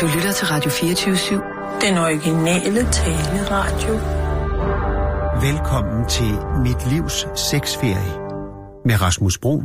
Du 0.00 0.06
lytter 0.06 0.32
til 0.32 0.46
Radio 0.46 0.70
24-7. 0.70 1.86
Den 1.86 1.98
originale 1.98 2.92
taleradio. 2.92 3.94
Velkommen 5.50 6.08
til 6.08 6.32
Mit 6.62 6.92
Livs 6.92 7.26
Sexferie 7.50 8.12
med 8.84 9.00
Rasmus 9.02 9.38
Bro 9.38 9.62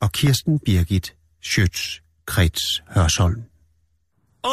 og 0.00 0.12
Kirsten 0.12 0.58
Birgit 0.58 1.14
Schøtz-Krets 1.44 2.82
Hørsholm. 2.94 3.42
Åh, 4.44 4.50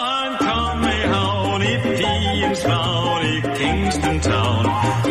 han 0.00 0.36
kom 0.38 0.82
i 0.82 1.00
havn 1.12 1.62
i 1.62 1.76
pigens 1.82 2.62
favn 2.64 3.26
i 3.26 3.40
Kingston 3.58 4.20
Town. 4.20 4.66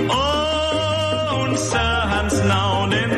Åh, 0.09 1.39
hun 1.39 1.57
sagde 1.57 2.01
hans 2.13 2.33
navn 2.47 2.93
en 2.93 3.14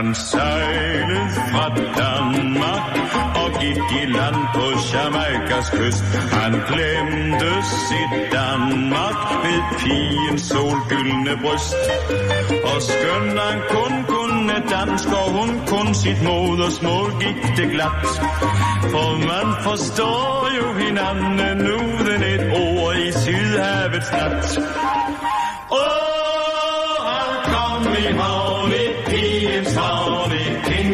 han 0.00 0.14
sejlede 0.14 1.28
fra 1.50 1.66
Danmark 2.02 2.84
og 3.42 3.60
gik 3.60 4.02
i 4.02 4.04
land 4.16 4.40
på 4.54 4.66
Jamaikas 4.92 5.70
kyst. 5.70 6.04
Han 6.36 6.52
glemte 6.70 7.50
sit 7.86 8.12
Danmark 8.32 9.18
ved 9.44 9.60
pigens 9.78 10.42
solgyldne 10.42 11.34
bryst. 11.42 11.74
Og 12.70 12.82
skøn 12.82 13.38
han 13.38 13.58
kun 13.74 13.92
kunne 14.08 14.54
dansk, 14.74 15.08
og 15.08 15.28
hun 15.38 15.50
kun 15.66 15.94
sit 15.94 16.22
modersmål, 16.22 17.08
gik 17.20 17.40
det 17.56 17.70
glat. 17.70 18.06
For 18.92 19.10
man 19.30 19.48
forstår 19.66 20.48
jo 20.58 20.66
hinanden 20.84 21.60
uden 21.60 22.22
et 22.34 22.44
ord 22.62 22.96
i 22.96 23.12
Sydhavets 23.12 24.12
nat. 24.12 24.58
Åh, 25.72 25.99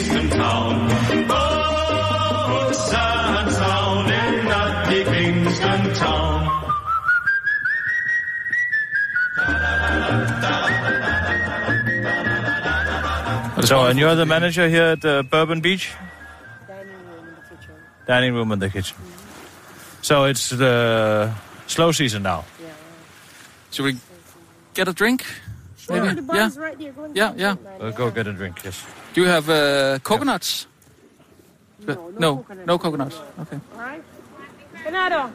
Kingston 0.07 0.31
Town. 0.31 0.75
Åh, 1.31 2.51
hun 2.51 2.75
sagde 2.75 3.27
hans 3.35 3.59
navn 3.59 4.11
en 4.13 5.05
Kingston 5.07 5.95
Town. 5.95 6.47
So, 13.63 13.87
and 13.87 13.99
you're 13.99 14.15
the 14.15 14.27
manager 14.27 14.69
here 14.69 14.93
at 14.93 15.05
uh, 15.05 15.23
Bourbon 15.23 15.61
Beach? 15.61 15.93
Dining 18.07 18.35
room 18.35 18.53
in 18.53 18.61
the 18.61 18.71
kitchen. 18.71 18.97
So 20.03 20.27
it's 20.27 20.51
the 20.51 21.33
slow 21.67 21.91
season 21.91 22.23
now. 22.23 22.45
Yeah. 22.61 22.69
Should 23.73 23.87
we 23.87 23.97
get 24.75 24.87
a 24.87 24.93
drink? 24.93 25.25
Maybe? 25.89 26.21
yeah. 26.35 26.51
right 26.57 26.79
there. 26.79 26.93
Go 26.93 27.05
and 27.05 27.17
Yeah, 27.17 27.33
yeah. 27.37 27.57
We'll 27.79 27.93
go 27.93 28.11
get 28.11 28.27
a 28.27 28.33
drink, 28.33 28.65
yes. 28.65 28.85
Do 29.15 29.23
you 29.23 29.29
have 29.29 29.49
uh, 29.49 29.99
coconuts? 30.03 30.67
No, 31.87 31.95
no, 31.95 32.19
no 32.19 32.37
coconut. 32.37 32.67
no 32.67 32.79
coconuts. 32.79 33.17
Okay. 33.41 33.61
All 33.75 33.81
right. 33.81 34.03
Canado. 34.85 35.33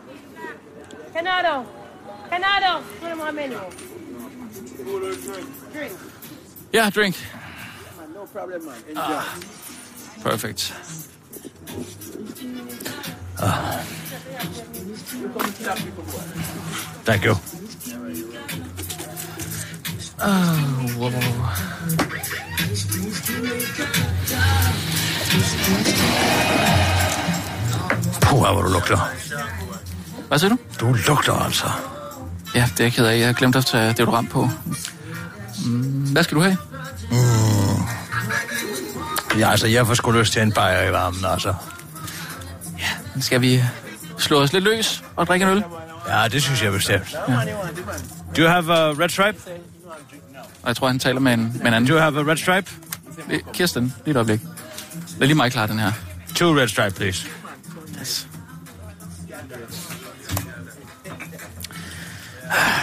Canado. 1.13 1.65
Canado. 2.29 2.83
Put 2.99 3.11
him 3.11 3.21
on 3.21 3.35
menu. 3.35 3.59
Drink. 5.73 5.97
Yeah, 6.71 6.89
drink. 6.89 7.15
No 8.13 8.25
problem, 8.27 8.65
man. 8.65 8.83
Enjoy. 8.89 9.23
Perfect. 10.21 10.73
Ah. 13.39 13.83
Thank 17.03 17.25
you. 17.25 17.35
Oh, 20.23 20.99
wow. 20.99 21.11
Puh, 28.21 28.39
hvor 28.39 28.61
du 28.61 28.69
lugter. 28.71 29.09
Hvad 30.27 30.39
siger 30.39 30.49
du? 30.49 30.57
Du 30.79 30.93
lugter 31.07 31.33
altså. 31.33 31.65
Ja, 32.55 32.69
det 32.71 32.79
er 32.79 32.83
jeg 32.83 32.93
ked 32.93 33.05
af. 33.05 33.19
Jeg 33.19 33.25
har 33.25 33.33
glemt 33.33 33.55
at 33.55 33.65
tage 33.65 33.93
deodorant 33.93 34.29
på. 34.29 34.49
Mm, 35.65 36.11
hvad 36.11 36.23
skal 36.23 36.37
du 36.37 36.41
have? 36.41 36.57
Ja, 39.37 39.51
altså, 39.51 39.67
jeg 39.67 39.87
får 39.87 39.93
sgu 39.93 40.11
lyst 40.11 40.33
til 40.33 40.41
en 40.41 40.51
bajer 40.51 40.89
i 40.89 40.91
varmen, 40.91 41.25
altså. 41.25 41.53
Skal 43.21 43.41
vi 43.41 43.63
slå 44.17 44.41
os 44.41 44.53
lidt 44.53 44.63
løs 44.63 45.03
og 45.15 45.27
drikke 45.27 45.45
en 45.45 45.51
øl? 45.51 45.63
Ja, 46.07 46.27
det 46.27 46.43
synes 46.43 46.63
jeg 46.63 46.71
bestemt. 46.71 47.15
Ja. 47.27 47.33
Do 48.37 48.41
you 48.41 48.47
have 48.47 48.73
a 48.73 48.91
red 48.91 49.09
stripe? 49.09 49.37
Og 50.63 50.67
jeg 50.67 50.75
tror, 50.75 50.87
han 50.87 50.99
taler 50.99 51.19
med 51.19 51.33
en, 51.33 51.51
med 51.57 51.67
en 51.67 51.73
anden. 51.73 51.87
Do 51.89 51.93
you 51.93 51.99
have 51.99 52.19
a 52.19 52.31
red 52.31 52.37
stripe? 52.37 52.71
Kirsten, 53.53 53.93
lige 54.05 54.11
et 54.11 54.15
øjeblik. 54.15 54.41
Lad 55.17 55.27
lige 55.27 55.35
mig 55.35 55.51
klar 55.51 55.65
den 55.67 55.79
her. 55.79 55.91
Two 56.35 56.57
red 56.59 56.67
stripe, 56.67 56.95
please. 56.95 57.27
Yes. 57.99 58.27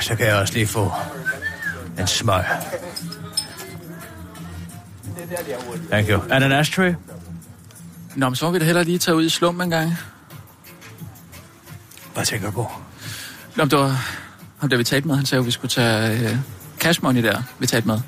Så 0.03 0.15
kan 0.15 0.27
jeg 0.27 0.37
også 0.37 0.55
lige 0.55 0.67
få 0.67 0.93
en 1.99 2.07
smøg. 2.07 2.45
Thank 5.91 6.09
you. 6.09 6.21
And 6.31 6.45
an 6.45 6.53
ashtray? 6.53 6.95
Nå, 8.17 8.29
men 8.29 8.37
så 8.37 8.45
må 8.45 8.51
vi 8.51 8.59
da 8.59 8.65
hellere 8.65 8.85
lige 8.85 8.99
tage 8.99 9.15
ud 9.15 9.25
i 9.25 9.29
slummen 9.29 9.63
en 9.63 9.71
gang. 9.71 9.95
Hvad 12.15 12.25
tænker 12.25 12.47
du 12.47 12.53
på? 12.53 12.71
Nå, 13.57 13.65
men 13.65 13.71
det 13.71 13.79
var 13.79 14.07
ham, 14.59 14.71
der 14.71 14.77
vi 14.77 14.85
talte 14.85 15.09
med. 15.09 15.17
Han 15.17 15.27
sagde 15.27 15.41
jo, 15.41 15.45
vi 15.45 15.51
skulle 15.51 15.71
tage 15.71 16.31
øh, 16.31 16.37
cash 16.81 17.03
money 17.03 17.23
der, 17.23 17.43
vi 17.59 17.67
talte 17.67 17.89
med. 17.89 18.01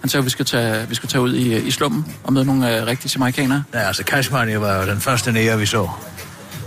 Han 0.00 0.08
sagde 0.08 0.22
jo, 0.22 0.24
vi 0.24 0.30
skulle 0.30 0.46
tage, 0.46 0.88
vi 0.88 0.94
skulle 0.94 1.10
tage 1.10 1.22
ud 1.22 1.34
i, 1.34 1.56
i 1.56 1.70
slummen 1.70 2.16
og 2.24 2.32
møde 2.32 2.44
nogle 2.44 2.76
øh, 2.76 2.86
rigtige 2.86 3.12
jamaikanere. 3.14 3.64
Ja, 3.74 3.78
altså 3.78 4.02
Cash 4.02 4.32
Money 4.32 4.54
var 4.54 4.76
jo 4.76 4.86
den 4.86 5.00
første 5.00 5.32
nære, 5.32 5.58
vi 5.58 5.66
så. 5.66 5.88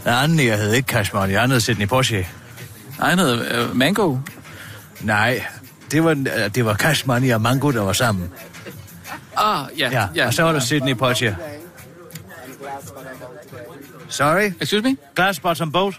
Den 0.03 0.13
anden 0.13 0.37
nære 0.37 0.57
hed 0.57 0.73
ikke 0.73 0.87
Cash 0.87 1.15
Money, 1.15 1.37
han 1.37 1.51
hed 1.51 1.59
Sidney 1.59 1.87
Poitier. 1.87 2.23
Nej, 2.99 3.09
han 3.09 3.19
hed 3.19 3.51
øh, 3.51 3.75
Mango. 3.75 4.17
Nej, 5.01 5.45
det 5.91 6.03
var, 6.03 6.11
øh, 6.11 6.55
det 6.55 6.65
var 6.65 6.73
Cash 6.73 7.07
Money 7.07 7.33
og 7.33 7.41
Mango, 7.41 7.71
der 7.71 7.81
var 7.81 7.93
sammen. 7.93 8.31
Ah, 9.37 9.65
ja. 9.77 9.89
Ja, 9.91 10.07
ja 10.15 10.27
og 10.27 10.33
så 10.33 10.43
var 10.43 10.51
der 10.51 10.59
Sidney 10.59 10.95
Poitier. 10.95 11.35
Sorry? 14.09 14.51
Excuse 14.61 14.83
me? 14.83 14.97
Glass 15.15 15.39
bottom 15.39 15.71
boat? 15.71 15.93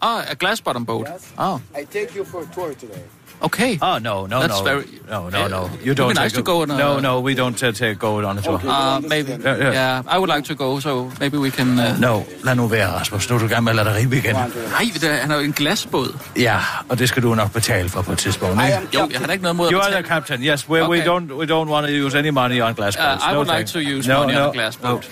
Ah, 0.00 0.30
a 0.30 0.34
glass 0.34 0.60
bottom 0.60 0.86
boat. 0.86 1.08
Oh, 1.38 1.60
I 1.74 1.84
take 1.84 2.16
you 2.16 2.24
for 2.24 2.40
a 2.40 2.54
tour 2.54 2.68
today. 2.74 3.02
Okay. 3.42 3.78
Oh, 3.82 3.98
no, 3.98 4.26
no, 4.26 4.40
That's 4.40 4.58
no. 4.58 4.64
very- 4.64 4.84
No, 5.10 5.28
no, 5.28 5.46
no. 5.48 5.62
Uh, 5.62 5.68
You 5.84 5.94
don't 5.94 6.14
nice 6.22 6.32
to 6.34 6.42
go 6.42 6.62
on 6.62 6.70
a- 6.70 6.78
No, 6.78 7.00
no, 7.00 7.20
we 7.20 7.34
don't 7.34 7.62
uh, 7.62 7.72
take, 7.72 7.94
go 7.98 8.28
on 8.28 8.38
a 8.38 8.42
tour. 8.42 8.60
Uh, 8.64 9.00
maybe. 9.08 9.32
Yeah, 9.32 9.56
yeah. 9.58 9.72
Yeah, 9.72 10.14
I 10.14 10.18
would 10.18 10.30
like 10.34 10.44
to 10.44 10.54
go, 10.54 10.80
so 10.80 11.10
maybe 11.20 11.36
we 11.38 11.50
can... 11.50 11.78
Uh... 11.78 12.00
No, 12.00 12.24
lad 12.44 12.54
nu 12.56 12.66
være, 12.66 12.88
Rasmus. 12.88 13.30
Nu 13.30 13.36
er 13.36 13.40
du 13.40 13.48
gerne 13.48 13.64
med 13.64 13.78
at 13.78 13.86
lade 13.86 14.02
igen. 14.02 14.34
Nej, 14.34 14.90
det 14.94 15.04
er, 15.04 15.16
han 15.16 15.30
er 15.30 15.34
jo 15.36 15.40
en 15.42 15.52
glasbåd. 15.52 16.18
Ja, 16.36 16.58
og 16.88 16.98
det 16.98 17.08
skal 17.08 17.22
du 17.22 17.34
nok 17.34 17.52
betale 17.52 17.88
for 17.88 18.02
på 18.02 18.12
et 18.12 18.18
tidspunkt, 18.18 18.62
ikke? 18.64 18.78
Jo, 18.94 19.08
jeg 19.12 19.18
har 19.20 19.26
da 19.26 19.32
ikke 19.32 19.42
noget 19.42 19.56
mod 19.56 19.66
at 19.66 19.72
You 19.72 19.80
are 19.80 19.90
the 19.90 20.02
captain, 20.02 20.42
yes. 20.42 20.68
We, 20.68 20.78
we 20.82 20.84
Okay. 20.88 21.04
don't 21.06 21.32
we 21.34 21.44
don't 21.46 21.70
want 21.70 21.86
to 21.86 21.92
use 22.06 22.18
any 22.18 22.28
money 22.30 22.62
on 22.62 22.74
glass 22.74 22.96
Uh. 22.96 23.02
I 23.02 23.32
no, 23.32 23.38
would 23.38 23.46
like 23.46 23.56
thanks. 23.56 23.72
to 23.72 23.78
use 23.78 24.08
no, 24.08 24.18
money 24.18 24.34
no, 24.34 24.42
on 24.42 24.48
a 24.48 24.52
glass 24.52 24.76
boat. 24.76 25.08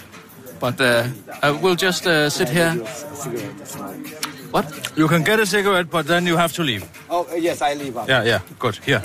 But 0.61 0.81
uh, 0.81 0.87
I 1.43 1.51
will 1.62 1.77
just 1.77 2.06
uh, 2.06 2.29
sit 2.31 2.49
here. 2.49 2.73
What? 4.54 4.65
You 4.97 5.09
can 5.09 5.25
get 5.25 5.41
a 5.41 5.47
cigarette, 5.47 5.91
but 5.91 6.06
then 6.06 6.26
you 6.28 6.37
have 6.37 6.53
to 6.53 6.62
leave. 6.62 6.82
Oh, 7.10 7.26
uh, 7.37 7.44
yes, 7.44 7.60
I 7.60 7.75
leave 7.82 7.97
up. 7.97 8.09
Yeah, 8.09 8.26
yeah, 8.26 8.41
good. 8.59 8.78
Here. 8.87 9.03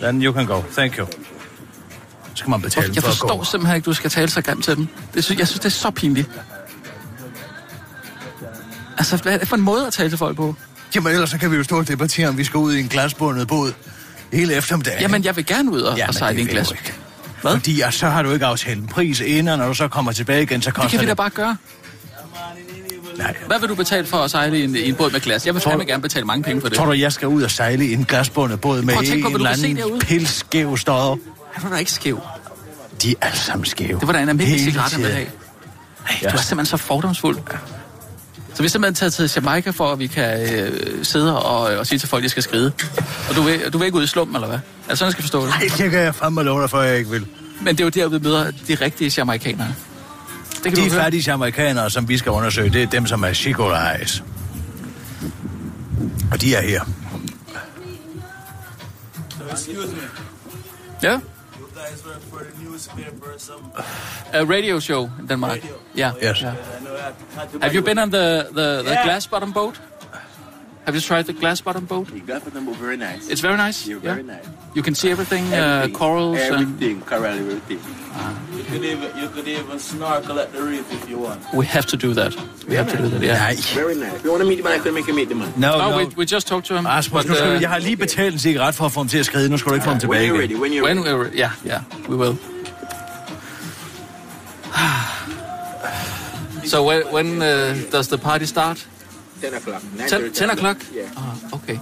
Then 0.00 0.22
you 0.22 0.32
can 0.32 0.46
go. 0.46 0.62
Thank 0.62 0.98
you. 0.98 1.06
Så 1.06 2.34
skal 2.34 2.50
man 2.50 2.60
betale 2.60 2.92
Jeg 2.94 3.02
for 3.02 3.08
at 3.10 3.16
forstår 3.16 3.36
gå. 3.36 3.44
simpelthen 3.44 3.76
ikke, 3.76 3.86
du 3.86 3.92
skal 3.92 4.10
tale 4.10 4.30
så 4.30 4.42
grimt 4.42 4.64
til 4.64 4.76
dem. 4.76 4.88
Det 5.14 5.30
jeg 5.38 5.48
synes, 5.48 5.60
det 5.60 5.64
er 5.64 5.68
så 5.68 5.90
pinligt. 5.90 6.30
Altså, 8.98 9.16
hvad 9.16 9.32
er 9.32 9.38
det 9.38 9.48
for 9.48 9.56
en 9.56 9.62
måde 9.62 9.86
at 9.86 9.92
tale 9.92 10.08
til 10.10 10.18
folk 10.18 10.36
på? 10.36 10.54
Jamen 10.94 11.12
ellers 11.12 11.30
så 11.30 11.38
kan 11.38 11.50
vi 11.50 11.56
jo 11.56 11.64
stå 11.64 11.78
og 11.78 11.88
debattere, 11.88 12.28
om 12.28 12.38
vi 12.38 12.44
skal 12.44 12.58
ud 12.58 12.74
i 12.74 12.80
en 12.80 12.88
glasbundet 12.88 13.48
båd 13.48 13.72
hele 14.32 14.54
eftermiddagen. 14.54 15.00
Jamen, 15.00 15.24
jeg 15.24 15.36
vil 15.36 15.46
gerne 15.46 15.70
ud 15.70 15.80
og, 15.80 15.96
ja, 15.96 16.08
og 16.08 16.14
sejle 16.14 16.38
i 16.38 16.40
en 16.40 16.46
det 16.46 16.54
glas. 16.54 16.72
Hvad? 17.42 17.52
Fordi 17.52 17.76
ja, 17.76 17.90
så 17.90 18.08
har 18.08 18.22
du 18.22 18.32
ikke 18.32 18.46
aftalt 18.46 18.80
en 18.80 18.86
pris 18.86 19.20
inden, 19.20 19.48
og 19.48 19.58
når 19.58 19.68
du 19.68 19.74
så 19.74 19.88
kommer 19.88 20.12
tilbage 20.12 20.42
igen, 20.42 20.62
så 20.62 20.70
koster 20.70 20.82
Det 20.82 20.90
kan 20.90 21.00
vi 21.00 21.06
da 21.06 21.14
bare 21.14 21.30
gøre. 21.30 21.56
Nej. 23.20 23.36
Hvad 23.46 23.60
vil 23.60 23.68
du 23.68 23.74
betale 23.74 24.06
for 24.06 24.16
at 24.16 24.30
sejle 24.30 24.60
i 24.60 24.64
en, 24.64 24.76
i 24.76 24.88
en 24.88 24.94
båd 24.94 25.10
med 25.10 25.20
glas? 25.20 25.46
Jeg 25.46 25.54
vil 25.54 25.62
fandme 25.62 25.84
gerne 25.84 26.02
betale 26.02 26.24
mange 26.24 26.42
penge 26.42 26.60
for 26.60 26.68
det. 26.68 26.78
Tror 26.78 26.86
du, 26.86 26.92
jeg 26.92 27.12
skal 27.12 27.28
ud 27.28 27.42
og 27.42 27.50
sejle 27.50 27.86
i 27.86 27.92
en 27.92 28.04
glasbundet 28.04 28.60
båd 28.60 28.82
med 28.82 28.94
at 28.94 28.98
på, 29.22 29.28
en 29.28 29.34
eller 29.34 29.50
anden 29.50 30.00
pilskæv 30.00 30.76
stodder? 30.76 31.16
Han 31.52 31.62
var 31.62 31.70
da 31.70 31.76
ikke 31.76 31.92
skæv. 31.92 32.20
De 33.02 33.10
er 33.10 33.26
alle 33.26 33.38
sammen 33.38 33.64
skæve. 33.64 34.00
Det 34.00 34.06
var 34.06 34.12
da 34.12 34.20
en 34.22 34.28
almindelig 34.28 34.60
cigaret, 34.60 34.92
han 34.92 35.02
ville 35.02 35.14
have. 35.14 35.26
Ej, 36.08 36.30
du 36.30 36.36
er 36.36 36.40
simpelthen 36.40 36.66
så 36.66 36.76
fordomsfuld. 36.76 37.38
Så 38.54 38.62
vi 38.62 38.66
er 38.66 38.70
simpelthen 38.70 38.94
taget 38.94 39.12
til 39.12 39.32
Jamaica 39.36 39.70
for, 39.70 39.92
at 39.92 39.98
vi 39.98 40.06
kan 40.06 40.54
øh, 40.54 41.04
sidde 41.04 41.42
og, 41.42 41.60
og 41.78 41.86
sige 41.86 41.98
til 41.98 42.08
folk, 42.08 42.20
at 42.20 42.24
de 42.24 42.28
skal 42.28 42.42
skride. 42.42 42.72
Og 43.28 43.36
du 43.36 43.42
vil, 43.42 43.72
du 43.72 43.78
vil 43.78 43.84
ikke 43.84 43.98
ud 43.98 44.04
i 44.04 44.06
slummen, 44.06 44.36
eller 44.36 44.48
hvad? 44.48 44.58
Er 44.58 44.88
det 44.88 44.98
sådan, 44.98 45.06
jeg 45.06 45.12
skal 45.12 45.22
forstå 45.22 45.40
det? 45.40 45.48
Nej, 45.48 45.60
det 45.78 45.90
kan 45.90 46.00
jeg 46.00 46.14
fandme 46.14 46.42
love 46.42 46.60
dig 46.62 46.70
for, 46.70 46.80
jeg 46.80 46.98
ikke 46.98 47.10
vil. 47.10 47.26
Men 47.60 47.76
det 47.76 47.80
er 47.80 47.84
jo 47.84 48.10
der, 48.10 48.18
vi 48.18 48.24
møder 48.24 48.50
de 48.68 48.74
rigtige 48.74 49.12
jamaikanere. 49.16 49.74
Det 50.64 50.74
kan 50.74 50.84
De 50.84 50.90
fattige 50.90 51.32
amerikanere, 51.32 51.90
som 51.90 52.08
vi 52.08 52.18
skal 52.18 52.32
undersøge, 52.32 52.70
det 52.70 52.82
er 52.82 52.86
dem, 52.86 53.06
som 53.06 53.22
er 53.24 53.32
Chico 53.32 53.70
Eyes. 53.72 54.22
Og 56.32 56.40
de 56.40 56.54
er 56.54 56.60
her. 56.60 56.84
Ja. 61.02 61.18
something? 63.40 63.72
A 64.32 64.44
radio 64.44 64.80
show 64.80 65.10
in 65.18 65.26
Denmark. 65.26 65.50
Radio? 65.50 65.74
Yeah. 65.96 66.12
Yes. 66.22 66.40
yeah. 66.40 66.54
Have 67.62 67.74
you 67.74 67.82
been 67.82 67.98
on 67.98 68.10
the, 68.10 68.46
the, 68.52 68.82
the 68.82 68.92
Yeah. 68.92 69.04
glass 69.04 69.26
bottom 69.26 69.52
boat? 69.52 69.80
Have 70.86 70.94
you 70.94 71.00
tried 71.02 71.26
the 71.26 71.32
glass 71.34 71.60
bottom 71.60 71.84
boat? 71.84 72.08
You 72.12 72.20
got 72.20 72.42
them 72.44 72.74
very 72.74 72.96
nice. 72.96 73.28
It's 73.28 73.42
very 73.42 73.56
nice. 73.56 73.86
You're 73.86 74.00
yeah? 74.02 74.14
very 74.14 74.22
nice. 74.22 74.46
You 74.74 74.82
can 74.82 74.94
see 74.94 75.10
everything, 75.10 75.44
uh, 75.52 75.56
Everything. 75.56 75.94
corals 75.98 76.38
and 76.40 76.54
everything, 76.54 77.00
coral, 77.02 77.24
everything. 77.24 77.78
You 78.56 78.64
could 78.70 78.84
even 78.84 79.08
you 79.20 79.28
could 79.34 79.48
even 79.48 79.78
snorkel 79.78 80.38
at 80.40 80.52
the 80.52 80.62
reef 80.62 80.86
if 80.92 81.08
you 81.10 81.18
want. 81.18 81.40
we 81.54 81.66
have 81.66 81.86
to 81.86 81.96
do 81.96 82.14
that. 82.14 82.32
We 82.68 82.74
have 82.76 82.88
to 82.90 82.96
do 82.96 83.08
that. 83.08 83.22
Yeah. 83.22 83.54
Very 83.74 83.94
nice. 83.94 84.14
If 84.16 84.24
you 84.24 84.30
want 84.30 84.42
to 84.42 84.48
meet 84.48 84.56
the 84.56 84.64
man, 84.64 84.80
I 84.80 84.82
can 84.82 84.94
make 84.94 85.06
you 85.06 85.14
meet 85.14 85.28
the 85.28 85.34
man. 85.34 85.52
No, 85.56 85.72
Oh, 85.74 85.90
no. 85.90 85.96
we, 85.98 86.04
we 86.16 86.24
just 86.34 86.46
talked 86.46 86.66
to 86.68 86.74
him. 86.78 86.86
Rasmus, 86.86 87.24
nu 87.26 87.34
skal, 87.34 87.56
uh, 87.56 87.60
jeg 87.62 87.68
har 87.70 87.78
lige 87.78 87.96
betalt 87.96 88.32
en 88.32 88.38
cigaret 88.38 88.74
for 88.74 88.84
at 88.84 88.92
få 88.92 89.00
ham 89.00 89.08
til 89.08 89.18
at 89.18 89.26
skride. 89.26 89.48
Nu 89.48 89.56
skal 89.58 89.70
du 89.70 89.74
ikke 89.74 89.84
få 89.84 89.90
ham 89.90 90.00
When 90.08 90.20
tilbage 90.20 90.28
you're 90.30 90.34
igen. 90.34 90.40
ready, 90.40 90.54
when 90.62 90.72
you're 90.72 90.84
when 90.84 90.98
ready. 91.04 91.30
we're 91.30 91.36
yeah 91.38 91.50
yeah 91.66 91.82
we 92.08 92.16
will. 92.16 92.36
so 96.72 96.82
when 96.88 97.02
when 97.12 97.42
uh, 97.42 97.74
does 97.92 98.08
the 98.08 98.18
party 98.18 98.44
start? 98.44 98.86
10 99.40 99.54
o'clock. 99.54 99.82
10, 100.08 100.32
10 100.32 100.50
o'clock? 100.50 100.76
Yeah. 100.94 101.08
Ah, 101.16 101.54
okay. 101.56 101.78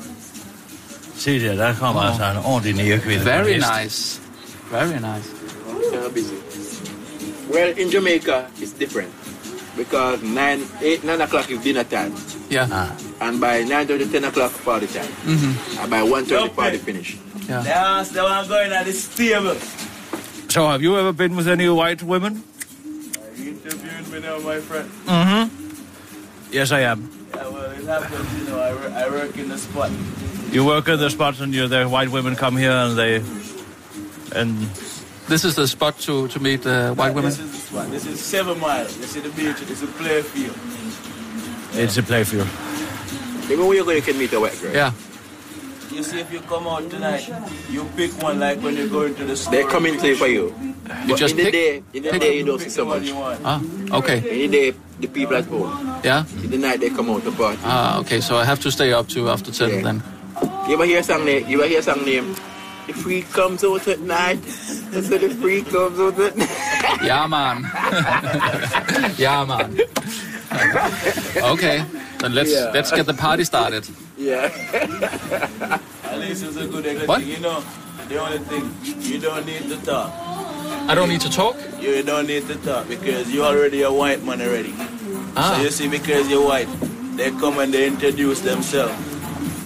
Se 1.16 1.40
der, 1.40 1.54
der 1.54 1.74
kommer 1.74 2.00
altså 2.00 2.24
en 2.24 2.36
ordentlig 2.44 2.74
nærkvinde. 2.76 3.22
på 3.24 3.28
en 3.30 3.44
Very 3.44 3.52
nice. 3.82 4.20
Very 4.70 4.92
nice. 4.92 5.28
Kind 5.92 6.04
of 6.04 6.14
busy. 6.14 6.34
Well, 7.50 7.74
in 7.78 7.88
Jamaica, 7.90 8.42
it's 8.62 8.72
different. 8.78 9.08
Because 9.76 10.22
9, 10.22 10.66
8, 10.82 11.04
9 11.04 11.20
o'clock 11.20 11.50
is 11.50 11.58
dinner 11.64 11.84
time. 11.84 12.12
Yeah. 12.50 12.90
And 13.20 13.40
by 13.40 13.64
9 13.64 13.86
10 13.86 14.24
o'clock, 14.24 14.52
party 14.64 14.86
time. 14.86 15.12
Mm-hmm. 15.24 15.80
And 15.80 15.90
by 15.90 16.02
1 16.02 16.32
Okay. 16.32 16.48
party 16.54 16.78
finish. 16.78 17.16
Yeah. 17.48 17.62
They 17.62 17.70
asked 17.70 18.12
they 18.12 18.22
want 18.22 18.48
going 18.48 18.72
at 18.72 18.84
this 18.84 19.08
table. 19.16 19.56
So 20.48 20.66
have 20.68 20.82
you 20.82 20.98
ever 20.98 21.12
been 21.12 21.36
with 21.36 21.48
any 21.48 21.68
white 21.68 22.02
women? 22.02 22.42
You 23.36 23.50
interviewing 23.50 24.10
me 24.10 24.20
now, 24.20 24.38
my 24.38 24.60
friend. 24.60 24.90
Mm-hmm. 25.06 25.57
Yes, 26.50 26.72
I 26.72 26.80
am. 26.80 27.10
Yeah, 27.34 27.48
well, 27.48 27.70
it 27.70 27.84
happens, 27.84 28.38
you 28.38 28.44
know, 28.48 28.58
I, 28.60 28.72
wor- 28.72 28.90
I 28.90 29.08
work 29.10 29.36
in 29.36 29.48
the 29.48 29.58
spot. 29.58 29.90
You 30.50 30.64
work 30.64 30.88
at 30.88 30.98
the 30.98 31.10
spot 31.10 31.40
and 31.40 31.54
you, 31.54 31.68
the 31.68 31.84
white 31.86 32.08
women 32.10 32.36
come 32.36 32.56
here 32.56 32.72
and 32.72 32.96
they... 32.96 33.22
And 34.34 34.56
This 35.28 35.44
is 35.44 35.54
the 35.56 35.66
spot 35.68 35.98
to 36.08 36.26
to 36.28 36.40
meet 36.40 36.64
uh, 36.66 36.94
white 36.94 37.14
women. 37.14 37.30
This 37.30 37.38
is 37.38 37.50
the 37.52 37.58
spot. 37.58 37.90
This 37.90 38.06
is 38.06 38.18
seven 38.20 38.58
miles. 38.58 38.96
This 38.96 39.14
is 39.14 39.22
the 39.22 39.28
beach. 39.36 39.60
Is 39.70 39.82
a 39.82 39.86
play 39.86 40.22
field. 40.22 40.56
it's 41.74 41.98
a 41.98 42.02
playfield. 42.02 42.48
Even 43.50 43.66
when 43.66 43.76
you 43.76 43.84
go, 43.84 43.90
you 43.90 44.00
can 44.02 44.16
meet 44.16 44.32
a 44.32 44.40
white 44.40 44.58
girl. 44.60 44.72
Yeah. 44.72 44.92
You 45.98 46.04
see, 46.04 46.20
if 46.20 46.32
you 46.32 46.38
come 46.42 46.68
out 46.68 46.88
tonight, 46.90 47.28
you 47.68 47.84
pick 47.96 48.12
one 48.22 48.38
like 48.38 48.60
when 48.62 48.76
you're 48.76 48.86
going 48.88 49.16
to 49.16 49.24
the 49.24 49.34
store. 49.34 49.50
They 49.50 49.64
come 49.64 49.84
in 49.84 49.98
play 49.98 50.14
for 50.14 50.28
you. 50.28 50.54
You 50.62 50.74
But 51.08 51.16
just 51.18 51.36
in 51.36 51.44
the 51.46 51.50
day, 51.50 51.82
in 51.92 52.04
the 52.04 52.10
pick- 52.12 52.20
day, 52.20 52.38
you 52.38 52.44
don't 52.44 52.60
see 52.60 52.68
so 52.68 52.84
much. 52.84 53.10
Ah, 53.12 53.60
okay. 53.98 54.18
In 54.44 54.48
the 54.52 54.70
day, 54.70 54.78
the 55.00 55.08
people 55.08 55.34
at 55.34 55.46
home. 55.46 55.98
Yeah. 56.04 56.22
In 56.44 56.50
the 56.50 56.58
night, 56.58 56.78
they 56.78 56.90
come 56.90 57.10
out 57.10 57.24
to 57.24 57.32
party. 57.32 57.58
Ah, 57.64 57.98
okay. 57.98 58.20
So 58.20 58.36
I 58.36 58.44
have 58.44 58.60
to 58.60 58.70
stay 58.70 58.92
up 58.92 59.08
to 59.08 59.28
after 59.28 59.50
ten 59.50 59.70
Yeah. 59.70 59.82
then. 59.82 60.02
You 60.68 60.74
ever 60.74 60.84
hear 60.86 61.00
a 61.00 61.02
song 61.02 61.24
name? 61.24 61.48
You 61.48 61.58
ever 61.58 61.68
hear 61.68 61.80
a 61.80 61.82
song 61.82 62.04
name? 62.04 62.36
The 62.86 62.92
freak 62.94 63.28
comes 63.32 63.64
out 63.64 63.88
at 63.88 63.98
night. 63.98 64.38
I 64.94 65.00
said 65.02 65.20
the 65.26 65.30
freak 65.42 65.66
comes 65.68 65.98
out 65.98 66.16
at 66.20 66.36
night. 66.36 67.02
Yeah, 67.02 67.26
man. 67.26 67.66
yeah, 69.18 69.44
man. 69.44 69.76
Okay. 71.54 71.84
Then 72.18 72.34
let's 72.34 72.50
Yeah. 72.50 72.70
let's 72.74 72.90
get 72.90 73.06
the 73.06 73.14
party 73.14 73.44
started. 73.44 73.86
Yeah. 74.16 74.50
At 76.04 76.18
least 76.18 76.42
it's 76.44 76.56
a 76.56 76.66
good 76.66 76.84
thing. 76.84 77.06
What? 77.06 77.24
You 77.24 77.38
know, 77.40 77.62
the 78.08 78.18
only 78.18 78.38
thing, 78.38 78.64
you 79.00 79.18
don't 79.20 79.44
need 79.46 79.68
to 79.68 79.76
talk. 79.84 80.10
I 80.88 80.94
don't 80.94 81.08
need 81.08 81.20
to 81.22 81.30
talk. 81.30 81.56
You 81.80 82.02
don't 82.02 82.26
need 82.26 82.46
to 82.48 82.56
talk 82.56 82.88
because 82.88 83.30
you're 83.32 83.44
already 83.46 83.82
a 83.82 83.92
white 83.92 84.24
man 84.24 84.40
already. 84.40 84.74
Ah. 85.36 85.54
So 85.56 85.62
you 85.62 85.70
see, 85.70 85.88
because 85.88 86.28
you're 86.28 86.44
white, 86.44 86.68
they 87.16 87.30
come 87.30 87.58
and 87.58 87.72
they 87.72 87.86
introduce 87.86 88.40
themselves. 88.40 88.96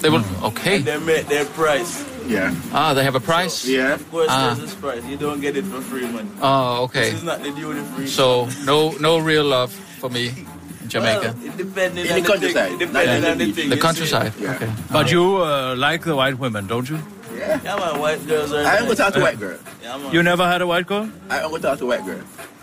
They 0.02 0.10
will. 0.10 0.24
Okay. 0.42 0.76
And 0.76 0.84
they 0.84 0.98
make 0.98 1.26
their 1.28 1.44
price. 1.46 2.04
Yeah. 2.26 2.54
Ah, 2.72 2.92
they 2.94 3.02
have 3.04 3.14
a 3.14 3.20
price. 3.20 3.64
Yeah. 3.66 3.94
Of 3.94 4.10
course, 4.10 4.28
Ah. 4.30 4.54
there's 4.54 4.60
this 4.70 4.74
price. 4.74 5.02
You 5.06 5.16
don't 5.16 5.40
get 5.40 5.56
it 5.56 5.64
for 5.64 5.80
free, 5.80 6.06
man. 6.06 6.28
Oh, 6.42 6.84
okay. 6.84 7.10
This 7.10 7.22
is 7.22 7.24
not 7.24 7.42
the 7.42 7.50
duty 7.50 7.80
free. 7.94 8.06
So 8.06 8.48
no 8.64 8.90
no 9.00 9.18
real 9.18 9.44
love 9.44 9.72
for 9.98 10.10
me 10.10 10.28
in 10.28 10.51
Jamaica. 10.92 11.34
Well, 11.38 11.56
depending 11.56 12.06
In 12.06 12.14
the 12.14 12.20
the 12.20 12.28
countryside, 12.28 12.70
Thing. 12.70 12.80
It 12.80 12.86
depending 12.86 13.30
on 13.30 13.38
the 13.38 13.44
the 13.46 13.52
thing. 13.52 13.70
the 13.70 13.76
countryside. 13.76 14.32
Yeah. 14.38 14.54
Okay. 14.56 14.70
But 14.90 15.10
you 15.10 15.24
uh, 15.42 15.74
like 15.76 16.04
the 16.04 16.14
white 16.14 16.38
women, 16.38 16.66
don't 16.66 16.88
you? 16.88 16.98
Yeah, 17.34 17.76
man, 17.76 17.98
white 17.98 18.26
girls 18.26 18.52
are. 18.52 18.64
I 18.64 18.76
ain't 18.76 18.84
gonna 18.84 18.94
talk 18.94 19.14
to 19.14 19.20
white 19.20 19.40
girl. 19.40 19.58
Yeah, 19.82 19.96
man. 19.96 20.12
You 20.12 20.22
never 20.22 20.46
had 20.46 20.60
a 20.62 20.66
white 20.66 20.86
girl? 20.86 21.08
I 21.30 21.40
ain't 21.40 21.50
gonna 21.50 21.62
talk 21.62 21.78
to 21.78 21.86
white 21.86 22.04
girl. 22.04 22.20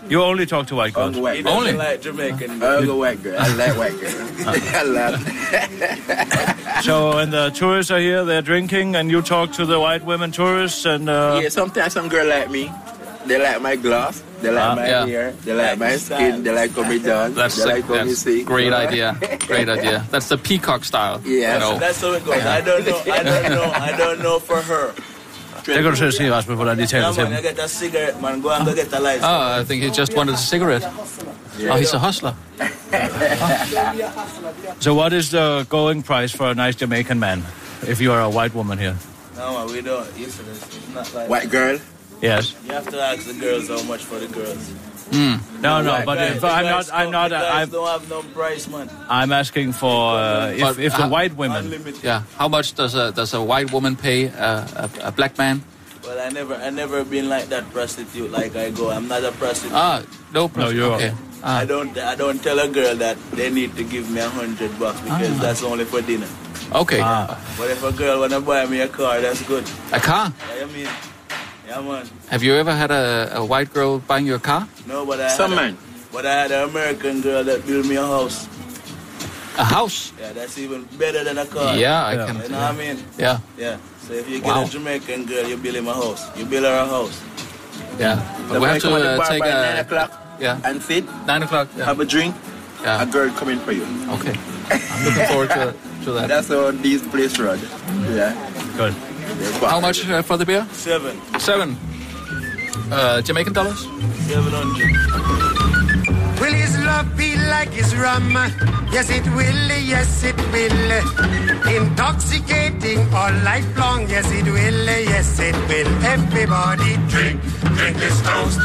You 0.08 0.22
only 0.22 0.46
talk 0.46 0.66
to 0.68 0.76
white 0.76 0.94
girls. 0.94 1.12
don't 1.14 1.22
white 1.22 1.44
girl. 1.44 1.52
Only? 1.52 1.72
like 1.72 2.00
Jamaican. 2.00 2.62
I 2.62 2.80
don't 2.80 2.98
white 2.98 3.22
girl. 3.22 3.36
I 3.38 3.48
like 3.54 3.76
white 3.76 4.00
girl. 4.00 4.14
I 4.80 4.82
love. 4.84 6.56
So 6.80 7.16
when 7.16 7.28
the 7.30 7.50
tourists 7.50 7.90
are 7.90 7.98
here, 7.98 8.24
they're 8.24 8.40
drinking, 8.40 8.96
and 8.96 9.10
you 9.10 9.20
talk 9.20 9.52
to 9.52 9.66
the 9.66 9.78
white 9.78 10.02
women 10.02 10.30
tourists, 10.30 10.86
and 10.86 11.10
uh, 11.10 11.38
yeah, 11.42 11.50
sometimes 11.50 11.92
some 11.92 12.08
girl 12.08 12.26
like 12.26 12.50
me. 12.50 12.72
They 13.26 13.38
like 13.38 13.60
my 13.60 13.76
glass. 13.76 14.22
They 14.42 14.50
like 14.50 14.64
Ah, 14.64 14.74
my 14.74 14.88
yeah. 14.88 15.06
hair. 15.06 15.32
They 15.44 15.52
like 15.54 15.78
my 15.78 15.96
skin. 15.96 16.42
They 16.42 16.52
like 16.52 16.72
how 16.76 16.88
me 16.88 16.98
done. 16.98 17.34
That's 17.34 17.56
they 17.56 17.64
like 17.74 17.84
how 17.84 18.02
me 18.04 18.10
that's 18.10 18.18
sing. 18.22 18.44
great 18.44 18.72
idea. 18.84 19.16
Great 19.46 19.68
idea. 19.68 20.04
That's 20.10 20.28
the 20.28 20.38
peacock 20.38 20.84
style. 20.84 21.20
Yeah. 21.24 21.54
You 21.54 21.60
know. 21.60 21.78
That's 21.78 22.00
how 22.00 22.12
it 22.12 22.24
goes. 22.24 22.44
I 22.58 22.60
don't 22.60 22.86
know. 22.86 23.00
I 23.12 23.22
don't 23.22 23.50
know. 23.56 23.70
I 23.88 23.96
don't 23.96 24.20
know 24.22 24.38
for 24.38 24.60
her. 24.62 24.92
der 25.66 25.82
kan 25.82 25.90
du 25.90 25.96
selv 25.96 26.10
se, 26.12 26.30
Rasmus, 26.30 26.56
hvordan 26.56 26.78
de 26.78 26.86
taler 26.86 27.06
Yeah, 27.06 27.14
til 27.14 27.22
man, 27.24 27.32
dem. 27.32 27.44
I 27.44 27.48
get 27.48 27.58
a 27.64 27.68
cigarette, 27.68 28.20
man. 28.22 28.40
Go 28.42 28.50
and 28.50 28.66
go 28.66 28.74
get 28.74 28.92
a 28.92 28.98
license. 28.98 29.24
Oh, 29.26 29.60
I 29.60 29.64
think 29.64 29.82
he 29.84 29.90
just 30.00 30.16
wanted 30.16 30.34
a 30.34 30.38
cigarette. 30.38 30.84
Oh, 31.70 31.76
he's 31.76 31.92
a 31.94 31.98
hustler. 31.98 32.34
So 34.80 34.94
what 34.94 35.12
is 35.12 35.30
the 35.30 35.66
going 35.68 36.02
price 36.02 36.32
for 36.36 36.50
a 36.50 36.54
nice 36.54 36.76
Jamaican 36.76 37.18
man, 37.18 37.42
if 37.86 38.00
you 38.00 38.12
are 38.12 38.20
a 38.20 38.30
white 38.30 38.54
woman 38.54 38.78
here? 38.78 38.96
No, 39.36 39.66
we 39.66 39.80
don't. 39.82 40.06
It's, 40.16 40.38
it's 40.40 40.94
not 40.94 41.14
like 41.14 41.28
White 41.28 41.50
girl. 41.50 41.78
Yes. 42.20 42.54
You 42.66 42.72
have 42.72 42.88
to 42.90 43.00
ask 43.00 43.26
the 43.26 43.34
girls 43.34 43.68
how 43.68 43.82
much 43.84 44.04
for 44.04 44.18
the 44.18 44.28
girls. 44.28 44.70
No, 45.60 45.82
no, 45.82 46.02
but 46.06 46.14
Guys, 46.16 46.36
if 46.36 46.44
I'm 46.44 46.64
not, 46.64 46.90
I'm 46.92 47.10
don't- 47.10 47.12
not, 47.12 47.28
the 47.30 47.36
guys 47.36 47.62
I'm, 47.66 47.70
don't 47.70 47.88
have 47.88 48.08
no 48.08 48.22
price, 48.32 48.68
man. 48.68 48.88
I'm 49.08 49.32
asking 49.32 49.72
for 49.72 50.14
uh, 50.16 50.52
if, 50.54 50.60
But 50.60 50.78
if 50.78 50.96
the 50.96 51.08
white 51.08 51.34
women. 51.36 51.64
Unlimited. 51.64 52.02
Yeah. 52.04 52.22
How 52.36 52.48
much 52.48 52.74
does 52.74 52.94
a 52.94 53.10
does 53.12 53.34
a 53.34 53.42
white 53.42 53.72
woman 53.72 53.96
pay 53.96 54.26
a, 54.26 54.64
a, 54.76 54.90
a 55.08 55.12
black 55.12 55.36
man? 55.36 55.62
Well, 56.04 56.18
I 56.20 56.30
never, 56.30 56.54
I 56.54 56.70
never 56.70 57.04
been 57.04 57.28
like 57.28 57.46
that 57.50 57.68
prostitute. 57.72 58.30
Like 58.30 58.54
I 58.56 58.70
go, 58.70 58.90
I'm 58.90 59.08
not 59.08 59.24
a 59.24 59.32
prostitute. 59.32 59.74
Ah, 59.76 60.02
no 60.32 60.48
problem. 60.48 60.76
you're- 60.76 60.94
okay. 60.94 61.12
I 61.42 61.62
Ah, 61.62 61.64
don't, 61.64 61.96
I 61.96 62.14
don't 62.16 62.38
tell 62.44 62.58
a 62.60 62.68
girl 62.68 62.94
that 62.96 63.16
they 63.32 63.48
need 63.50 63.74
to 63.76 63.82
give 63.84 64.10
me 64.10 64.20
a 64.20 64.28
hundred 64.28 64.78
bucks 64.78 65.00
because 65.00 65.32
Ah. 65.38 65.42
that's 65.42 65.62
only 65.64 65.84
for 65.86 66.02
dinner. 66.02 66.28
okay. 66.72 67.00
Ah, 67.02 67.32
But 67.58 67.70
if 67.70 67.82
a 67.82 67.92
girl 67.92 68.20
wanna 68.20 68.40
buy 68.40 68.66
me 68.66 68.80
a 68.80 68.88
car, 68.88 69.20
that's 69.20 69.40
good. 69.48 69.64
A 69.92 69.98
car. 70.00 70.30
Yeah, 70.56 70.64
I 70.64 70.66
mean, 70.68 70.88
yeah, 71.70 71.80
man. 71.80 72.06
Have 72.34 72.42
you 72.42 72.54
ever 72.58 72.74
had 72.74 72.90
a, 72.90 73.30
a 73.38 73.44
white 73.44 73.70
girl 73.72 73.98
buying 74.02 74.26
you 74.26 74.34
a 74.34 74.42
car? 74.42 74.66
No, 74.86 75.06
but 75.06 75.20
I 75.20 75.28
Some 75.30 75.52
had 75.54 75.58
a, 75.58 75.62
man. 75.62 75.78
but 76.12 76.26
I 76.26 76.34
had 76.42 76.50
an 76.50 76.68
American 76.68 77.20
girl 77.22 77.44
that 77.44 77.62
built 77.66 77.86
me 77.86 77.94
a 77.96 78.02
house. 78.02 78.48
A 79.58 79.64
house? 79.64 80.12
Yeah, 80.18 80.32
that's 80.32 80.58
even 80.58 80.84
better 80.98 81.22
than 81.22 81.38
a 81.38 81.46
car. 81.46 81.76
Yeah, 81.76 82.02
I 82.04 82.14
Yeah. 82.14 82.26
can. 82.26 82.36
You 82.42 82.48
know 82.50 82.58
what 82.60 82.74
I 82.74 82.76
mean? 82.76 82.96
Yeah, 83.18 83.38
Yeah. 83.56 83.76
So 84.06 84.14
if 84.18 84.26
you 84.28 84.38
get 84.42 84.46
Wow. 84.50 84.64
a 84.64 84.68
Jamaican 84.68 85.26
girl, 85.26 85.46
you 85.46 85.56
build 85.56 85.76
him 85.76 85.86
a 85.86 85.94
house. 85.94 86.26
You 86.36 86.44
build 86.44 86.64
her 86.64 86.74
a 86.74 86.86
house. 86.86 87.14
yeah. 87.98 88.18
But 88.48 88.60
we 88.60 88.66
have 88.66 88.82
to 88.82 88.88
come 88.88 88.94
at 88.98 89.02
the 89.02 89.22
uh, 89.22 89.28
take 89.28 89.40
by 89.40 89.50
nine 89.50 89.76
a 89.78 89.80
o'clock 89.86 90.10
yeah 90.40 90.58
and 90.64 90.82
sit, 90.82 91.04
nine 91.26 91.42
o'clock. 91.42 91.68
Yeah. 91.76 91.84
have 91.84 92.00
a 92.00 92.04
drink. 92.04 92.34
Yeah. 92.82 93.02
A 93.02 93.06
girl 93.06 93.30
coming 93.36 93.60
for 93.60 93.72
you. 93.72 93.84
Okay. 94.16 94.34
I'm 94.72 95.04
looking 95.04 95.26
forward 95.28 95.50
to 95.50 95.74
to 96.04 96.10
that. 96.16 96.28
That's 96.32 96.48
how 96.48 96.70
these 96.72 97.02
place 97.12 97.38
run. 97.38 97.60
Yeah. 98.16 98.32
good. 98.80 98.94
They're 99.40 99.70
How 99.70 99.80
much 99.80 100.06
uh, 100.06 100.20
for 100.22 100.36
the 100.36 100.44
beer? 100.44 100.66
Seven. 100.72 101.16
Seven. 101.40 101.76
Uh, 102.92 103.22
Jamaican 103.22 103.54
dollars. 103.54 103.80
Seven 104.28 104.52
hundred. 104.52 104.92
Will 106.40 106.52
his 106.52 106.76
love 106.84 107.16
be 107.16 107.36
like 107.36 107.70
his 107.70 107.96
rum? 107.96 108.32
Yes, 108.92 109.08
it 109.08 109.24
will, 109.32 109.68
yes, 109.80 110.24
it 110.24 110.36
will. 110.52 110.90
Intoxicating 111.74 113.00
all 113.14 113.32
life 113.44 113.78
long, 113.78 114.08
yes, 114.10 114.30
it 114.30 114.44
will, 114.44 114.84
yes, 115.08 115.38
it 115.38 115.56
will. 115.68 115.88
Everybody 116.04 116.96
Drink, 117.08 117.40
drink 117.76 117.96
this 117.96 118.20
toast. 118.22 118.60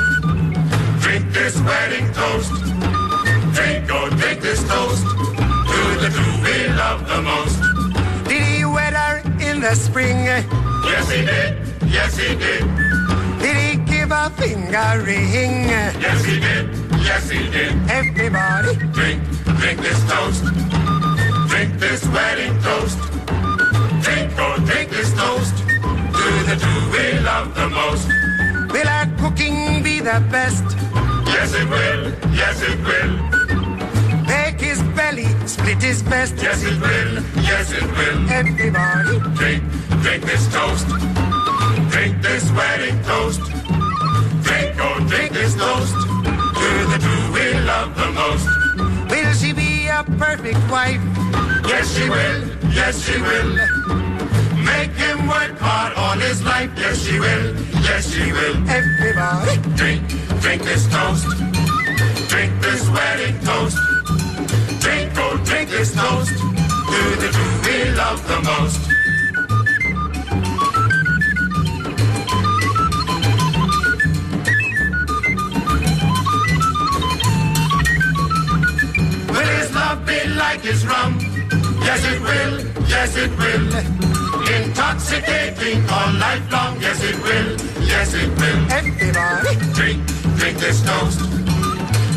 Drink 1.03 1.32
this 1.32 1.55
wedding 1.62 2.12
toast. 2.12 2.51
Drink, 3.55 3.88
oh, 3.91 4.10
drink 4.20 4.41
this 4.41 4.62
toast. 4.67 5.03
To 5.72 5.79
the 6.03 6.10
two 6.15 6.32
we 6.44 6.67
love 6.75 7.08
the 7.08 7.22
most. 7.22 7.64
The 9.65 9.74
spring? 9.74 10.25
Yes, 10.25 11.10
he 11.10 11.25
did. 11.25 11.53
Yes, 11.89 12.17
he 12.17 12.36
did. 12.36 12.62
Did 13.41 13.57
he 13.65 13.72
give 13.91 14.12
a 14.12 14.29
finger 14.38 14.89
ring? 15.03 15.65
Yes, 16.05 16.24
he 16.24 16.39
did. 16.39 16.65
Yes, 17.01 17.29
he 17.31 17.50
did. 17.50 17.74
Everybody, 17.89 18.75
Drink, 18.93 19.24
drink 19.60 19.79
this 19.81 20.01
toast. 20.12 20.43
Drink 21.50 21.79
this 21.79 22.05
wedding 22.10 22.53
toast. 22.62 23.00
Drink, 24.05 24.29
oh, 24.38 24.62
drink 24.69 24.91
this 24.91 25.12
toast. 25.13 25.57
To 26.17 26.29
the 26.50 26.55
two 26.63 26.79
we 26.93 27.19
love 27.25 27.55
the 27.55 27.67
most. 27.69 28.07
Will 28.72 28.88
our 28.88 29.07
cooking 29.17 29.81
be 29.81 30.00
the 30.00 30.19
best? 30.29 30.65
Yes, 31.25 31.53
it 31.55 31.67
will. 31.67 32.03
Yes, 32.36 32.62
it 32.62 32.77
will. 32.86 33.44
Belly 35.15 35.48
split 35.48 35.81
his 35.81 36.03
best. 36.03 36.36
Yes, 36.41 36.63
it 36.63 36.79
will. 36.81 37.24
Yes, 37.41 37.72
it 37.72 37.84
will. 37.84 38.29
Everybody, 38.29 39.19
Drink, 39.36 39.63
drink 40.01 40.24
this 40.25 40.48
toast. 40.51 40.88
Drink 41.91 42.22
this 42.22 42.51
wedding 42.51 43.01
toast. 43.03 43.39
Drink, 44.43 44.75
oh, 44.79 45.05
drink 45.07 45.31
this 45.31 45.55
toast. 45.55 45.95
To 46.60 46.69
the 46.91 47.00
two 47.05 47.34
we 47.34 47.45
love 47.63 47.95
the 47.95 48.12
most. 48.12 48.48
will 49.10 49.34
she 49.34 49.53
be 49.53 49.88
a 49.88 50.03
perfect 50.17 50.60
wife? 50.69 51.01
Yes, 51.65 51.95
she 51.95 52.10
will. 52.10 52.41
Yes, 52.74 52.93
she 53.05 53.22
will. 53.22 53.50
Make 54.65 54.91
him 54.91 55.27
work 55.27 55.57
hard 55.60 55.93
all 55.93 56.17
his 56.17 56.43
life. 56.43 56.72
Yes, 56.75 57.05
she 57.05 57.19
will. 57.19 57.55
Yes, 57.88 58.13
she 58.13 58.31
will. 58.34 58.57
Everybody, 58.69 59.55
Drink, 59.77 60.03
drink 60.41 60.62
this 60.63 60.88
toast. 60.88 61.25
Drink 62.27 62.51
this 62.62 62.89
wedding 62.89 63.39
toast. 63.39 63.94
Drink, 65.45 65.69
this 65.69 65.93
toast. 65.93 66.37
To 66.37 67.01
the 67.21 67.29
two 67.35 67.51
we 67.65 67.91
love 67.91 68.21
the 68.27 68.39
most. 68.49 68.81
Will 79.29 79.51
his 79.59 79.73
love 79.75 80.05
be 80.05 80.27
like 80.29 80.61
his 80.61 80.85
rum? 80.85 81.19
Yes, 81.87 82.01
it 82.11 82.21
will. 82.21 82.87
Yes, 82.87 83.15
it 83.17 83.31
will. 83.37 83.65
Intoxicating 84.55 85.89
all 85.89 86.13
life 86.13 86.51
long. 86.51 86.79
Yes, 86.81 87.03
it 87.03 87.17
will. 87.23 87.49
Yes, 87.85 88.13
it 88.13 88.29
will. 88.39 88.71
everybody, 88.71 89.55
Drink, 89.73 90.05
drink 90.37 90.57
this 90.59 90.81
toast. 90.83 91.19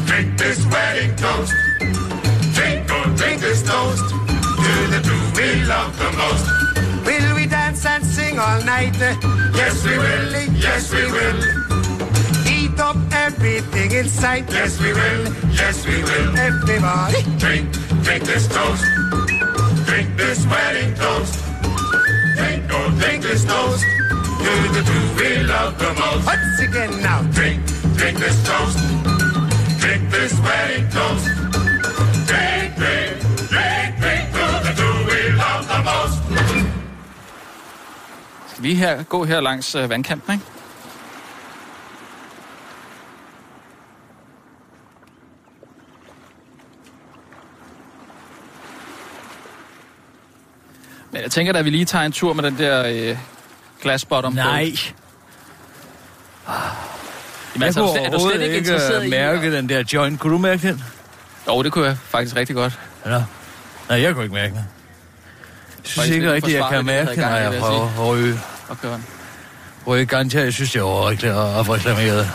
Drink 0.07 0.39
this 0.39 0.65
wedding 0.67 1.15
toast. 1.17 1.68
Drink, 3.19 3.41
this 3.41 3.63
toast. 3.63 4.09
To 4.09 4.73
the 4.95 5.01
two 5.03 5.23
we 5.37 5.65
love 5.65 5.93
the 5.99 6.11
most. 6.21 6.47
will 7.07 7.35
we 7.35 7.47
dance 7.47 7.85
and 7.85 8.05
sing 8.05 8.39
all 8.39 8.63
night? 8.65 8.97
Yes, 8.99 9.85
we 9.85 9.99
will. 9.99 10.29
Yes, 10.55 10.93
we 10.93 11.05
will. 11.11 11.39
Eat 12.47 12.79
up 12.81 12.97
everything 13.13 13.91
in 13.93 14.09
sight. 14.09 14.45
Yes, 14.51 14.81
we 14.81 14.93
will. 14.93 15.25
Yes, 15.51 15.87
we 15.87 16.03
will. 16.03 16.37
Everybody, 16.37 17.23
Drink, 17.39 17.67
drink 18.05 18.25
this 18.25 18.47
toast. 18.49 18.85
Drink 19.87 20.17
this 20.17 20.47
wedding 20.47 20.95
toast. 20.95 21.35
Drink, 22.37 22.63
oh, 22.71 22.95
drink 23.01 23.23
this 23.23 23.45
toast. 23.45 23.85
To 24.45 24.53
the 24.75 24.83
two 24.89 25.05
we 25.19 25.43
love 25.43 25.79
the 25.79 25.93
most. 26.01 26.27
once 26.27 26.61
again 26.61 27.03
now. 27.03 27.23
Drink, 27.33 27.65
drink 27.97 28.19
this 28.19 28.39
toast. 28.47 28.79
Drink 29.81 30.11
this 30.11 30.35
wedding 30.41 30.89
toast. 30.91 31.27
Drink, 32.29 32.77
drink, 32.77 33.08
vi 38.59 38.75
her, 38.75 39.03
gå 39.03 39.25
her 39.25 39.41
langs 39.41 39.75
øh, 39.75 39.91
vandkanten, 39.91 40.33
ikke? 40.33 40.45
Men 51.11 51.23
jeg 51.23 51.31
tænker, 51.31 51.53
at 51.53 51.65
vi 51.65 51.71
lige 51.71 51.85
tager 51.85 52.05
en 52.05 52.13
tur 52.13 52.33
med 52.33 52.45
den 52.45 52.59
der 52.59 52.87
øh, 52.87 53.19
glasbottom. 53.83 54.33
Nej. 54.33 54.55
Jamen, 54.55 54.75
Jeg 57.57 57.63
altså, 57.63 57.81
kunne 57.81 58.01
er 58.01 58.11
du 58.11 58.31
slet 58.31 58.43
ikke 58.43 58.57
interesseret 58.57 59.07
i... 59.07 59.11
mærke 59.11 59.57
den 59.57 59.69
der 59.69 59.85
joint. 59.93 60.21
Kunne 60.21 60.33
du 60.33 60.39
mærke 60.39 60.69
den? 60.69 60.85
Jo, 61.49 61.63
det 61.63 61.73
kunne 61.73 61.87
jeg 61.87 61.97
faktisk 61.99 62.37
rigtig 62.37 62.57
godt. 62.57 62.79
Ja. 63.07 63.23
Nej, 63.89 64.03
jeg 64.03 64.15
kunne 64.15 64.25
ikke 64.25 64.35
mærke 64.35 64.55
den. 64.55 64.65
Jeg 65.97 66.05
synes 66.05 66.09
ikke 66.09 66.33
rigtigt, 66.33 66.57
jeg 66.57 66.67
kan 66.71 66.85
mærke 66.85 67.11
det 67.11 67.19
når 67.19 67.29
jeg 67.29 67.53
jeg 67.53 67.61
prøver 67.61 67.85
at 67.85 68.09
ryge. 68.09 68.41
Ryge 69.87 70.07
ganja, 70.07 70.41
jeg 70.41 70.53
synes, 70.53 70.73
det 70.73 70.83
var 70.83 71.09
rigtig 71.09 71.35
opreklameret. 71.35 72.31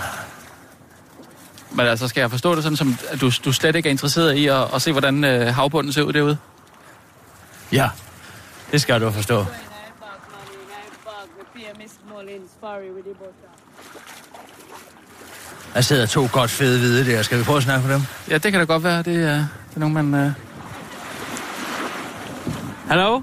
Men 1.72 1.86
altså, 1.88 2.08
skal 2.08 2.22
jeg 2.22 2.32
forstå 2.32 2.56
det 2.56 2.64
sådan, 2.64 2.78
som 2.78 2.98
at 3.10 3.22
du, 3.22 3.32
du 3.46 3.52
slet 3.54 3.76
ikke 3.76 3.90
er 3.90 3.92
interesseret 3.92 4.34
i 4.34 4.48
at, 4.48 4.76
at 4.76 4.82
se, 4.82 4.92
hvordan 4.92 5.24
øh, 5.24 5.56
havbunden 5.56 5.94
ser 5.94 6.02
ud 6.02 6.14
derude? 6.14 6.38
Ja, 7.72 7.90
det 8.72 8.82
skal 8.82 9.02
du 9.02 9.12
forstå. 9.12 9.46
Der 15.74 15.82
sidder 15.82 16.06
to 16.06 16.28
godt 16.32 16.52
fede 16.52 16.80
hvide 16.80 17.12
der. 17.12 17.22
Skal 17.22 17.40
vi 17.40 17.44
prøve 17.44 17.58
at 17.58 17.64
snakke 17.64 17.88
med 17.88 17.96
dem? 17.96 18.04
Ja, 18.30 18.38
det 18.38 18.52
kan 18.52 18.54
da 18.54 18.66
godt 18.66 18.84
være. 18.84 19.04
Det 19.04 19.16
er, 19.24 19.36
det 19.36 19.76
er 19.76 19.80
nogen, 19.80 19.94
man... 19.94 20.26
Øh... 20.26 20.32
Hello? 22.90 23.22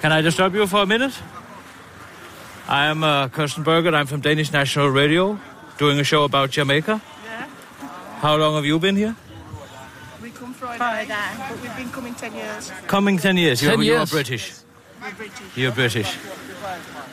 Can 0.00 0.12
I 0.12 0.20
disturb 0.20 0.54
you 0.54 0.66
for 0.66 0.82
a 0.82 0.86
minute? 0.86 1.12
I 2.68 2.86
am 2.86 3.02
uh, 3.02 3.28
Kirsten 3.28 3.64
Berger. 3.64 3.94
I'm 3.94 4.06
from 4.06 4.20
Danish 4.20 4.52
National 4.52 4.88
Radio, 4.88 5.38
doing 5.76 5.98
a 5.98 6.04
show 6.04 6.22
about 6.22 6.50
Jamaica. 6.50 7.00
Yeah. 7.24 7.46
How 8.20 8.36
long 8.36 8.54
have 8.54 8.64
you 8.64 8.78
been 8.78 8.94
here? 8.94 9.16
We 10.22 10.30
come 10.30 10.54
Friday, 10.54 11.08
but 11.48 11.60
we've 11.60 11.76
been 11.76 11.90
coming 11.90 12.14
10 12.14 12.34
years. 12.34 12.72
Coming 12.86 13.18
10 13.18 13.36
years. 13.38 13.60
10 13.60 13.68
you're, 13.68 13.82
you're 13.82 13.96
years. 13.98 14.10
British. 14.10 14.52
We're 15.02 15.12
British. 15.12 15.56
You're 15.56 15.72
British. 15.72 16.16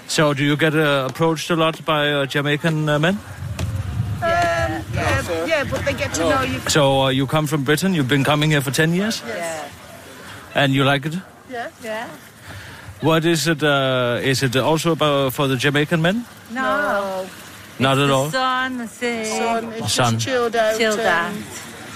So 0.08 0.34
do 0.36 0.44
you 0.44 0.56
get 0.56 0.76
uh, 0.76 1.08
approached 1.10 1.50
a 1.50 1.56
lot 1.56 1.84
by 1.86 2.12
uh, 2.12 2.26
Jamaican 2.28 2.88
uh, 2.88 3.00
men? 3.00 3.18
Yeah, 4.22 4.84
yeah, 4.94 5.46
yeah, 5.46 5.64
but 5.64 5.84
they 5.86 5.94
get 5.94 6.14
to 6.16 6.22
know 6.22 6.42
you. 6.44 6.60
So 6.68 7.04
uh, 7.04 7.10
you 7.10 7.26
come 7.26 7.48
from 7.48 7.64
Britain. 7.64 7.96
You've 7.96 8.08
been 8.08 8.24
coming 8.24 8.52
here 8.52 8.62
for 8.62 8.72
10 8.72 8.94
years? 8.94 9.24
Yes. 9.26 9.72
And 10.54 10.74
you 10.74 10.84
like 10.84 11.06
it? 11.08 11.16
Yeah, 11.50 11.70
yeah. 11.84 12.10
What 13.06 13.24
is 13.24 13.48
it? 13.48 13.62
Uh, 13.62 14.18
is 14.24 14.42
it 14.42 14.56
also 14.56 14.94
about 14.94 15.32
for 15.34 15.48
the 15.48 15.56
Jamaican 15.56 16.02
men? 16.02 16.26
No. 16.52 17.28
Not 17.78 18.00
at 18.00 18.10
all. 18.10 18.32
Sun, 18.32 18.78
the 18.80 18.88
sun. 18.88 19.74
It's 19.74 19.94
Sun. 19.94 20.14
just 20.14 20.26
chilled 20.26 20.56
out. 20.56 20.76
Chilled 20.80 21.00
and 21.00 21.38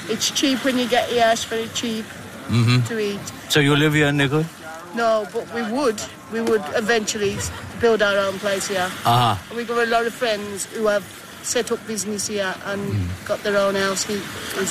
It's 0.08 0.30
cheap 0.30 0.64
when 0.64 0.78
you 0.78 0.88
get 0.88 1.10
here. 1.10 1.28
It's 1.32 1.46
very 1.46 1.68
cheap 1.74 2.06
hmm 2.46 2.82
to 2.82 3.00
eat. 3.00 3.20
So 3.50 3.60
you 3.60 3.76
live 3.76 3.96
here 3.96 4.06
in 4.08 4.18
Nickel? 4.18 4.46
No, 4.94 5.26
but 5.34 5.52
we 5.52 5.64
would. 5.64 6.00
We 6.32 6.42
would 6.42 6.62
eventually 6.76 7.38
build 7.82 8.04
our 8.04 8.18
own 8.28 8.38
place 8.38 8.68
here. 8.68 8.90
Aha. 9.04 9.42
And 9.50 9.58
we 9.58 9.64
got 9.66 9.82
a 9.88 9.90
lot 9.90 10.06
of 10.06 10.14
friends 10.14 10.68
who 10.78 10.86
have 10.86 11.06
set 11.42 11.72
up 11.72 11.80
business 11.88 12.28
here 12.28 12.54
and 12.66 13.10
got 13.26 13.42
their 13.42 13.58
own 13.58 13.74
house 13.74 14.04
here. 14.04 14.22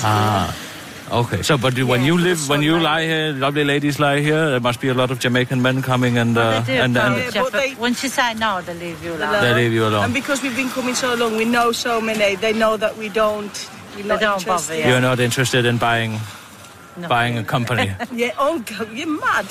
Ah. 0.05 0.55
Okay. 1.11 1.43
So, 1.43 1.57
but 1.57 1.79
when 1.83 2.03
you 2.05 2.19
live, 2.19 2.49
when 2.49 2.63
you 2.63 2.79
lie 2.79 3.03
here, 3.05 3.33
lovely 3.33 3.65
ladies 3.65 3.99
lie 3.99 4.21
here, 4.21 4.51
there 4.51 4.61
must 4.61 4.81
be 4.81 4.89
a 4.89 4.95
lot 4.95 5.11
of 5.11 5.19
Jamaican 5.19 5.63
men 5.63 5.81
coming 5.83 6.19
and 6.19 6.37
uh, 6.37 6.61
They 6.61 6.77
do, 6.77 6.83
and, 6.83 6.95
but 6.95 7.05
and 7.05 7.35
but 7.35 7.53
they- 7.53 7.75
once 7.77 8.03
you 8.03 8.09
say 8.11 8.35
no, 8.35 8.61
they 8.61 8.75
leave 8.75 9.03
you 9.03 9.15
alone. 9.15 9.41
they 9.43 9.55
leave 9.55 9.73
you 9.73 9.87
alone. 9.87 10.05
And 10.05 10.15
because 10.15 10.43
we've 10.43 10.57
been 10.57 10.69
coming 10.71 10.95
so 10.95 11.15
long, 11.15 11.37
we 11.37 11.45
know 11.45 11.73
so 11.73 12.01
many. 12.01 12.37
They 12.37 12.53
know 12.53 12.77
that 12.77 12.97
we 12.99 13.09
don't. 13.09 13.69
We're 13.97 14.03
They 14.03 14.09
not 14.09 14.21
don't 14.21 14.39
interested. 14.39 14.69
bother 14.73 14.81
you. 14.81 14.89
You're 14.93 15.01
not 15.01 15.19
interested 15.21 15.65
in 15.65 15.79
buying 15.79 16.19
buying 17.09 17.39
a 17.39 17.45
company, 17.45 17.93
Yeah, 18.13 18.33
oh, 18.39 18.59
God, 18.59 18.91
you're 18.93 19.07
mad. 19.21 19.47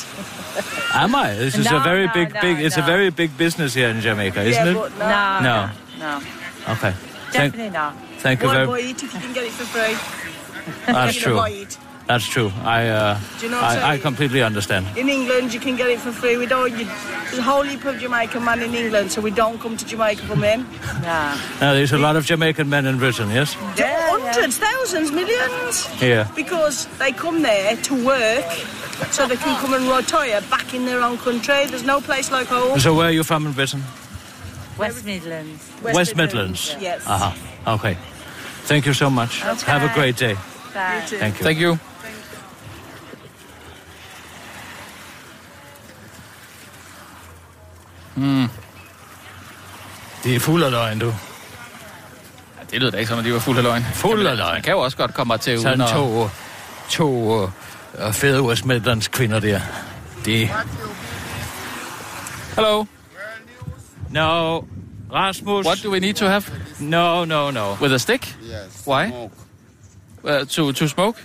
am 0.94 1.16
I? 1.16 1.34
This 1.34 1.56
is 1.58 1.66
a 1.72 1.80
very 1.80 2.06
no, 2.08 2.14
big, 2.14 2.34
no, 2.34 2.42
big. 2.42 2.60
It's 2.60 2.76
a 2.78 2.82
very 2.82 3.10
big 3.10 3.38
business 3.38 3.74
here 3.74 3.88
in 3.90 4.02
Jamaica, 4.02 4.42
isn't 4.44 4.66
yeah, 4.66 4.72
it? 4.72 4.76
but 4.76 4.92
no. 5.00 5.08
No, 5.08 5.40
No. 5.42 5.72
no, 5.98 6.20
no. 6.20 6.74
Okay. 6.74 6.92
Thank, 7.32 7.54
Definitely 7.54 7.70
not. 7.72 7.96
thank 8.20 8.42
you 8.42 8.48
Why 8.48 8.54
very. 8.54 8.68
buy 8.68 8.80
it 8.80 9.02
if 9.04 9.14
you 9.14 9.20
can 9.20 9.34
get 9.34 9.44
it 9.46 9.52
for 9.52 9.64
free? 9.66 9.96
That's 10.86 11.16
true. 11.16 11.36
know. 11.36 11.66
That's 12.08 12.26
true. 12.26 12.54
I 12.64 12.88
uh, 12.88 13.20
Do 13.40 13.46
you 13.46 13.52
know 13.52 13.62
what 13.62 13.78
I'm 13.78 13.84
I, 13.84 13.94
I 13.94 13.98
completely 13.98 14.42
understand. 14.42 14.98
In 14.98 15.10
England, 15.10 15.54
you 15.54 15.60
can 15.60 15.76
get 15.76 15.90
it 15.90 16.00
for 16.00 16.14
free. 16.14 16.38
We 16.38 16.46
don't. 16.46 16.72
You, 16.72 16.86
there's 16.86 17.40
a 17.40 17.42
whole 17.42 17.64
heap 17.64 17.84
of 17.84 18.00
Jamaican 18.00 18.46
men 18.46 18.64
in 18.64 18.74
England, 18.74 19.12
so 19.12 19.20
we 19.20 19.30
don't 19.30 19.60
come 19.60 19.76
to 19.76 19.86
Jamaica 19.86 20.24
for 20.24 20.38
men. 20.38 20.66
No. 21.02 21.38
Now, 21.60 21.74
there's 21.74 21.92
a 21.92 21.98
lot 21.98 22.16
of 22.16 22.26
Jamaican 22.26 22.70
men 22.70 22.86
in 22.86 22.98
Britain, 22.98 23.30
yes? 23.30 23.56
Hundreds, 23.60 24.58
thousands, 24.58 25.12
millions. 25.12 25.86
Yeah. 26.02 26.32
Because 26.34 26.88
they 26.98 27.12
come 27.12 27.42
there 27.42 27.76
to 27.76 28.06
work, 28.06 28.46
so 29.12 29.28
they 29.28 29.36
can 29.36 29.60
come 29.60 29.74
and 29.74 29.86
retire 29.90 30.40
back 30.50 30.74
in 30.74 30.86
their 30.86 31.02
own 31.02 31.18
country. 31.18 31.66
There's 31.66 31.84
no 31.84 32.00
place 32.00 32.32
like 32.32 32.48
home. 32.48 32.80
So 32.80 32.96
where 32.96 33.10
are 33.10 33.12
you 33.12 33.26
from 33.26 33.46
in 33.46 33.52
Britain? 33.52 33.84
West 34.78 35.06
Midlands. 35.06 35.70
West, 35.84 36.16
Midlands. 36.16 36.76
Yes. 36.80 37.06
Aha. 37.06 37.36
Okay. 37.68 37.98
Thank 38.64 38.86
you 38.86 38.94
so 38.94 39.10
much. 39.10 39.44
Okay. 39.44 39.72
Have 39.72 39.84
a 39.84 39.94
great 39.94 40.16
day. 40.16 40.38
Thanks. 40.78 41.12
Thank 41.12 41.36
you. 41.42 41.44
Thank 41.44 41.62
you. 41.62 41.78
Mm. 48.16 48.50
Det 50.24 50.36
er 50.36 50.40
fuld 50.40 50.64
af 50.64 50.72
løgn, 50.72 51.00
du. 51.00 51.06
Ja, 51.06 51.12
det 52.72 52.82
lød 52.82 52.92
da 52.92 52.98
ikke 52.98 53.10
som, 53.10 53.20
at 53.20 53.26
de 53.26 53.34
var 53.34 53.40
fuld 53.40 53.58
af 53.58 53.64
løgn. 53.64 53.84
Fuld 53.94 54.28
af 54.28 54.38
løgn. 54.38 54.54
Man 54.54 54.62
kan 54.62 54.74
jo 54.74 54.80
også 54.80 54.98
godt 54.98 55.14
komme 55.14 55.38
til 55.38 55.62
Sådan 55.62 55.82
uden 55.82 55.90
at... 55.90 55.96
to, 55.96 56.30
to 56.90 58.40
uh, 58.40 58.46
West 58.46 58.66
Midlands 58.66 59.08
kvinder 59.08 59.40
der. 59.40 59.62
Det... 60.26 60.50
Hello. 62.56 62.86
No, 64.10 64.62
Rasmus. 65.14 65.66
What 65.66 65.84
do 65.84 65.92
we 65.92 66.00
need 66.00 66.14
to 66.14 66.26
have? 66.26 66.44
No, 66.80 67.26
no, 67.26 67.52
no. 67.52 67.76
With 67.82 67.94
a 67.94 67.98
stick? 67.98 68.38
Yes. 68.42 68.88
Why? 68.88 69.08
Smoke. 69.08 69.34
Uh, 70.28 70.44
to 70.46 70.72
to 70.74 70.88
smoke? 70.88 71.16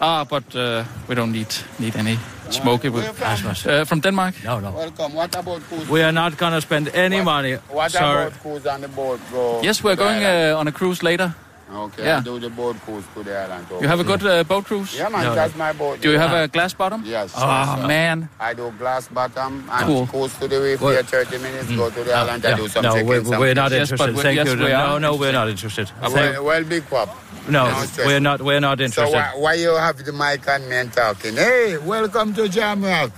Ah, 0.00 0.24
but 0.24 0.54
uh, 0.54 0.84
we 1.08 1.14
don't 1.14 1.32
need 1.32 1.48
need 1.78 1.96
any 1.96 2.18
smoke. 2.50 2.86
It 2.86 2.92
would- 2.92 3.20
Rasmus. 3.20 3.66
Uh, 3.66 3.84
from 3.84 4.00
Denmark? 4.00 4.34
No, 4.44 4.60
no. 4.60 4.70
Welcome. 4.70 5.14
What 5.16 5.34
about 5.36 5.60
cruise? 5.68 5.88
We 5.90 6.02
are 6.04 6.12
not 6.12 6.36
gonna 6.38 6.60
spend 6.60 6.88
any 6.94 7.20
money. 7.20 7.58
What 7.68 7.90
Sorry. 7.90 8.26
about 8.26 8.40
cruise 8.42 8.66
on 8.74 8.80
the 8.80 8.88
boat, 8.88 9.18
bro? 9.30 9.60
Yes, 9.62 9.82
we're 9.82 9.96
going 9.96 10.22
uh, 10.24 10.60
on 10.60 10.68
a 10.68 10.72
cruise 10.72 11.02
later. 11.02 11.34
Okay, 11.70 12.04
Yeah. 12.04 12.16
I'll 12.16 12.22
do 12.22 12.38
the 12.40 12.48
boat 12.48 12.76
cruise 12.84 13.04
to 13.14 13.22
the 13.22 13.36
island. 13.38 13.66
You 13.80 13.88
have 13.88 14.00
a 14.00 14.04
good 14.04 14.24
uh, 14.24 14.42
boat 14.44 14.64
cruise? 14.64 14.96
Yeah, 14.96 15.10
man, 15.10 15.22
No, 15.24 15.28
no. 15.30 15.34
that's 15.34 15.54
my 15.54 15.72
boat. 15.74 16.00
Do 16.00 16.10
you 16.10 16.18
have 16.18 16.32
a 16.32 16.48
glass 16.48 16.72
bottom? 16.72 17.02
Yes. 17.04 17.34
Oh, 17.36 17.40
yes, 17.46 17.86
man. 17.86 18.28
I 18.40 18.54
do 18.54 18.72
glass 18.78 19.06
bottom 19.08 19.68
and 19.70 19.86
Cool. 19.86 20.06
cruise 20.06 20.32
to 20.38 20.48
the 20.48 20.60
reef 20.62 20.80
What? 20.80 20.94
here 20.94 21.02
30 21.02 21.38
minutes, 21.38 21.68
go 21.76 21.90
to 21.90 22.04
the 22.04 22.14
Uh, 22.16 22.20
island 22.22 22.42
yeah. 22.42 22.50
and 22.50 22.58
do 22.60 22.68
some 22.68 22.82
No, 22.84 22.92
checking, 22.92 23.06
we're, 23.06 23.24
some 23.24 23.38
we're 23.40 23.54
not. 23.54 23.70
Yes, 23.70 23.80
interested. 23.90 24.06
but 24.06 24.16
we- 24.16 24.22
Thank 24.22 24.36
yes, 24.36 24.46
you. 24.48 24.52
we 24.56 24.68
no, 24.70 24.74
are 24.74 25.00
no, 25.00 25.14
we're 25.16 25.32
not 25.32 25.48
interested. 25.48 25.90
Uh, 26.02 26.10
well, 26.14 26.44
well, 26.44 26.64
big 26.64 26.88
pop. 26.88 27.14
no, 27.48 27.68
stress. 27.84 28.06
we're 28.06 28.20
not. 28.20 28.40
We're 28.40 28.60
not 28.60 28.78
So 28.78 28.84
interested. 28.84 29.14
why, 29.16 29.32
why 29.36 29.52
you 29.54 29.74
have 29.74 30.02
the 30.02 30.12
mic 30.12 30.48
and 30.48 30.66
men 30.70 30.88
talking? 30.90 31.34
Hey, 31.36 31.76
welcome 31.76 32.32
to 32.34 32.48
Jam 32.48 32.82
Rock. 32.82 33.10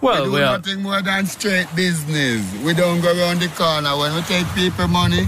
Well, 0.00 0.22
we 0.22 0.28
do 0.30 0.32
we 0.36 0.42
are. 0.42 0.58
nothing 0.58 0.82
more 0.82 1.02
than 1.02 1.26
straight 1.26 1.66
business. 1.74 2.42
We 2.62 2.74
don't 2.74 3.00
go 3.00 3.10
around 3.10 3.40
the 3.40 3.48
corner. 3.48 3.96
When 3.98 4.14
we 4.14 4.22
take 4.22 4.46
people 4.54 4.86
money, 4.86 5.26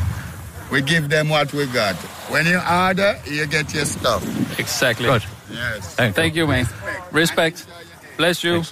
we 0.71 0.81
give 0.83 1.09
them 1.09 1.29
what 1.31 1.53
we 1.53 1.67
got. 1.67 1.97
When 2.33 2.47
you 2.47 2.61
order, 2.87 3.15
you 3.27 3.47
get 3.47 3.75
your 3.75 3.85
stuff. 3.85 4.23
Exactly. 4.59 5.07
Good. 5.07 5.23
Yes. 5.51 5.95
Thank, 5.97 6.15
Thank 6.15 6.37
you, 6.37 6.47
man. 6.47 6.67
Respect. 7.15 7.69
Bless 8.17 8.43
you. 8.43 8.65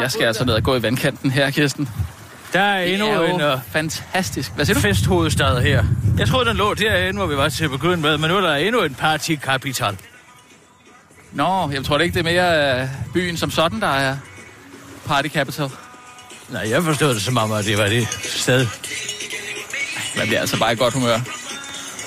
Jeg 0.00 0.10
skal 0.10 0.24
altså 0.24 0.44
ned 0.44 0.54
og 0.54 0.62
gå 0.62 0.76
i 0.76 0.82
vandkanten 0.82 1.30
her, 1.30 1.50
Kirsten. 1.50 1.88
Der 2.52 2.60
er 2.60 2.84
Det 2.84 2.92
endnu 2.92 3.08
er 3.08 3.24
en 3.50 3.54
uh, 3.54 3.60
fantastisk. 3.70 4.52
Hvad 4.54 4.64
siger 4.64 4.74
du? 4.74 4.80
festhovedstad 4.80 5.60
her. 5.62 5.84
Jeg 6.18 6.28
troede, 6.28 6.48
den 6.48 6.56
lå 6.56 6.74
derinde, 6.74 7.18
hvor 7.18 7.26
vi 7.26 7.36
var 7.36 7.48
til 7.48 7.64
at 7.64 7.70
begynde 7.70 7.96
med, 7.96 8.18
men 8.18 8.30
nu 8.30 8.36
er 8.36 8.40
der 8.40 8.54
endnu 8.54 8.82
en 8.82 8.94
partikapital. 8.94 9.96
Nå, 11.32 11.70
jeg 11.70 11.84
tror 11.84 11.98
da 11.98 12.04
ikke, 12.04 12.14
det 12.14 12.26
er 12.26 12.32
mere 12.32 12.82
øh, 12.82 12.88
byen 13.14 13.36
som 13.36 13.50
sådan, 13.50 13.80
der 13.80 13.88
er 13.88 14.16
party 15.06 15.28
capital. 15.28 15.68
Nej, 16.48 16.70
jeg 16.70 16.82
forstod 16.82 17.14
det 17.14 17.22
som 17.22 17.36
om, 17.36 17.52
at 17.52 17.64
det 17.64 17.78
var 17.78 17.86
det 17.86 18.08
sted. 18.22 18.66
Man 20.16 20.26
bliver 20.26 20.40
altså 20.40 20.58
bare 20.58 20.72
i 20.72 20.76
godt 20.76 20.94
humør. 20.94 21.20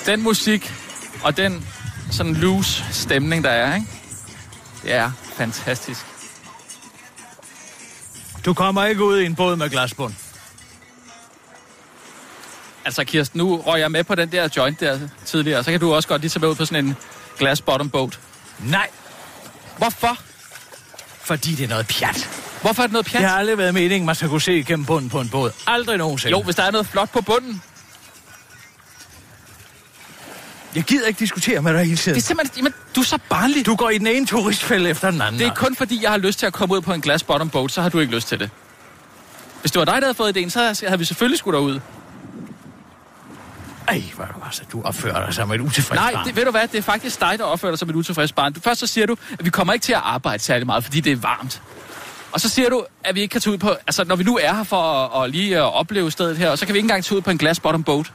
Den 0.06 0.22
musik 0.22 0.72
og 1.22 1.36
den 1.36 1.66
sådan 2.10 2.34
loose 2.34 2.84
stemning, 2.92 3.44
der 3.44 3.50
er, 3.50 3.74
ikke? 3.74 3.86
Det 4.82 4.92
er 4.94 5.10
fantastisk. 5.36 6.00
Du 8.44 8.54
kommer 8.54 8.84
ikke 8.84 9.04
ud 9.04 9.20
i 9.20 9.26
en 9.26 9.34
båd 9.34 9.56
med 9.56 9.70
glasbund. 9.70 10.14
Altså, 12.84 13.04
Kirsten, 13.04 13.38
nu 13.38 13.56
røg 13.60 13.80
jeg 13.80 13.90
med 13.90 14.04
på 14.04 14.14
den 14.14 14.32
der 14.32 14.48
joint 14.56 14.80
der 14.80 14.98
tidligere, 15.24 15.64
så 15.64 15.70
kan 15.70 15.80
du 15.80 15.94
også 15.94 16.08
godt 16.08 16.20
lige 16.20 16.30
tage 16.30 16.40
med 16.40 16.48
ud 16.48 16.54
på 16.54 16.64
sådan 16.64 16.84
en 16.84 16.96
glass 17.38 17.60
bottom 17.62 17.90
boat. 17.90 18.20
Nej, 18.58 18.88
Hvorfor? 19.78 20.18
fordi 21.20 21.54
det 21.54 21.64
er 21.64 21.68
noget 21.68 21.86
pjat. 21.86 22.28
Hvorfor 22.62 22.82
er 22.82 22.86
det 22.86 22.92
noget 22.92 23.06
pjat? 23.06 23.20
Det 23.22 23.28
har 23.30 23.38
aldrig 23.38 23.58
været 23.58 23.74
meningen, 23.74 24.06
man 24.06 24.14
skal 24.14 24.28
kunne 24.28 24.40
se 24.40 24.58
igennem 24.58 24.86
bunden 24.86 25.10
på 25.10 25.20
en 25.20 25.28
båd. 25.28 25.50
Aldrig 25.66 25.98
nogensinde. 25.98 26.30
Jo, 26.30 26.42
hvis 26.42 26.56
der 26.56 26.62
er 26.62 26.70
noget 26.70 26.86
flot 26.86 27.10
på 27.10 27.20
bunden. 27.20 27.62
Jeg 30.74 30.82
gider 30.82 31.06
ikke 31.06 31.18
diskutere 31.18 31.62
med 31.62 31.72
dig 31.72 31.84
hele 31.84 31.96
tiden. 31.96 32.14
Det 32.14 32.22
er 32.22 32.26
simpelthen... 32.26 32.56
Jamen, 32.56 32.74
du 32.96 33.00
er 33.00 33.04
så 33.04 33.18
barnlig. 33.28 33.66
Du 33.66 33.76
går 33.76 33.90
i 33.90 33.98
den 33.98 34.06
ene 34.06 34.26
turistfælde 34.26 34.90
efter 34.90 35.10
den 35.10 35.20
anden. 35.22 35.38
Det 35.40 35.46
er 35.46 35.54
kun 35.54 35.76
fordi, 35.76 36.02
jeg 36.02 36.10
har 36.10 36.18
lyst 36.18 36.38
til 36.38 36.46
at 36.46 36.52
komme 36.52 36.74
ud 36.74 36.80
på 36.80 36.92
en 36.92 37.00
glass 37.00 37.24
bottom 37.24 37.50
boat, 37.50 37.72
så 37.72 37.82
har 37.82 37.88
du 37.88 37.98
ikke 37.98 38.14
lyst 38.14 38.28
til 38.28 38.40
det. 38.40 38.50
Hvis 39.60 39.72
det 39.72 39.78
var 39.78 39.84
dig, 39.84 39.94
der 39.94 40.00
havde 40.00 40.14
fået 40.14 40.36
ideen, 40.36 40.50
så 40.50 40.84
havde 40.86 40.98
vi 40.98 41.04
selvfølgelig 41.04 41.38
skulle 41.38 41.58
derud. 41.58 41.80
Ej, 43.88 44.02
hvor 44.14 44.24
er 44.24 44.28
du 44.28 44.40
altså, 44.44 44.62
du 44.72 44.82
opfører 44.82 45.24
dig 45.24 45.34
som 45.34 45.52
et 45.52 45.60
utilfreds 45.60 45.96
Nej, 45.96 46.12
barn. 46.12 46.26
det, 46.26 46.36
ved 46.36 46.44
du 46.44 46.50
hvad, 46.50 46.68
det 46.68 46.78
er 46.78 46.82
faktisk 46.82 47.20
dig, 47.20 47.38
der 47.38 47.44
opfører 47.44 47.72
dig 47.72 47.78
som 47.78 47.90
et 47.90 47.96
utilfreds 47.96 48.32
barn. 48.32 48.52
Du, 48.52 48.60
først 48.60 48.80
så 48.80 48.86
siger 48.86 49.06
du, 49.06 49.16
at 49.38 49.44
vi 49.44 49.50
kommer 49.50 49.72
ikke 49.72 49.84
til 49.84 49.92
at 49.92 50.00
arbejde 50.04 50.42
særlig 50.42 50.66
meget, 50.66 50.84
fordi 50.84 51.00
det 51.00 51.12
er 51.12 51.16
varmt. 51.16 51.62
Og 52.32 52.40
så 52.40 52.48
siger 52.48 52.68
du, 52.70 52.84
at 53.04 53.14
vi 53.14 53.20
ikke 53.20 53.32
kan 53.32 53.40
tage 53.40 53.52
ud 53.52 53.58
på... 53.58 53.68
Altså, 53.68 54.04
når 54.04 54.16
vi 54.16 54.24
nu 54.24 54.38
er 54.42 54.54
her 54.54 54.64
for 54.64 54.82
at, 54.82 55.24
at 55.24 55.30
lige 55.30 55.56
at 55.56 55.74
opleve 55.74 56.10
stedet 56.10 56.36
her, 56.36 56.56
så 56.56 56.66
kan 56.66 56.72
vi 56.72 56.78
ikke 56.78 56.84
engang 56.84 57.04
tage 57.04 57.16
ud 57.16 57.22
på 57.22 57.30
en 57.30 57.38
glass 57.38 57.60
bottom 57.60 57.84
boat. 57.84 58.12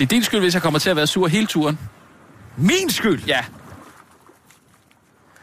Det 0.00 0.06
er 0.06 0.08
din 0.08 0.22
skyld, 0.24 0.40
hvis 0.40 0.54
jeg 0.54 0.62
kommer 0.62 0.78
til 0.78 0.90
at 0.90 0.96
være 0.96 1.06
sur 1.06 1.26
hele 1.28 1.46
turen. 1.46 1.78
Min 2.56 2.90
skyld? 2.90 3.22
Ja. 3.26 3.40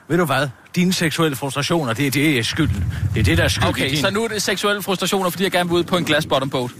Ved 0.07 0.17
du 0.17 0.25
hvad? 0.25 0.49
Dine 0.75 0.93
seksuelle 0.93 1.35
frustrationer, 1.35 1.93
det 1.93 2.07
er 2.07 2.11
det, 2.11 2.37
er 2.39 2.43
skylden. 2.43 2.93
Det 3.13 3.19
er 3.19 3.23
det, 3.23 3.37
der 3.37 3.43
er 3.43 3.47
skyld 3.47 3.65
i 3.65 3.69
Okay, 3.69 3.89
din... 3.89 3.97
så 3.97 4.09
nu 4.09 4.23
er 4.23 4.27
det 4.27 4.41
seksuelle 4.41 4.81
frustrationer, 4.81 5.29
fordi 5.29 5.43
jeg 5.43 5.51
gerne 5.51 5.69
vil 5.69 5.77
ud 5.77 5.83
på 5.83 5.97
en 5.97 6.05
glass 6.05 6.27
bottom 6.27 6.49
boat. 6.49 6.71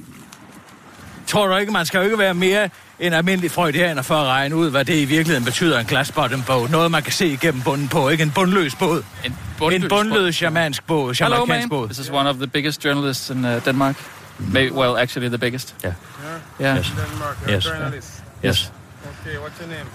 Tror 1.27 1.47
du 1.47 1.55
ikke, 1.55 1.71
man 1.71 1.85
skal 1.85 1.97
jo 1.97 2.03
ikke 2.03 2.17
være 2.17 2.33
mere 2.33 2.69
end 2.99 3.15
almindelig 3.15 3.51
freudianer 3.51 4.01
for 4.01 4.15
at 4.15 4.27
regne 4.27 4.55
ud, 4.55 4.69
hvad 4.69 4.85
det 4.85 4.95
i 5.01 5.05
virkeligheden 5.05 5.45
betyder, 5.45 5.79
en 5.79 5.85
glass 5.85 6.11
bottom 6.11 6.43
boat. 6.43 6.71
Noget, 6.71 6.91
man 6.91 7.03
kan 7.03 7.11
se 7.13 7.27
igennem 7.27 7.61
bunden 7.61 7.87
på, 7.87 8.09
ikke 8.09 8.23
en 8.23 8.31
bundløs 8.31 8.75
båd. 8.75 9.03
En 9.25 9.33
En 9.71 9.89
bundløs 9.89 10.37
germansk 10.39 10.83
båd, 10.87 11.13
Hello, 11.19 11.35
jamaikansk 11.35 11.63
man. 11.63 11.69
båd. 11.69 11.87
This 11.87 11.99
is 11.99 12.09
one 12.09 12.29
of 12.29 12.35
the 12.35 12.47
biggest 12.47 12.85
journalists 12.85 13.29
in 13.29 13.45
uh, 13.45 13.65
Denmark. 13.65 13.95
Maybe, 14.39 14.71
well, 14.71 14.97
actually 14.97 15.30
the 15.30 15.38
biggest. 15.38 15.73
Yeah. 15.84 15.93
Yeah. 16.60 16.76
Yes. 16.76 16.91
Denmark, 16.95 17.38
Yes. 17.47 17.63
journalist. 17.63 18.21
Yes. 18.43 18.69
Okay, 19.21 19.38
what's 19.38 19.60
your 19.60 19.69
name? 19.69 19.86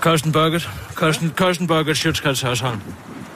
Kirsten 0.00 0.32
Burgert. 0.32 0.68
Kirsten, 0.94 1.30
Kirsten 1.30 1.66
Burgert, 1.66 1.96
Sjøtskreds 1.96 2.42
Hørsholm. 2.42 2.80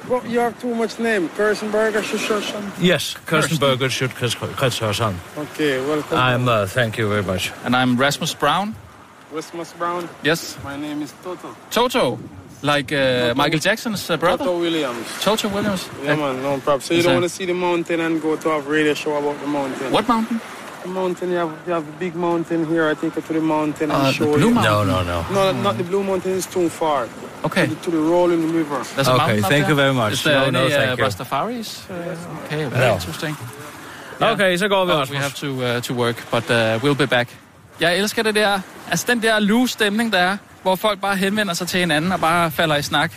Well, 0.09 0.23
you 0.27 0.41
have 0.41 0.55
too 0.61 0.75
much 0.75 0.99
name. 0.99 1.29
Kirsten 1.37 1.71
Kirstenberger, 1.71 2.03
Shushan. 2.03 2.63
Yes, 2.81 3.17
Kirsten 3.27 3.59
Burgert, 3.59 3.91
Sjøtskreds 3.93 4.79
Hørsholm. 4.81 5.15
Okay, 5.37 5.79
welcome. 5.87 6.17
I'm, 6.19 6.49
uh, 6.49 6.67
thank 6.67 6.97
you 6.99 7.09
very 7.09 7.23
much. 7.23 7.53
And 7.65 7.75
I'm 7.77 7.97
Rasmus 8.01 8.35
Brown. 8.35 8.75
Rasmus 9.33 9.75
Brown. 9.79 10.09
Yes. 10.25 10.57
My 10.65 10.77
name 10.77 11.03
is 11.03 11.13
Toto. 11.25 11.49
Toto. 11.71 12.19
Like 12.63 12.91
uh, 12.93 13.35
Michael 13.37 13.61
Jackson's 13.61 14.09
uh, 14.11 14.17
brother. 14.17 14.45
Toto 14.45 14.59
Williams. 14.61 15.07
Toto 15.23 15.49
Williams. 15.49 15.89
Yeah, 16.05 16.17
man, 16.17 16.43
no 16.43 16.59
problem. 16.59 16.81
So 16.81 16.95
you 16.95 17.01
Is 17.01 17.05
don't 17.07 17.15
want 17.15 17.25
to 17.25 17.29
see 17.29 17.45
the 17.47 17.55
mountain 17.55 18.01
and 18.01 18.21
go 18.23 18.37
to 18.37 18.49
have 18.49 18.67
radio 18.67 18.95
show 18.95 19.17
about 19.17 19.39
the 19.41 19.47
mountain? 19.47 19.93
What 19.93 20.09
mountain? 20.09 20.41
The 20.83 20.89
mountain, 20.89 21.31
you 21.31 21.37
have, 21.37 21.53
you 21.67 21.73
have 21.73 21.87
a 21.89 21.93
big 21.99 22.15
mountain 22.15 22.67
here. 22.67 22.89
I 22.89 22.95
take 22.95 23.15
you 23.17 23.23
to 23.23 23.33
the 23.33 23.41
mountain 23.41 23.91
and 23.91 24.07
Uh, 24.07 24.13
the 24.13 24.25
Blue 24.25 24.49
you. 24.49 24.51
Mountain? 24.55 24.89
No, 24.89 25.03
no, 25.03 25.23
no. 25.33 25.53
No, 25.53 25.63
not 25.63 25.77
the 25.77 25.85
Blue 25.85 26.03
Mountain 26.03 26.33
is 26.33 26.47
too 26.47 26.69
far. 26.69 27.09
Okay. 27.45 27.67
To 27.67 27.75
the, 27.75 27.81
to 27.85 27.91
the 27.91 27.99
rolling 28.13 28.53
river. 28.53 28.83
There's 28.95 29.09
Okay, 29.09 29.41
thank 29.41 29.51
there? 29.51 29.69
you 29.69 29.75
very 29.75 29.93
much. 29.95 30.13
Is 30.13 30.23
there 30.23 30.39
No, 30.39 30.43
any 30.45 30.53
no, 30.53 30.69
thank 30.69 30.91
uh, 30.91 30.97
you. 30.99 31.05
Rastafaris? 31.05 31.71
Uh, 31.91 32.45
okay, 32.45 32.65
very 32.71 32.87
No. 32.89 32.95
interesting. 32.95 33.37
Okay, 34.21 34.57
så 34.57 34.69
går 34.69 34.85
vi 34.85 34.93
Oh, 34.93 35.01
også. 35.01 35.13
we 35.13 35.19
have 35.19 35.33
to, 35.35 35.47
uh, 35.77 35.81
to 35.83 35.95
work, 35.95 36.17
but 36.31 36.51
uh, 36.51 36.83
we'll 36.85 36.95
be 36.99 37.07
back. 37.07 37.29
Jeg 37.81 37.99
elsker 37.99 38.23
det 38.23 38.35
der, 38.35 38.61
altså 38.91 39.05
den 39.09 39.23
der 39.23 39.39
loose 39.41 39.73
stemning, 39.73 40.13
der 40.13 40.19
er, 40.19 40.37
hvor 40.67 40.77
folk 40.77 41.01
bare 41.01 41.17
henvender 41.17 41.55
sig 41.55 41.69
til 41.69 41.81
hinanden 41.81 42.13
og 42.13 42.21
bare 42.21 42.51
falder 42.51 42.77
i 42.77 42.83
snak. 42.83 43.13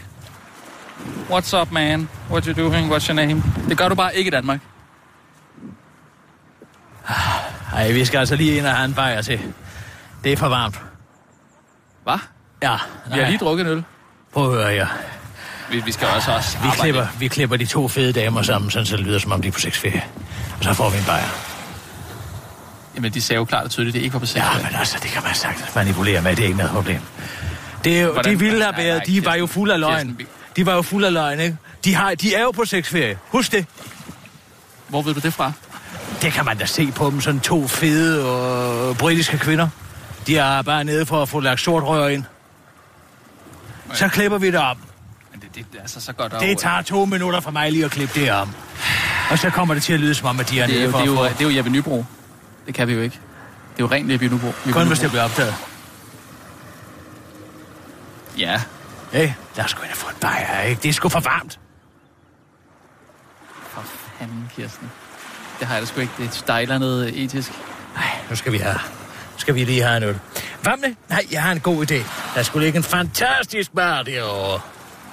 What's 1.29 1.57
up, 1.57 1.71
man? 1.71 2.09
What 2.31 2.45
you 2.45 2.53
doing? 2.53 2.91
What's 2.91 3.07
your 3.07 3.15
name? 3.15 3.43
Det 3.69 3.77
gør 3.77 3.89
du 3.89 3.95
bare 3.95 4.15
ikke 4.15 4.27
i 4.27 4.31
Danmark. 4.31 4.59
Ej, 7.73 7.91
vi 7.91 8.05
skal 8.05 8.17
altså 8.17 8.35
lige 8.35 8.57
ind 8.57 8.65
og 8.65 8.75
have 8.75 8.85
en 8.85 8.93
bajer 8.93 9.21
til. 9.21 9.39
Det 10.23 10.33
er 10.33 10.37
for 10.37 10.47
varmt. 10.47 10.81
Hvad? 12.03 12.19
Ja. 12.63 12.77
Vi 13.13 13.19
har 13.19 13.27
lige 13.27 13.37
drukket 13.37 13.65
en 13.65 13.71
øl. 13.71 13.83
Prøv 14.33 14.51
at 14.51 14.63
høre 14.63 14.71
her. 14.71 14.87
Vi, 15.71 15.79
vi 15.85 15.91
skal 15.91 16.07
også 16.07 16.31
også 16.31 16.57
Vi 16.63 16.67
klipper, 16.79 17.07
vi 17.19 17.27
klipper 17.27 17.57
de 17.57 17.65
to 17.65 17.87
fede 17.87 18.13
damer 18.13 18.41
sammen, 18.41 18.71
sådan 18.71 18.85
så 18.85 18.97
det 18.97 19.05
lyder 19.05 19.19
som 19.19 19.31
om 19.31 19.41
de 19.41 19.47
er 19.47 19.51
på 19.51 19.59
sexferie. 19.59 20.03
Og 20.57 20.63
så 20.63 20.73
får 20.73 20.89
vi 20.89 20.97
en 20.97 21.05
bajer. 21.05 21.58
Jamen, 22.95 23.13
de 23.13 23.21
sagde 23.21 23.37
jo 23.37 23.45
klart 23.45 23.63
og 23.63 23.71
tydeligt, 23.71 23.93
det 23.93 24.01
ikke 24.01 24.13
var 24.13 24.19
på 24.19 24.25
sex. 24.25 24.35
Ja, 24.35 24.43
men 24.57 24.75
altså, 24.79 24.97
det 25.03 25.11
kan 25.11 25.23
man 25.23 25.35
sagtens 25.35 25.75
manipulere 25.75 26.21
med. 26.21 26.35
Det 26.35 26.39
er 26.43 26.47
ikke 26.47 26.57
noget 26.57 26.71
problem. 26.73 26.99
Det 27.83 27.97
er 27.97 28.01
jo, 28.01 28.13
Hvordan- 28.13 28.33
de 28.33 28.39
ville 28.39 28.63
have 28.63 28.77
været, 28.77 29.07
de 29.07 29.25
var 29.25 29.35
jo 29.35 29.45
fuld 29.47 29.71
af 29.71 29.79
løgn. 29.79 30.17
De 30.55 30.65
var 30.65 30.73
jo 30.73 30.81
fuld 30.81 31.05
af 31.05 31.13
løgn, 31.13 31.39
ikke? 31.39 31.57
De, 31.85 31.95
har, 31.95 32.15
de 32.15 32.35
er 32.35 32.41
jo 32.41 32.51
på 32.51 32.65
sexferie. 32.65 33.17
Husk 33.27 33.51
det. 33.51 33.65
Hvor 34.87 35.01
ved 35.01 35.13
du 35.13 35.19
det 35.19 35.33
fra? 35.33 35.51
Det 36.21 36.33
kan 36.33 36.45
man 36.45 36.57
da 36.57 36.65
se 36.65 36.91
på 36.91 37.09
dem, 37.09 37.21
sådan 37.21 37.39
to 37.39 37.67
fede 37.67 38.25
og 38.29 38.97
britiske 38.97 39.37
kvinder. 39.37 39.69
De 40.27 40.37
er 40.37 40.61
bare 40.61 40.83
nede 40.83 41.05
for 41.05 41.21
at 41.21 41.29
få 41.29 41.39
lagt 41.39 41.59
sort 41.61 41.83
rør 41.83 42.07
ind. 42.07 42.23
Så 43.93 44.07
klipper 44.07 44.37
vi 44.37 44.47
det 44.47 44.59
op. 44.59 44.77
Men 45.31 45.41
det, 45.41 45.55
det, 45.55 45.79
altså 45.81 46.01
så 46.01 46.13
godt 46.13 46.33
Det 46.39 46.57
tager 46.57 46.81
to 46.81 47.05
minutter 47.05 47.39
for 47.39 47.51
mig 47.51 47.71
lige 47.71 47.85
at 47.85 47.91
klippe 47.91 48.19
det 48.19 48.31
om. 48.31 48.51
Og 49.31 49.39
så 49.39 49.49
kommer 49.49 49.73
det 49.73 49.83
til 49.83 49.93
at 49.93 49.99
lyde 49.99 50.15
som 50.15 50.27
om, 50.27 50.39
at 50.39 50.49
de 50.49 50.59
er 50.59 50.67
det 50.67 50.75
er, 50.75 50.79
nede 50.79 50.85
jo, 50.85 50.91
for 50.91 50.97
det, 50.99 51.07
er 51.07 51.11
at 51.11 51.15
jo, 51.17 51.29
få... 51.29 51.37
det 51.39 51.45
er 51.45 51.49
jo 51.51 51.57
Jeppe 51.57 51.71
Nybro. 51.71 52.05
Det 52.69 52.75
kan 52.75 52.87
vi 52.87 52.93
jo 52.93 53.01
ikke. 53.01 53.19
Det 53.77 53.83
er 53.83 53.87
jo 53.87 53.91
rent 53.91 54.07
Nybro. 54.07 54.53
Kun 54.71 54.87
hvis 54.87 54.99
det 54.99 55.09
bliver 55.09 55.23
opdaget. 55.23 55.55
Ja. 58.37 58.61
Hey, 59.11 59.29
lad 59.55 59.65
os 59.65 59.73
gå 59.73 59.83
ind 59.83 59.91
og 59.91 59.97
få 59.97 60.09
en 60.09 60.15
bajer, 60.21 60.61
ikke? 60.61 60.81
Det 60.83 60.89
er 60.89 60.93
sgu 60.93 61.09
for 61.09 61.19
varmt. 61.19 61.59
For 63.69 63.83
fanden, 64.19 64.51
Kirsten. 64.55 64.91
Det 65.59 65.67
har 65.67 65.73
jeg 65.75 65.81
da 65.81 65.87
sgu 65.87 66.01
ikke. 66.01 66.13
Det 66.17 66.43
er 66.47 66.65
der 66.65 66.77
noget 66.77 67.23
etisk. 67.23 67.51
Nej, 67.95 68.05
nu 68.29 68.35
skal 68.35 68.51
vi 68.51 68.57
have... 68.57 68.75
Nu 69.33 69.37
skal 69.37 69.55
vi 69.55 69.63
lige 69.63 69.81
have 69.81 69.97
en 69.97 70.03
øl. 70.03 70.19
Hvad 70.61 70.73
med? 70.81 70.95
Nej, 71.09 71.25
jeg 71.31 71.43
har 71.43 71.51
en 71.51 71.59
god 71.59 71.91
idé. 71.91 72.03
Der 72.35 72.43
skulle 72.43 72.65
ligge 72.65 72.77
en 72.77 72.83
fantastisk 72.83 73.71
bar 73.75 74.03
derovre. 74.03 74.61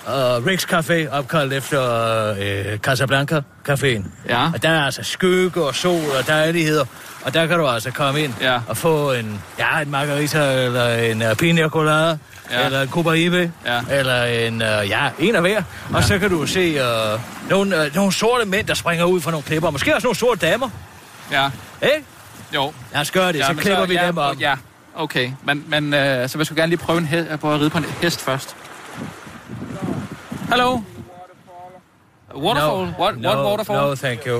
uh, 0.07 0.47
Rick's 0.47 0.67
Café, 0.73 1.11
opkaldt 1.11 1.53
efter 1.53 2.31
uh, 2.73 2.79
Casablanca 2.79 3.43
Caféen. 3.69 4.05
Ja. 4.29 4.51
Og 4.55 4.63
der 4.63 4.71
er 4.71 4.85
altså 4.85 5.03
skygge 5.03 5.65
og 5.65 5.75
sol 5.75 6.11
og 6.19 6.27
dejligheder. 6.27 6.85
Og 7.27 7.35
der 7.35 7.47
kan 7.47 7.59
du 7.59 7.67
altså 7.69 7.91
komme 7.91 8.21
ind 8.21 8.35
Ja. 8.41 8.61
og 8.69 8.77
få 8.77 9.13
en, 9.13 9.43
ja, 9.59 9.79
en 9.81 9.91
margarita, 9.91 10.65
eller 10.65 10.89
en 10.95 11.23
uh, 11.23 11.35
pina 11.37 11.69
colada, 11.69 12.19
Ja. 12.51 12.61
ja. 12.61 12.67
eller 12.67 12.83
en 12.83 12.89
Cuba 12.89 13.15
Libre, 13.15 13.51
Ja. 13.67 13.81
eller 13.91 14.25
en, 14.25 14.55
uh, 14.55 14.89
ja, 14.91 15.09
en 15.19 15.35
af 15.35 15.41
hver. 15.41 15.63
Og 15.95 16.05
så 16.05 16.19
kan 16.19 16.31
du 16.31 16.47
se 16.47 16.81
uh, 17.15 17.21
nogle, 17.51 17.77
uh, 17.87 17.95
nogle 17.95 18.13
sorte 18.13 18.45
mænd, 18.45 18.67
der 18.67 18.75
springer 18.75 19.05
ud 19.05 19.21
fra 19.21 19.31
nogle 19.31 19.43
klipper. 19.45 19.71
Måske 19.71 19.95
også 19.95 20.07
nogle 20.07 20.17
sorte 20.17 20.47
damer. 20.47 20.71
Ja. 21.33 21.51
Ikke? 21.83 22.07
Jo. 22.55 22.73
Lad 22.93 23.01
os 23.01 23.11
gøre 23.11 23.33
det, 23.33 23.45
så 23.45 23.53
men 23.53 23.61
klipper 23.63 23.87
vi 23.87 23.95
ja, 23.95 24.07
dem 24.07 24.19
om. 24.19 24.37
Ja, 24.39 24.55
okay. 24.95 25.31
Men, 25.45 25.65
men 25.69 25.95
øh, 25.95 26.29
så 26.29 26.39
vi 26.39 26.45
skulle 26.45 26.61
gerne 26.63 26.71
lige 26.71 26.79
prøve 26.81 26.99
en 26.99 27.09
he- 27.13 27.37
på 27.37 27.55
at 27.55 27.61
ride 27.61 27.71
på 27.71 27.79
en 27.79 27.87
hest 28.03 28.21
først. 28.21 28.57
Hello? 30.51 30.81
Waterfall? 32.37 32.87
No, 32.87 32.93
what, 32.93 33.19
no, 33.19 33.29
what 33.37 33.45
waterfall? 33.45 33.77
No, 33.77 33.95
thank 33.95 34.25
you. 34.27 34.39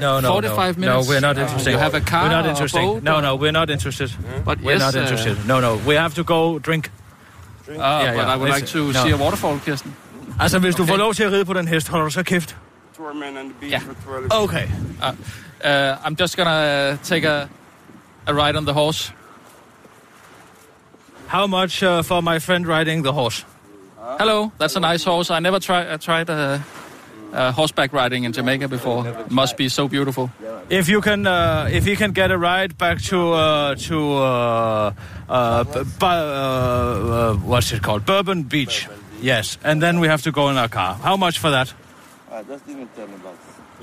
No, 0.00 0.20
no, 0.20 0.28
45 0.32 0.78
no. 0.78 0.80
minutes? 0.80 1.06
No, 1.08 1.14
we're 1.14 1.20
not 1.20 1.38
interested. 1.38 1.70
You 1.70 1.78
have 1.78 1.94
a 1.94 2.00
car 2.00 2.24
We're 2.24 2.30
not 2.30 2.46
or 2.46 2.50
interested. 2.50 2.80
boat 2.80 3.02
No, 3.02 3.20
no, 3.20 3.36
we're 3.36 3.52
not 3.52 3.70
interested. 3.70 4.10
But 4.44 4.60
we're 4.60 4.72
yes, 4.72 4.80
not 4.80 4.96
uh, 4.96 5.00
interested. 5.02 5.46
No, 5.46 5.60
no, 5.60 5.76
we 5.86 5.94
have 5.94 6.14
to 6.14 6.24
go 6.24 6.58
drink. 6.58 6.90
Ah, 6.90 8.02
Yeah, 8.02 8.14
but 8.14 8.16
yeah, 8.16 8.34
I 8.34 8.36
would 8.36 8.50
like 8.50 8.66
to 8.66 8.78
no. 8.92 9.04
see 9.04 9.10
a 9.10 9.16
waterfall, 9.16 9.58
Kirsten. 9.64 9.94
Altså, 10.40 10.58
hvis 10.58 10.74
du 10.74 10.82
Okay. 10.82 10.92
får 10.92 10.96
lov 10.96 11.14
til 11.14 11.24
at 11.24 11.32
ride 11.32 11.44
på 11.44 11.52
den 11.52 11.68
hest, 11.68 11.88
holder 11.88 12.04
du 12.04 12.10
så 12.10 12.22
kæft. 12.22 12.56
Tour 12.96 13.12
men 13.12 13.36
on 13.38 13.44
the 13.44 13.54
beach 13.60 13.72
Yeah. 13.72 13.82
for 13.82 13.94
12 14.28 14.42
Okay. 14.44 14.64
Uh, 15.02 15.06
uh, 15.64 16.06
I'm 16.06 16.16
just 16.22 16.36
gonna 16.36 16.90
uh, 16.92 16.96
take 17.02 17.24
a, 17.28 17.48
a 18.26 18.32
ride 18.34 18.56
on 18.58 18.64
the 18.64 18.72
horse. 18.72 19.12
How 21.26 21.46
much 21.46 21.82
uh, 21.82 22.02
for 22.02 22.20
my 22.20 22.38
friend 22.38 22.66
riding 22.66 23.04
the 23.04 23.12
horse? 23.12 23.44
Hello, 24.02 24.50
that's 24.58 24.74
a 24.76 24.80
nice 24.80 25.04
horse. 25.04 25.30
I 25.30 25.38
never 25.38 25.60
try, 25.60 25.92
I 25.92 25.96
tried 25.96 26.28
uh, 26.28 26.58
uh, 27.32 27.52
horseback 27.52 27.92
riding 27.92 28.24
in 28.24 28.32
Jamaica 28.32 28.66
before. 28.68 29.06
It 29.06 29.30
must 29.30 29.56
be 29.56 29.68
so 29.68 29.86
beautiful. 29.88 30.30
If 30.68 30.88
you 30.88 31.00
can, 31.00 31.26
uh, 31.26 31.68
if 31.70 31.84
he 31.84 31.94
can 31.96 32.12
get 32.12 32.30
a 32.30 32.38
ride 32.38 32.76
back 32.78 33.00
to 33.02 33.32
uh, 33.32 33.74
to 33.74 34.12
uh, 34.14 34.92
uh, 35.28 35.64
b- 35.64 35.82
bu- 35.98 36.06
uh, 36.06 36.08
uh, 36.08 37.34
what's 37.36 37.72
it 37.72 37.82
called, 37.82 38.04
Bourbon 38.06 38.42
Beach. 38.44 38.88
Yes, 39.20 39.56
and 39.62 39.80
then 39.80 40.00
we 40.00 40.08
have 40.08 40.22
to 40.22 40.32
go 40.32 40.48
in 40.50 40.56
our 40.56 40.68
car. 40.68 40.94
How 40.94 41.16
much 41.16 41.38
for 41.38 41.50
that? 41.50 41.72
Uh, 42.30 42.42
just 42.42 42.66
give 42.66 42.76
me 42.76 42.86
20 42.96 43.12
bucks. 43.22 43.36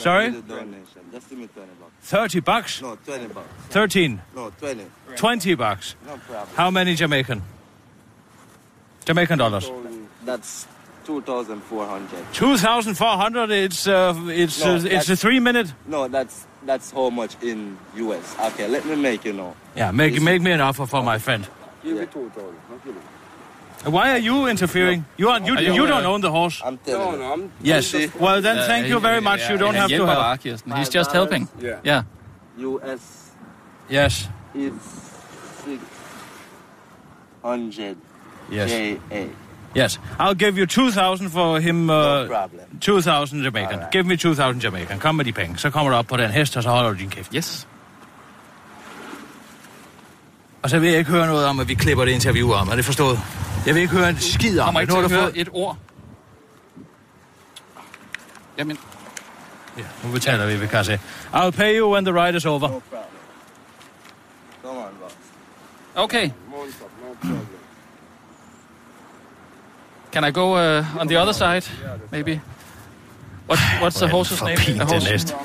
Sorry? 0.04 0.30
The 0.32 0.42
donation. 0.42 1.02
Just 1.12 1.30
give 1.30 1.40
me 1.40 1.48
20 1.48 1.70
bucks. 1.80 1.92
Thirty 2.02 2.40
bucks. 2.42 2.82
No, 2.82 2.96
20 3.06 3.28
bucks. 3.28 3.48
Thirteen. 3.70 4.22
No, 4.36 4.50
20. 4.60 4.86
Twenty 5.16 5.56
bucks. 5.56 5.96
No 6.06 6.18
problem. 6.18 6.56
How 6.56 6.72
many 6.72 6.96
Jamaican? 6.96 7.42
Jamaican 9.06 9.38
dollars. 9.40 9.70
That's 10.26 10.68
2,400. 11.06 12.34
Two 12.34 12.58
thousand 12.58 12.96
four 12.96 13.18
hundred. 13.18 13.50
It's 13.52 13.88
uh, 13.88 14.14
it's 14.28 14.60
No, 14.64 14.76
uh, 14.76 14.82
it's 14.84 15.10
a 15.10 15.16
three 15.16 15.40
minute. 15.40 15.74
No, 15.88 16.08
that's 16.08 16.46
that's 16.66 16.92
how 16.92 17.10
much 17.10 17.36
in 17.42 17.78
US. 17.96 18.36
Okay, 18.40 18.68
let 18.68 18.86
me 18.86 18.96
make 18.96 19.24
you 19.26 19.34
know. 19.34 19.56
Yeah, 19.76 19.92
make 19.92 20.22
make 20.22 20.42
me 20.42 20.52
an 20.52 20.62
offer 20.62 20.86
for 20.86 21.02
my 21.02 21.18
friend. 21.18 21.48
Give 21.84 21.98
me 21.98 22.06
2,000. 22.06 22.56
I'll 22.70 22.78
give 22.86 22.96
it. 22.96 23.02
Why 23.90 24.12
are 24.12 24.18
you 24.18 24.46
interfering? 24.48 25.06
You 25.18 25.30
are 25.30 25.40
you, 25.40 25.56
Are 25.56 25.62
you, 25.62 25.74
you 25.74 25.84
uh, 25.86 25.88
don't 25.88 26.06
own 26.06 26.20
the 26.22 26.30
horse. 26.30 26.62
I'm 26.64 26.78
telling 26.80 27.06
No, 27.06 27.12
you. 27.12 27.18
no, 27.18 27.34
I'm. 27.34 27.52
Yes. 27.62 27.94
Well 28.20 28.42
then, 28.42 28.58
thank 28.68 28.88
you 28.88 29.00
very 29.00 29.22
much. 29.22 29.50
You 29.50 29.58
don't 29.58 29.76
have 29.76 29.90
to 29.90 30.06
help. 30.06 30.20
bare, 30.20 30.38
Kirsten. 30.38 30.72
He's 30.74 30.90
just 30.90 31.12
helping. 31.12 31.48
Yeah. 31.60 31.80
Yeah. 31.84 32.04
US 32.58 33.32
Yes. 33.90 34.28
It's 34.54 34.86
600 35.66 37.98
Yes. 38.52 38.70
JA. 38.70 39.28
Yes. 39.78 40.00
I'll 40.20 40.34
give 40.36 40.58
you 40.58 40.66
two 40.66 40.92
thousand 40.92 41.30
for 41.30 41.60
him. 41.60 41.76
No 41.76 41.94
Uh, 41.94 42.28
problem. 42.28 42.62
two 42.82 43.02
thousand 43.02 43.44
Jamaican. 43.44 43.74
Alright. 43.74 43.92
Give 43.92 44.04
me 44.08 44.16
two 44.18 44.34
thousand 44.36 44.62
Jamaican. 44.64 45.00
Kom 45.00 45.16
med 45.16 45.26
de 45.26 45.32
penge. 45.32 45.58
Så 45.58 45.70
kommer 45.70 45.92
du 45.92 45.98
op 45.98 46.08
på 46.08 46.18
den 46.18 46.32
hest, 46.32 46.58
og 46.58 46.64
så 46.64 46.70
holder 46.70 46.90
du 46.92 46.98
din 46.98 47.10
kæft. 47.10 47.32
Yes. 47.36 47.68
Og 50.64 50.70
så 50.70 50.80
vil 50.80 50.90
jeg 50.90 51.00
ikke 51.00 51.12
høre 51.12 51.28
noget 51.28 51.46
om, 51.46 51.60
at 51.60 51.68
vi 51.68 51.74
klipper 51.74 52.06
det 52.06 52.12
interview 52.12 52.52
om. 52.52 52.70
Er 52.70 52.76
det 52.76 52.86
forstået? 52.86 53.20
Jeg 53.66 53.76
vil 53.76 53.82
ikke 53.82 53.94
høre 53.94 54.10
en 54.10 54.20
skid 54.20 54.60
om 54.60 54.66
Kommer 54.66 54.80
ikke 54.82 54.94
til 54.94 55.00
du 55.00 55.06
at 55.06 55.12
høre 55.12 55.38
et 55.38 55.50
ord. 55.54 55.78
Jamen, 58.58 58.78
Ja, 59.78 59.84
nu 60.04 60.12
betaler 60.12 60.46
vi, 60.46 60.56
vi 60.58 60.68
kan 60.68 60.86
se. 60.86 61.00
I'll 61.34 61.52
pay 61.52 61.80
you 61.80 61.94
when 61.94 62.06
the 62.06 62.14
ride 62.26 62.38
is 62.38 62.46
over. 62.46 62.68
No 62.68 62.68
problem. 62.68 62.82
Come 64.64 64.78
on, 64.80 64.86
boss. 65.02 65.16
okay. 65.96 66.26
No 66.28 66.34
problem. 67.22 67.48
Can 70.12 70.24
I 70.24 70.32
go 70.32 70.56
uh, 70.56 70.86
on 71.00 71.08
the 71.08 71.18
other 71.18 71.34
side, 71.34 71.66
maybe? 72.12 72.42
What, 73.48 73.60
what's 73.80 74.00
the 74.00 74.08
horse's 74.08 74.42
name? 74.42 74.78
The 74.78 74.86
horse? 74.86 75.08
hest. 75.08 75.36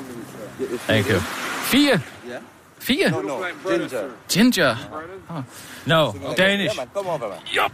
Thank 0.87 1.07
you. 1.07 1.19
Fie. 1.19 1.93
Yeah? 2.27 2.39
Fie. 2.79 3.09
No, 3.09 3.21
no, 3.21 3.51
ginger. 3.63 4.11
Ginger. 4.27 4.77
No, 5.85 6.13
Danish. 6.35 6.75
Yeah, 6.75 6.77
man, 6.77 6.89
come 6.93 7.07
over, 7.07 7.29
man. 7.29 7.39
Yup. 7.53 7.71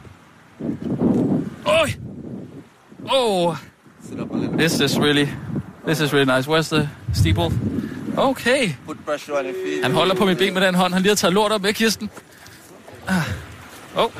Oh. 1.66 1.88
Oh. 3.10 3.62
Sit 4.02 4.20
up 4.20 4.32
a 4.32 4.34
little 4.34 4.50
bit. 4.50 4.58
This 4.58 4.80
is 4.82 5.00
really, 5.00 5.30
this 5.86 6.00
is 6.02 6.12
really 6.14 6.26
nice. 6.26 6.48
Where's 6.48 6.70
the 6.70 6.88
steeple? 7.14 7.52
Okay. 8.18 8.76
Put 8.86 9.06
pressure 9.06 9.38
on 9.38 9.46
your 9.46 9.54
feet. 9.54 9.84
Han 9.84 9.92
holder 9.92 10.16
på 10.16 10.26
mit 10.26 10.38
ben 10.38 10.54
med 10.54 10.62
den 10.62 10.76
hånd. 10.76 10.94
Han 10.94 11.02
lige 11.02 11.10
har 11.10 11.16
taget 11.16 11.34
lort 11.34 11.52
op 11.52 11.62
med 11.62 11.74
Kirsten. 11.74 12.10
Ah. 13.08 13.24
Oh, 13.96 14.12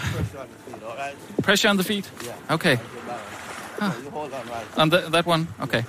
pressure 1.42 1.70
on 1.70 1.78
the 1.78 1.84
feet. 1.84 2.10
Yeah. 2.24 2.56
Okay. 2.56 2.80
You 3.82 3.88
hold 4.12 4.34
on 4.34 4.48
right. 4.48 4.78
On 4.78 4.90
the, 4.90 5.10
that 5.10 5.26
one? 5.26 5.48
Okay. 5.62 5.84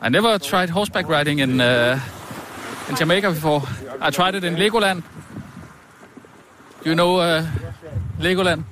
I 0.00 0.08
never 0.10 0.38
tried 0.38 0.70
horseback 0.70 1.08
riding 1.08 1.38
in 1.38 1.60
uh, 1.60 1.98
in 2.88 2.96
Jamaica 2.96 3.30
before. 3.30 3.62
I 4.00 4.10
tried 4.10 4.34
it 4.34 4.44
in 4.44 4.56
Legoland. 4.56 5.02
Do 6.82 6.90
you 6.90 6.94
know 6.94 7.16
uh, 7.16 7.46
Legoland? 8.20 8.64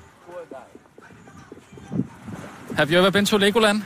Have 2.77 2.91
you 2.91 2.99
ever 2.99 3.11
been 3.11 3.25
to 3.27 3.39
Legoland? 3.39 3.85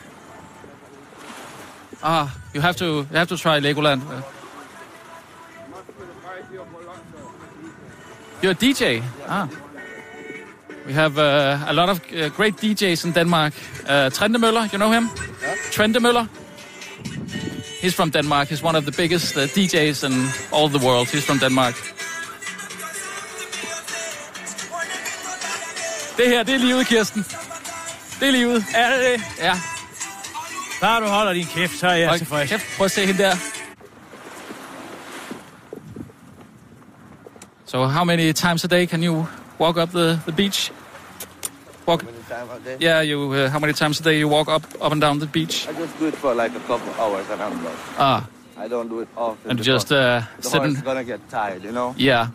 Ah, 2.03 2.31
you 2.55 2.61
have 2.61 2.77
to 2.77 2.85
you 2.85 3.17
have 3.17 3.29
to 3.29 3.37
try 3.37 3.61
Legoland. 3.61 4.03
Uh, 4.03 4.23
You're 8.43 8.53
a 8.53 8.55
DJ. 8.55 9.03
Ah. 9.27 9.49
We 10.87 10.93
have 10.93 11.19
uh, 11.19 11.59
a 11.67 11.73
lot 11.73 11.89
of 11.89 12.01
uh, 12.13 12.29
great 12.29 12.57
DJs 12.57 13.05
in 13.05 13.13
Denmark. 13.13 13.53
Uh, 13.89 14.11
Trendemøller, 14.11 14.69
you 14.73 14.79
know 14.79 14.93
him? 14.93 15.09
Trendemøller. 15.73 16.27
He's 17.81 17.95
from 17.95 18.11
Denmark. 18.11 18.49
He's 18.49 18.63
one 18.63 18.77
of 18.77 18.85
the 18.85 18.93
biggest 18.93 19.37
uh, 19.37 19.41
DJs 19.41 20.05
in 20.05 20.13
all 20.53 20.69
the 20.69 20.79
world. 20.87 21.09
He's 21.09 21.25
from 21.25 21.39
Denmark. 21.39 21.75
Det 26.17 26.29
her, 26.29 26.43
det 26.43 26.55
er 26.55 26.59
livet, 26.59 26.87
Kirsten. 26.87 27.27
Det 28.21 28.29
er 28.29 28.33
livet. 28.33 28.65
Er 28.75 28.91
det 28.91 29.01
det? 29.01 29.25
Ja. 29.39 29.61
Bare 30.81 31.05
du 31.05 31.09
holder 31.11 31.33
din 31.33 31.45
kæft, 31.47 31.79
så 31.79 31.87
er 31.89 31.93
jeg 31.95 32.09
Hold 32.09 32.19
tilfreds. 32.19 32.51
kæft, 32.51 32.65
prøv 32.77 32.85
at 32.85 32.91
se 32.91 33.07
hende 33.07 33.23
der. 33.23 33.37
So 37.65 37.85
how 37.87 38.05
many 38.05 38.33
times 38.33 38.65
a 38.65 38.69
day 38.69 38.87
can 38.87 39.03
you 39.03 39.27
walk 39.59 39.77
up 39.77 39.91
the, 39.91 40.21
the 40.27 40.33
beach? 40.33 40.73
Walk. 41.87 42.05
Many 42.05 42.17
time 42.29 42.49
a 42.51 42.59
day? 42.65 42.77
Yeah, 42.81 43.01
you. 43.11 43.33
Uh, 43.33 43.49
how 43.51 43.59
many 43.59 43.73
times 43.73 44.01
a 44.01 44.03
day 44.05 44.19
you 44.19 44.29
walk 44.29 44.49
up 44.49 44.63
up 44.81 44.93
and 44.93 45.01
down 45.01 45.19
the 45.21 45.27
beach? 45.27 45.67
I 45.69 45.73
just 45.73 45.99
do 45.99 46.07
it 46.07 46.15
for 46.15 46.35
like 46.35 46.53
a 46.57 46.61
couple 46.61 46.93
hours 47.03 47.27
and 47.31 47.41
I'm 47.43 47.63
done. 47.65 47.77
Ah, 47.99 48.27
I 48.65 48.69
don't 48.69 48.89
do 48.89 49.01
it 49.01 49.09
often. 49.17 49.51
and 49.51 49.59
because 49.59 49.67
just 49.67 49.93
uh, 49.93 49.97
the 49.97 50.43
sit 50.43 50.53
horse 50.59 50.67
and 50.69 50.77
is 50.77 50.83
gonna 50.83 51.05
get 51.05 51.21
tired, 51.31 51.65
you 51.65 51.73
know. 51.73 51.95
yeah. 51.99 52.29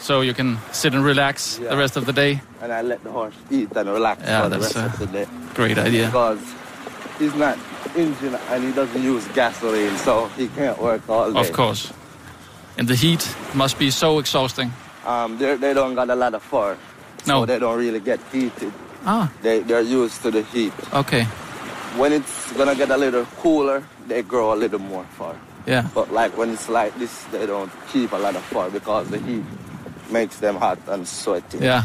So 0.00 0.20
you 0.20 0.32
can 0.34 0.58
sit 0.72 0.94
and 0.94 1.04
relax 1.04 1.58
Yeah. 1.62 1.70
the 1.70 1.76
rest 1.76 1.96
of 1.96 2.04
the 2.06 2.12
day. 2.12 2.40
And 2.62 2.72
I 2.72 2.82
let 2.82 3.02
the 3.02 3.10
horse 3.10 3.34
eat 3.50 3.76
and 3.76 3.88
relax 3.88 4.20
Yeah, 4.22 4.42
for 4.42 4.48
the 4.48 4.58
that's 4.58 4.76
rest 4.76 4.76
a 4.76 4.84
of 4.86 4.98
the 4.98 5.06
day. 5.18 5.26
Great 5.54 5.78
idea. 5.78 6.06
Because 6.06 6.38
he's 7.18 7.34
not 7.34 7.58
engine 7.96 8.34
and 8.50 8.64
he 8.64 8.72
doesn't 8.72 9.02
use 9.02 9.26
gasoline, 9.34 9.96
so 9.98 10.28
he 10.36 10.48
can't 10.48 10.78
work 10.80 11.08
all 11.08 11.32
day. 11.32 11.40
Of 11.40 11.52
course. 11.52 11.92
And 12.76 12.86
the 12.88 12.94
heat, 12.94 13.26
must 13.54 13.78
be 13.78 13.90
so 13.90 14.18
exhausting. 14.18 14.72
Um, 15.04 15.38
they 15.38 15.56
they 15.56 15.74
don't 15.74 15.94
got 15.94 16.10
a 16.10 16.14
lot 16.14 16.34
of 16.34 16.42
fur, 16.42 16.76
so 17.24 17.32
No. 17.40 17.46
they 17.46 17.58
don't 17.58 17.78
really 17.78 18.00
get 18.00 18.20
heated. 18.32 18.72
Ah, 19.06 19.30
They 19.42 19.60
they're 19.60 19.80
used 20.02 20.22
to 20.22 20.30
the 20.30 20.42
heat. 20.42 20.72
okay. 20.92 21.24
When 21.96 22.12
it's 22.12 22.52
gonna 22.52 22.74
get 22.74 22.90
a 22.90 22.96
little 22.96 23.24
cooler, 23.42 23.82
they 24.06 24.22
grow 24.22 24.52
a 24.52 24.58
little 24.58 24.78
more 24.78 25.04
fur. 25.18 25.34
Yeah. 25.66 25.86
But 25.94 26.12
like 26.12 26.36
when 26.38 26.50
it's 26.50 26.68
like 26.68 26.92
this, 26.98 27.24
they 27.32 27.46
don't 27.46 27.70
keep 27.92 28.12
a 28.12 28.16
lot 28.18 28.36
of 28.36 28.42
fur 28.44 28.70
because 28.70 29.08
the 29.10 29.18
heat 29.18 29.44
makes 30.10 30.36
them 30.38 30.56
hot 30.56 30.78
and 30.88 31.06
sweaty. 31.08 31.58
Yeah. 31.58 31.82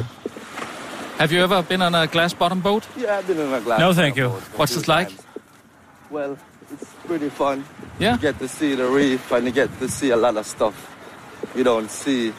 Have 1.18 1.32
you 1.32 1.42
ever 1.44 1.62
been 1.62 1.82
on 1.82 1.96
a 1.96 2.08
glass 2.08 2.34
bottom 2.34 2.60
boat? 2.60 2.86
Yeah, 2.98 3.18
I've 3.18 3.28
been 3.28 3.38
in 3.40 3.54
a 3.54 3.62
glass. 3.62 3.80
Bottom 3.80 3.80
boat. 3.80 3.80
No, 3.80 3.94
thank 3.94 4.16
you. 4.18 4.30
boat 4.30 4.42
What's 4.58 4.74
few 4.74 4.82
it 4.82 4.88
like? 4.88 5.10
times. 5.10 5.22
Well, 6.10 6.38
it's 6.72 6.94
pretty 7.06 7.30
fun. 7.30 7.66
Yeah. 8.00 8.14
You 8.16 8.20
get 8.22 8.40
to 8.40 8.48
see 8.48 8.76
the 8.76 8.88
reef 8.88 9.32
and 9.32 9.46
you 9.46 9.52
get 9.52 9.70
to 9.80 9.88
see 9.90 10.10
a 10.10 10.18
lot 10.18 10.38
of 10.38 10.46
stuff 10.46 10.76
you 11.56 11.64
don't 11.64 11.90
see 11.90 12.34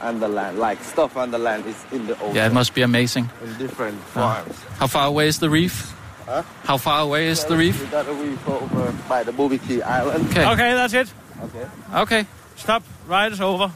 on 0.00 0.20
the 0.20 0.28
land. 0.28 0.58
Like 0.58 0.82
stuff 0.82 1.16
on 1.16 1.30
the 1.30 1.38
land 1.38 1.66
is 1.66 1.84
in 1.92 2.06
the 2.06 2.14
ocean. 2.20 2.34
Yeah, 2.34 2.46
it 2.46 2.52
must 2.52 2.74
be 2.74 2.82
amazing. 2.82 3.30
In 3.42 3.58
different 3.58 4.00
forms. 4.00 4.58
How 4.78 4.86
far 4.86 5.06
away 5.06 5.28
is 5.28 5.38
the 5.38 5.50
reef? 5.50 5.94
Huh? 6.26 6.42
How 6.64 6.76
far 6.76 7.00
away 7.02 7.28
is 7.28 7.44
the 7.44 7.56
reef? 7.56 7.76
We 7.76 7.82
reef? 7.82 7.90
got 7.92 8.08
a 8.08 8.12
reef 8.12 8.48
over 8.48 8.92
by 9.08 9.22
the 9.22 9.32
Booby 9.32 9.58
Key 9.58 9.82
Island. 9.82 10.28
Okay. 10.30 10.44
Okay, 10.46 10.72
that's 10.74 10.92
it. 10.94 11.12
Okay. 11.44 11.66
Okay. 11.94 12.26
Stop. 12.56 12.82
Ride 13.06 13.32
is 13.32 13.40
over. 13.40 13.72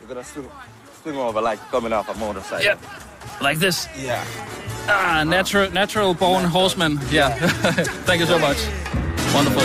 We're 0.00 0.08
gonna 0.08 0.24
swing, 0.24 0.48
swing 1.02 1.16
over 1.16 1.40
like 1.40 1.58
coming 1.70 1.92
off 1.92 2.08
a 2.08 2.14
motorcycle. 2.18 2.64
Yeah. 2.64 2.76
Like 3.40 3.58
this. 3.58 3.88
Yeah. 3.96 4.24
Ah, 4.88 5.22
natural, 5.26 5.70
natural 5.70 6.14
born 6.14 6.44
horseman. 6.44 6.98
Yeah. 7.10 7.30
Thank 8.06 8.20
you 8.20 8.26
so 8.26 8.38
much. 8.38 8.58
Wonderful. 9.34 9.62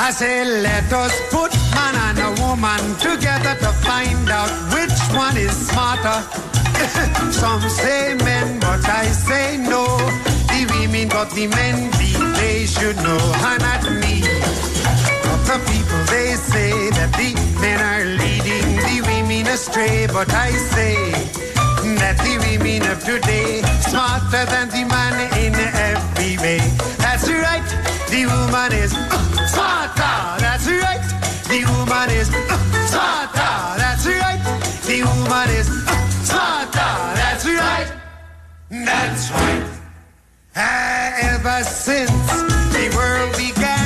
I 0.00 0.10
say 0.10 0.44
let 0.44 0.92
us 0.92 1.12
put 1.30 1.52
man 1.74 1.94
and 2.06 2.18
a 2.28 2.30
woman 2.42 2.80
together 2.98 3.54
to 3.64 3.70
find 3.84 4.28
out 4.30 4.50
which 4.72 4.98
one 5.16 5.36
is 5.36 5.52
smarter. 5.68 6.18
Some 7.32 7.60
say 7.68 8.14
men, 8.14 8.60
but 8.60 8.88
I 8.88 9.06
say 9.06 9.56
no. 9.56 9.84
The 10.48 10.66
women 10.70 11.08
got 11.08 11.30
the 11.32 11.46
men 11.48 11.90
beat, 11.98 12.18
they 12.36 12.66
should 12.66 12.96
know, 12.96 13.18
and 13.50 13.62
not 13.62 13.82
me. 14.00 14.22
Other 15.32 15.58
people 15.66 16.00
they 16.12 16.34
say 16.36 16.90
that 16.90 17.10
the 17.18 17.37
astray, 19.48 20.06
but 20.06 20.32
I 20.32 20.50
say 20.50 20.94
that 22.00 22.16
the 22.24 22.34
women 22.44 22.82
of 22.90 22.98
today 23.04 23.62
smarter 23.88 24.44
than 24.52 24.68
the 24.68 24.84
man 24.84 25.14
in 25.42 25.54
every 25.54 26.36
way. 26.38 26.60
That's 26.98 27.28
right, 27.28 27.68
the 28.12 28.26
woman 28.26 28.72
is 28.72 28.92
uh, 28.94 29.46
smarter. 29.52 30.16
That's 30.44 30.66
right, 30.66 31.02
the 31.48 31.60
woman 31.70 32.10
is 32.20 32.28
uh, 32.28 32.56
smarter. 32.92 33.54
That's 33.80 34.06
right, 34.06 34.42
the 34.88 34.98
woman 35.08 35.48
is 35.60 35.68
uh, 35.68 35.96
smarter. 36.28 36.92
That's 37.20 37.44
right, 37.46 37.90
that's 38.70 39.30
right. 39.32 39.66
Ah, 40.56 41.34
ever 41.34 41.64
since 41.64 42.10
the 42.74 42.84
world 42.96 43.32
began, 43.36 43.77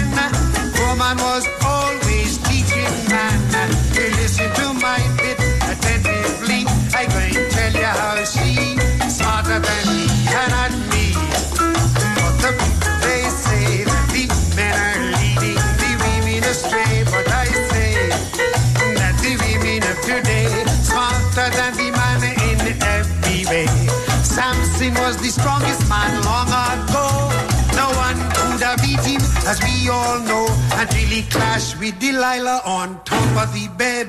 as 29.52 29.60
we 29.62 29.90
all 29.90 30.18
know, 30.20 30.46
until 30.80 31.08
he 31.16 31.22
clashed 31.34 31.78
with 31.78 31.98
Delilah 32.00 32.62
on 32.64 33.04
top 33.04 33.30
of 33.44 33.52
the 33.52 33.68
bed. 33.82 34.08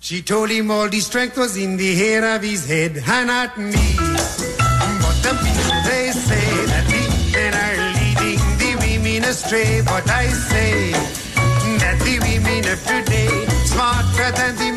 She 0.00 0.22
told 0.22 0.50
him 0.50 0.70
all 0.70 0.88
the 0.88 1.00
strength 1.00 1.36
was 1.38 1.56
in 1.56 1.76
the 1.76 1.94
hair 1.94 2.22
of 2.36 2.42
his 2.42 2.68
head, 2.68 2.92
and 3.06 3.26
not 3.28 3.56
me. 3.56 3.88
But 5.02 5.16
the 5.24 5.34
people 5.44 5.78
they 5.88 6.06
say 6.28 6.48
that 6.70 6.84
the 6.92 7.02
men 7.32 7.52
are 7.66 7.78
leading 7.98 8.42
the 8.62 8.72
women 8.84 9.24
astray. 9.24 9.80
But 9.82 10.08
I 10.10 10.26
say 10.50 10.92
that 11.82 11.96
the 12.06 12.16
women 12.28 12.62
of 12.72 12.80
today 12.92 13.32
smarter 13.72 14.30
than 14.38 14.52
the 14.62 14.70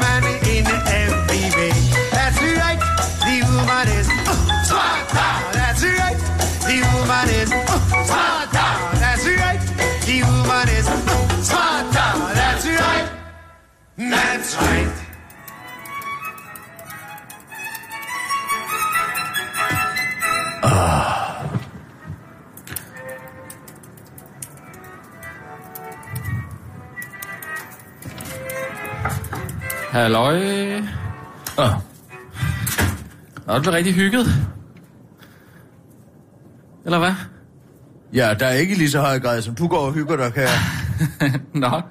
that's 14.09 14.57
right. 14.57 15.11
Halløj. 29.91 30.35
Ah. 31.57 31.73
Nå, 33.47 33.53
det 33.53 33.61
blev 33.61 33.73
rigtig 33.73 33.93
hygget. 33.93 34.25
Eller 36.85 36.99
hvad? 36.99 37.13
Ja, 38.13 38.33
der 38.39 38.45
er 38.45 38.51
ikke 38.51 38.75
lige 38.75 38.91
så 38.91 38.99
høj 39.01 39.19
grad, 39.19 39.41
som 39.41 39.55
du 39.55 39.67
går 39.67 39.77
og 39.77 39.93
hygger 39.93 40.15
dig, 40.15 40.33
kan 40.33 40.43
jeg. 40.43 40.59
Nå. 41.53 41.81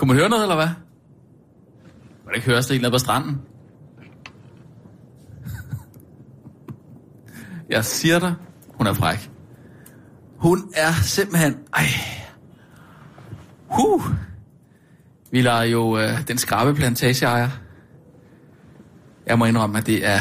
Kunne 0.00 0.08
man 0.08 0.16
høre 0.16 0.28
noget, 0.28 0.42
eller 0.42 0.54
hvad? 0.54 0.68
Må 2.24 2.30
det 2.30 2.36
ikke 2.36 2.46
høres 2.46 2.66
det 2.66 2.74
helt 2.74 2.82
nede 2.82 2.92
på 2.92 2.98
stranden? 2.98 3.40
Jeg 7.70 7.84
siger 7.84 8.18
dig, 8.18 8.34
hun 8.74 8.86
er 8.86 8.92
fræk. 8.92 9.30
Hun 10.36 10.70
er 10.74 10.92
simpelthen... 11.02 11.56
Ej. 11.74 11.84
Huh. 13.70 14.02
Vi 15.30 15.42
lader 15.42 15.62
jo 15.62 15.98
øh, 15.98 16.28
den 16.28 16.38
skrabe 16.38 16.74
plantageejer. 16.74 17.48
Jeg 19.26 19.38
må 19.38 19.44
indrømme, 19.44 19.78
at 19.78 19.86
det 19.86 20.06
er... 20.06 20.20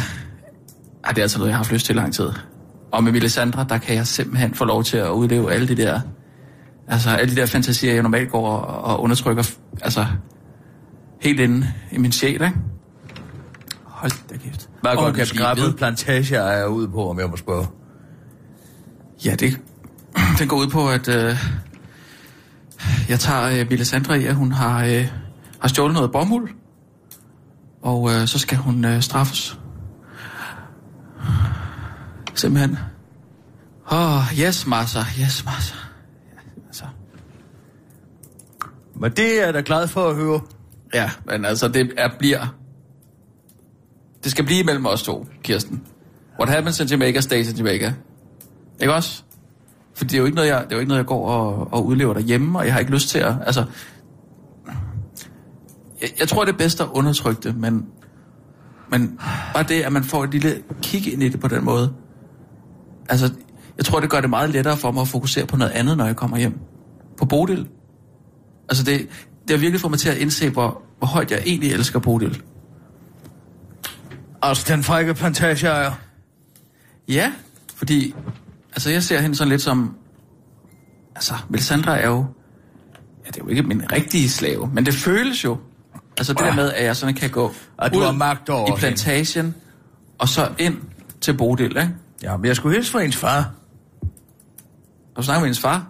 At 1.03 1.15
det 1.15 1.17
er 1.17 1.21
altså 1.21 1.37
noget, 1.37 1.49
jeg 1.49 1.55
har 1.55 1.63
haft 1.63 1.71
lyst 1.71 1.85
til 1.85 1.95
lang 1.95 2.13
tid. 2.13 2.29
Og 2.91 3.03
med 3.03 3.11
Melisandre, 3.11 3.65
der 3.69 3.77
kan 3.77 3.95
jeg 3.95 4.07
simpelthen 4.07 4.53
få 4.53 4.65
lov 4.65 4.83
til 4.83 4.97
at 4.97 5.09
udleve 5.09 5.51
alle 5.51 5.67
de 5.67 5.75
der... 5.75 6.01
Altså, 6.87 7.09
alle 7.09 7.35
de 7.35 7.41
der 7.41 7.45
fantasier, 7.45 7.93
jeg 7.93 8.03
normalt 8.03 8.31
går 8.31 8.47
og, 8.47 8.83
og 8.83 9.03
undertrykker, 9.03 9.43
altså, 9.81 10.05
helt 11.21 11.39
inde 11.39 11.67
i 11.91 11.97
min 11.97 12.11
sjæl, 12.11 12.33
ikke? 12.33 12.55
Hold 13.83 14.11
da 14.29 14.37
kæft. 14.37 14.69
Hvad 14.81 14.91
den 14.91 15.05
kan 15.05 15.13
blive 15.13 15.25
skrabe 15.25 15.61
ved. 15.61 15.73
plantage 15.73 16.35
er 16.35 16.65
ude 16.65 16.87
på, 16.87 17.09
om 17.09 17.19
jeg 17.19 17.29
må 17.29 17.37
spørge? 17.37 17.67
Ja, 19.25 19.35
det, 19.35 19.59
den 20.39 20.47
går 20.47 20.57
ud 20.57 20.67
på, 20.67 20.89
at 20.89 21.07
øh, 21.07 21.37
jeg 23.09 23.19
tager 23.19 23.59
øh, 23.59 23.69
Melisandre 23.69 24.21
i, 24.21 24.25
at 24.25 24.35
hun 24.35 24.51
har, 24.51 24.85
øh, 24.85 25.07
har 25.59 25.67
stjålet 25.67 25.93
noget 25.93 26.11
bomuld. 26.11 26.49
Og 27.81 28.09
øh, 28.11 28.27
så 28.27 28.39
skal 28.39 28.57
hun 28.57 28.85
øh, 28.85 29.01
straffes. 29.01 29.59
Simpelthen. 32.35 32.77
Åh, 33.91 34.17
oh, 34.17 34.23
yes, 34.39 34.67
Martha, 34.67 34.99
yes, 35.21 35.45
Martha. 35.45 35.77
Altså. 36.67 36.85
Men 38.99 39.11
det 39.11 39.39
er 39.39 39.45
jeg 39.45 39.53
da 39.53 39.61
glad 39.65 39.87
for 39.87 40.09
at 40.09 40.15
høre. 40.15 40.41
Ja, 40.93 41.11
men 41.25 41.45
altså, 41.45 41.67
det 41.67 41.91
er, 41.97 42.09
bliver... 42.19 42.55
Det 44.23 44.31
skal 44.31 44.45
blive 44.45 44.63
mellem 44.63 44.85
os 44.85 45.03
to, 45.03 45.27
Kirsten. 45.43 45.83
What 46.39 46.49
happens 46.49 46.79
in 46.79 46.87
Jamaica 46.87 47.21
stays 47.21 47.51
in 47.51 47.57
Jamaica. 47.57 47.93
Ikke 48.81 48.93
også? 48.93 49.23
For 49.93 50.05
det 50.05 50.13
er 50.13 50.17
jo 50.17 50.25
ikke 50.25 50.35
noget, 50.35 50.49
jeg, 50.49 50.63
det 50.63 50.71
er 50.71 50.75
jo 50.75 50.79
ikke 50.79 50.87
noget, 50.87 50.99
jeg 50.99 51.05
går 51.05 51.29
og, 51.29 51.73
og 51.73 51.85
udlever 51.85 52.13
derhjemme, 52.13 52.59
og 52.59 52.65
jeg 52.65 52.73
har 52.73 52.79
ikke 52.79 52.91
lyst 52.91 53.09
til 53.09 53.19
at... 53.19 53.33
Altså, 53.45 53.65
jeg, 56.01 56.09
jeg 56.19 56.27
tror, 56.27 56.45
det 56.45 56.53
er 56.53 56.57
bedst 56.57 56.81
at 56.81 56.87
undertrykke 56.91 57.41
det, 57.41 57.55
men, 57.55 57.85
men 58.89 59.19
bare 59.53 59.63
det, 59.63 59.81
at 59.81 59.93
man 59.93 60.03
får 60.03 60.23
et 60.23 60.31
lille 60.31 60.63
kig 60.81 61.13
ind 61.13 61.23
i 61.23 61.29
det 61.29 61.39
på 61.39 61.47
den 61.47 61.65
måde. 61.65 61.93
Altså, 63.09 63.33
jeg 63.77 63.85
tror, 63.85 63.99
det 63.99 64.09
gør 64.09 64.21
det 64.21 64.29
meget 64.29 64.49
lettere 64.49 64.77
for 64.77 64.91
mig 64.91 65.01
at 65.01 65.07
fokusere 65.07 65.45
på 65.45 65.57
noget 65.57 65.71
andet, 65.71 65.97
når 65.97 66.05
jeg 66.05 66.15
kommer 66.15 66.37
hjem. 66.37 66.59
På 67.17 67.25
Bodil. 67.25 67.67
Altså, 68.69 68.83
det, 68.83 69.07
det 69.41 69.49
har 69.49 69.57
virkelig 69.57 69.81
fået 69.81 69.91
mig 69.91 69.99
til 69.99 70.09
at 70.09 70.17
indse, 70.17 70.49
hvor, 70.49 70.81
hvor 70.97 71.07
højt 71.07 71.31
jeg 71.31 71.41
egentlig 71.45 71.71
elsker 71.71 71.99
Bodil. 71.99 72.41
Altså, 74.41 74.73
den 74.73 74.83
frække 74.83 75.13
plantageejer. 75.13 75.91
Ja, 77.07 77.31
fordi 77.75 78.15
altså 78.73 78.89
jeg 78.89 79.03
ser 79.03 79.19
hende 79.19 79.35
sådan 79.35 79.49
lidt 79.49 79.61
som... 79.61 79.95
Altså, 81.15 81.33
Melisandre 81.49 81.99
er 81.99 82.07
jo... 82.07 82.25
Ja, 83.25 83.27
det 83.27 83.39
er 83.39 83.43
jo 83.43 83.49
ikke 83.49 83.63
min 83.63 83.91
rigtige 83.91 84.29
slave, 84.29 84.69
men 84.73 84.85
det 84.85 84.93
føles 84.93 85.43
jo. 85.43 85.57
Altså 86.17 86.33
det 86.33 86.41
der 86.41 86.55
med, 86.55 86.71
at 86.71 86.85
jeg 86.85 86.95
sådan 86.95 87.15
kan 87.15 87.29
gå 87.29 87.51
At 87.79 87.93
du 87.93 87.99
ud 87.99 88.03
har 88.03 88.11
magt 88.11 88.49
over 88.49 88.77
i 88.77 88.79
plantagen, 88.79 89.55
og 90.17 90.29
så 90.29 90.51
ind 90.57 90.77
til 91.21 91.37
Bodil, 91.37 91.77
ikke? 91.77 91.89
Ja, 92.23 92.37
men 92.37 92.45
jeg 92.45 92.55
skulle 92.55 92.75
hilse 92.75 92.91
fra 92.91 92.99
hendes 92.99 93.17
far. 93.17 93.31
Har 93.39 93.51
du 95.15 95.21
snakket 95.21 95.41
med 95.41 95.47
hendes 95.47 95.59
far? 95.59 95.87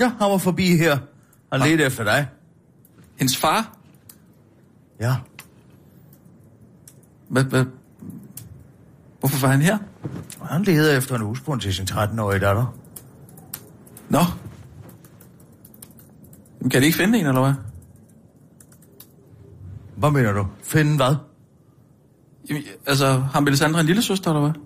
Ja, 0.00 0.08
han 0.08 0.30
var 0.30 0.38
forbi 0.38 0.76
her. 0.76 0.98
Han 1.52 1.60
ledte 1.68 1.84
efter 1.84 2.04
dig. 2.04 2.28
Hendes 3.18 3.36
far? 3.36 3.76
Ja. 5.00 5.16
Hvad, 7.28 7.44
hvad, 7.44 7.64
Hvorfor 9.20 9.46
var 9.46 9.48
han 9.52 9.62
her? 9.62 9.78
Han 10.42 10.62
leder 10.62 10.96
efter 10.96 11.14
en 11.14 11.22
husbund 11.22 11.60
til 11.60 11.74
sin 11.74 11.86
13-årige 11.90 12.40
datter. 12.40 12.74
Nå. 14.08 14.18
Jamen, 16.58 16.70
kan 16.70 16.80
de 16.80 16.86
ikke 16.86 16.98
finde 16.98 17.18
en, 17.18 17.26
eller 17.26 17.40
hvad? 17.40 17.54
Hvad 19.96 20.10
mener 20.10 20.32
du? 20.32 20.46
Finde 20.62 20.96
hvad? 20.96 21.16
Jamen, 22.48 22.62
altså, 22.86 23.06
har 23.06 23.40
Melisandre 23.40 23.80
en 23.80 23.86
lille 23.86 24.02
søster, 24.02 24.30
eller 24.30 24.40
hvad? 24.40 24.60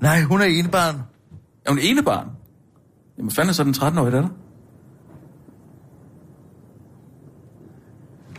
Nej, 0.00 0.22
hun 0.22 0.40
er 0.40 0.44
enebarn. 0.44 1.02
Er 1.64 1.70
hun 1.70 1.78
enebarn? 1.78 2.30
Jamen, 3.20 3.30
fanden 3.30 3.48
er 3.48 3.52
så 3.52 3.64
den 3.64 3.74
13-årige 3.74 4.14
datter? 4.14 4.28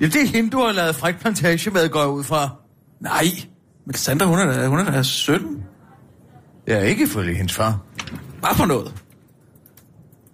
Ja, 0.02 0.06
det 0.06 0.16
er 0.16 0.28
hende, 0.28 0.50
du 0.50 0.58
har 0.58 0.72
lavet 0.72 0.96
fræk 0.96 1.20
plantage 1.20 1.72
med, 1.72 1.90
går 1.90 2.06
ud 2.06 2.24
fra. 2.24 2.50
Nej, 3.00 3.24
Melisandre, 3.86 4.26
hun 4.26 4.40
er 4.40 4.46
da, 4.46 4.68
hun 4.68 4.80
er 4.80 4.92
da 4.92 5.04
17. 5.04 5.64
Ja, 6.68 6.80
ikke 6.80 7.04
ifølge 7.04 7.34
hendes 7.34 7.54
far. 7.54 7.80
Hvad 8.40 8.50
for 8.56 8.66
noget? 8.66 9.04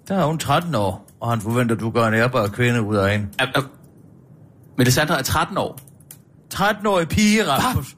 Der 0.08 0.16
er 0.16 0.26
hun 0.26 0.38
13 0.38 0.76
år, 0.76 1.08
og 1.20 1.30
han 1.30 1.42
forventer, 1.42 1.76
at 1.76 1.82
du 1.82 1.90
gør 1.90 2.08
en 2.08 2.14
ærbar 2.14 2.48
kvinde 2.48 2.82
ud 2.82 2.96
af 2.96 3.12
hende. 3.12 3.28
Er, 3.40 3.46
er, 3.56 3.62
Melisandre 4.78 5.20
er 5.20 5.24
13 5.24 5.58
år. 5.58 5.80
13-årig 6.54 7.08
pige, 7.08 7.48
Rasmus. 7.48 7.98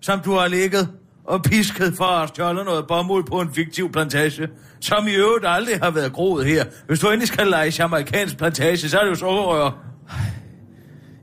Som 0.00 0.20
du 0.20 0.32
har 0.32 0.48
ligget 0.48 0.88
og 1.30 1.42
pisket 1.42 1.94
for 1.96 2.04
at 2.04 2.28
stjåle 2.28 2.64
noget 2.64 2.86
bomuld 2.86 3.24
på 3.24 3.40
en 3.40 3.54
fiktiv 3.54 3.92
plantage, 3.92 4.48
som 4.80 5.08
i 5.08 5.14
øvrigt 5.14 5.44
aldrig 5.48 5.78
har 5.82 5.90
været 5.90 6.12
groet 6.12 6.46
her. 6.46 6.64
Hvis 6.86 7.00
du 7.00 7.06
endelig 7.06 7.28
skal 7.28 7.46
lege 7.46 7.72
jamaikansk 7.78 8.38
plantage, 8.38 8.88
så 8.88 8.98
er 8.98 9.02
det 9.02 9.10
jo 9.10 9.14
sukkerrør. 9.14 9.70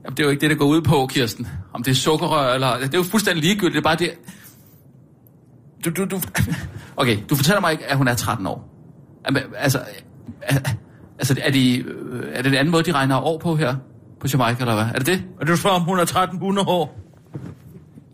Jamen, 0.04 0.16
det 0.16 0.20
er 0.20 0.24
jo 0.24 0.30
ikke 0.30 0.40
det, 0.40 0.50
der 0.50 0.56
går 0.56 0.66
ud 0.66 0.82
på, 0.82 1.06
Kirsten. 1.06 1.48
Om 1.72 1.82
det 1.82 1.90
er 1.90 1.94
sukkerrør 1.94 2.54
eller... 2.54 2.78
Det 2.78 2.94
er 2.94 2.98
jo 2.98 3.04
fuldstændig 3.04 3.44
ligegyldigt. 3.44 3.72
Det 3.72 3.78
er 3.78 3.82
bare 3.82 3.96
det... 3.96 4.10
Du, 5.84 5.90
du, 5.90 6.04
du... 6.04 6.20
Okay, 6.96 7.18
du 7.30 7.36
fortæller 7.36 7.60
mig 7.60 7.72
ikke, 7.72 7.86
at 7.86 7.96
hun 7.96 8.08
er 8.08 8.14
13 8.14 8.46
år. 8.46 8.68
Jamen, 9.26 9.42
Altså, 9.56 9.80
er, 10.42 10.58
altså 11.18 11.36
er, 11.42 11.50
de, 11.50 11.78
øh, 11.78 12.24
er 12.32 12.42
det 12.42 12.48
en 12.52 12.58
anden 12.58 12.72
måde, 12.72 12.82
de 12.82 12.92
regner 12.92 13.20
år 13.20 13.38
på 13.38 13.56
her? 13.56 13.76
På 14.20 14.26
Jamaica, 14.32 14.60
eller 14.60 14.74
hvad? 14.74 14.84
Er 14.84 14.98
det 14.98 15.06
det? 15.06 15.24
Og 15.40 15.46
du 15.46 15.56
spørger, 15.56 15.76
om 15.76 15.82
hun 15.82 15.98
er 15.98 16.02
1300 16.02 16.68
år? 16.68 17.07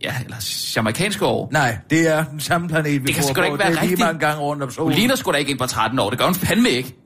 Ja, 0.05 0.14
eller 0.25 0.71
jamaikanske 0.77 1.27
år. 1.27 1.49
Nej, 1.53 1.79
det 1.90 2.09
er 2.09 2.25
den 2.25 2.40
samme 2.40 2.69
planet, 2.69 2.93
vi 3.03 3.07
Det 3.07 3.14
kan 3.14 3.25
sgu 3.25 3.40
da 3.40 3.43
ikke 3.45 3.59
være 3.59 3.69
det 3.71 3.77
er 3.77 3.81
lige 3.81 3.83
rigtigt. 3.83 4.01
mange 4.01 4.21
gange 4.21 4.40
rundt 4.43 4.62
om 4.62 4.67
Hun 4.69 4.73
solen. 4.73 4.97
ligner 4.99 5.14
sgu 5.14 5.33
da 5.33 5.37
ikke 5.37 5.51
en 5.53 5.59
på 5.59 5.67
13 5.67 5.99
år. 5.99 6.11
Det 6.11 6.19
gør 6.19 6.25
hun 6.27 6.35
fandme 6.35 6.69
ikke. 6.71 6.97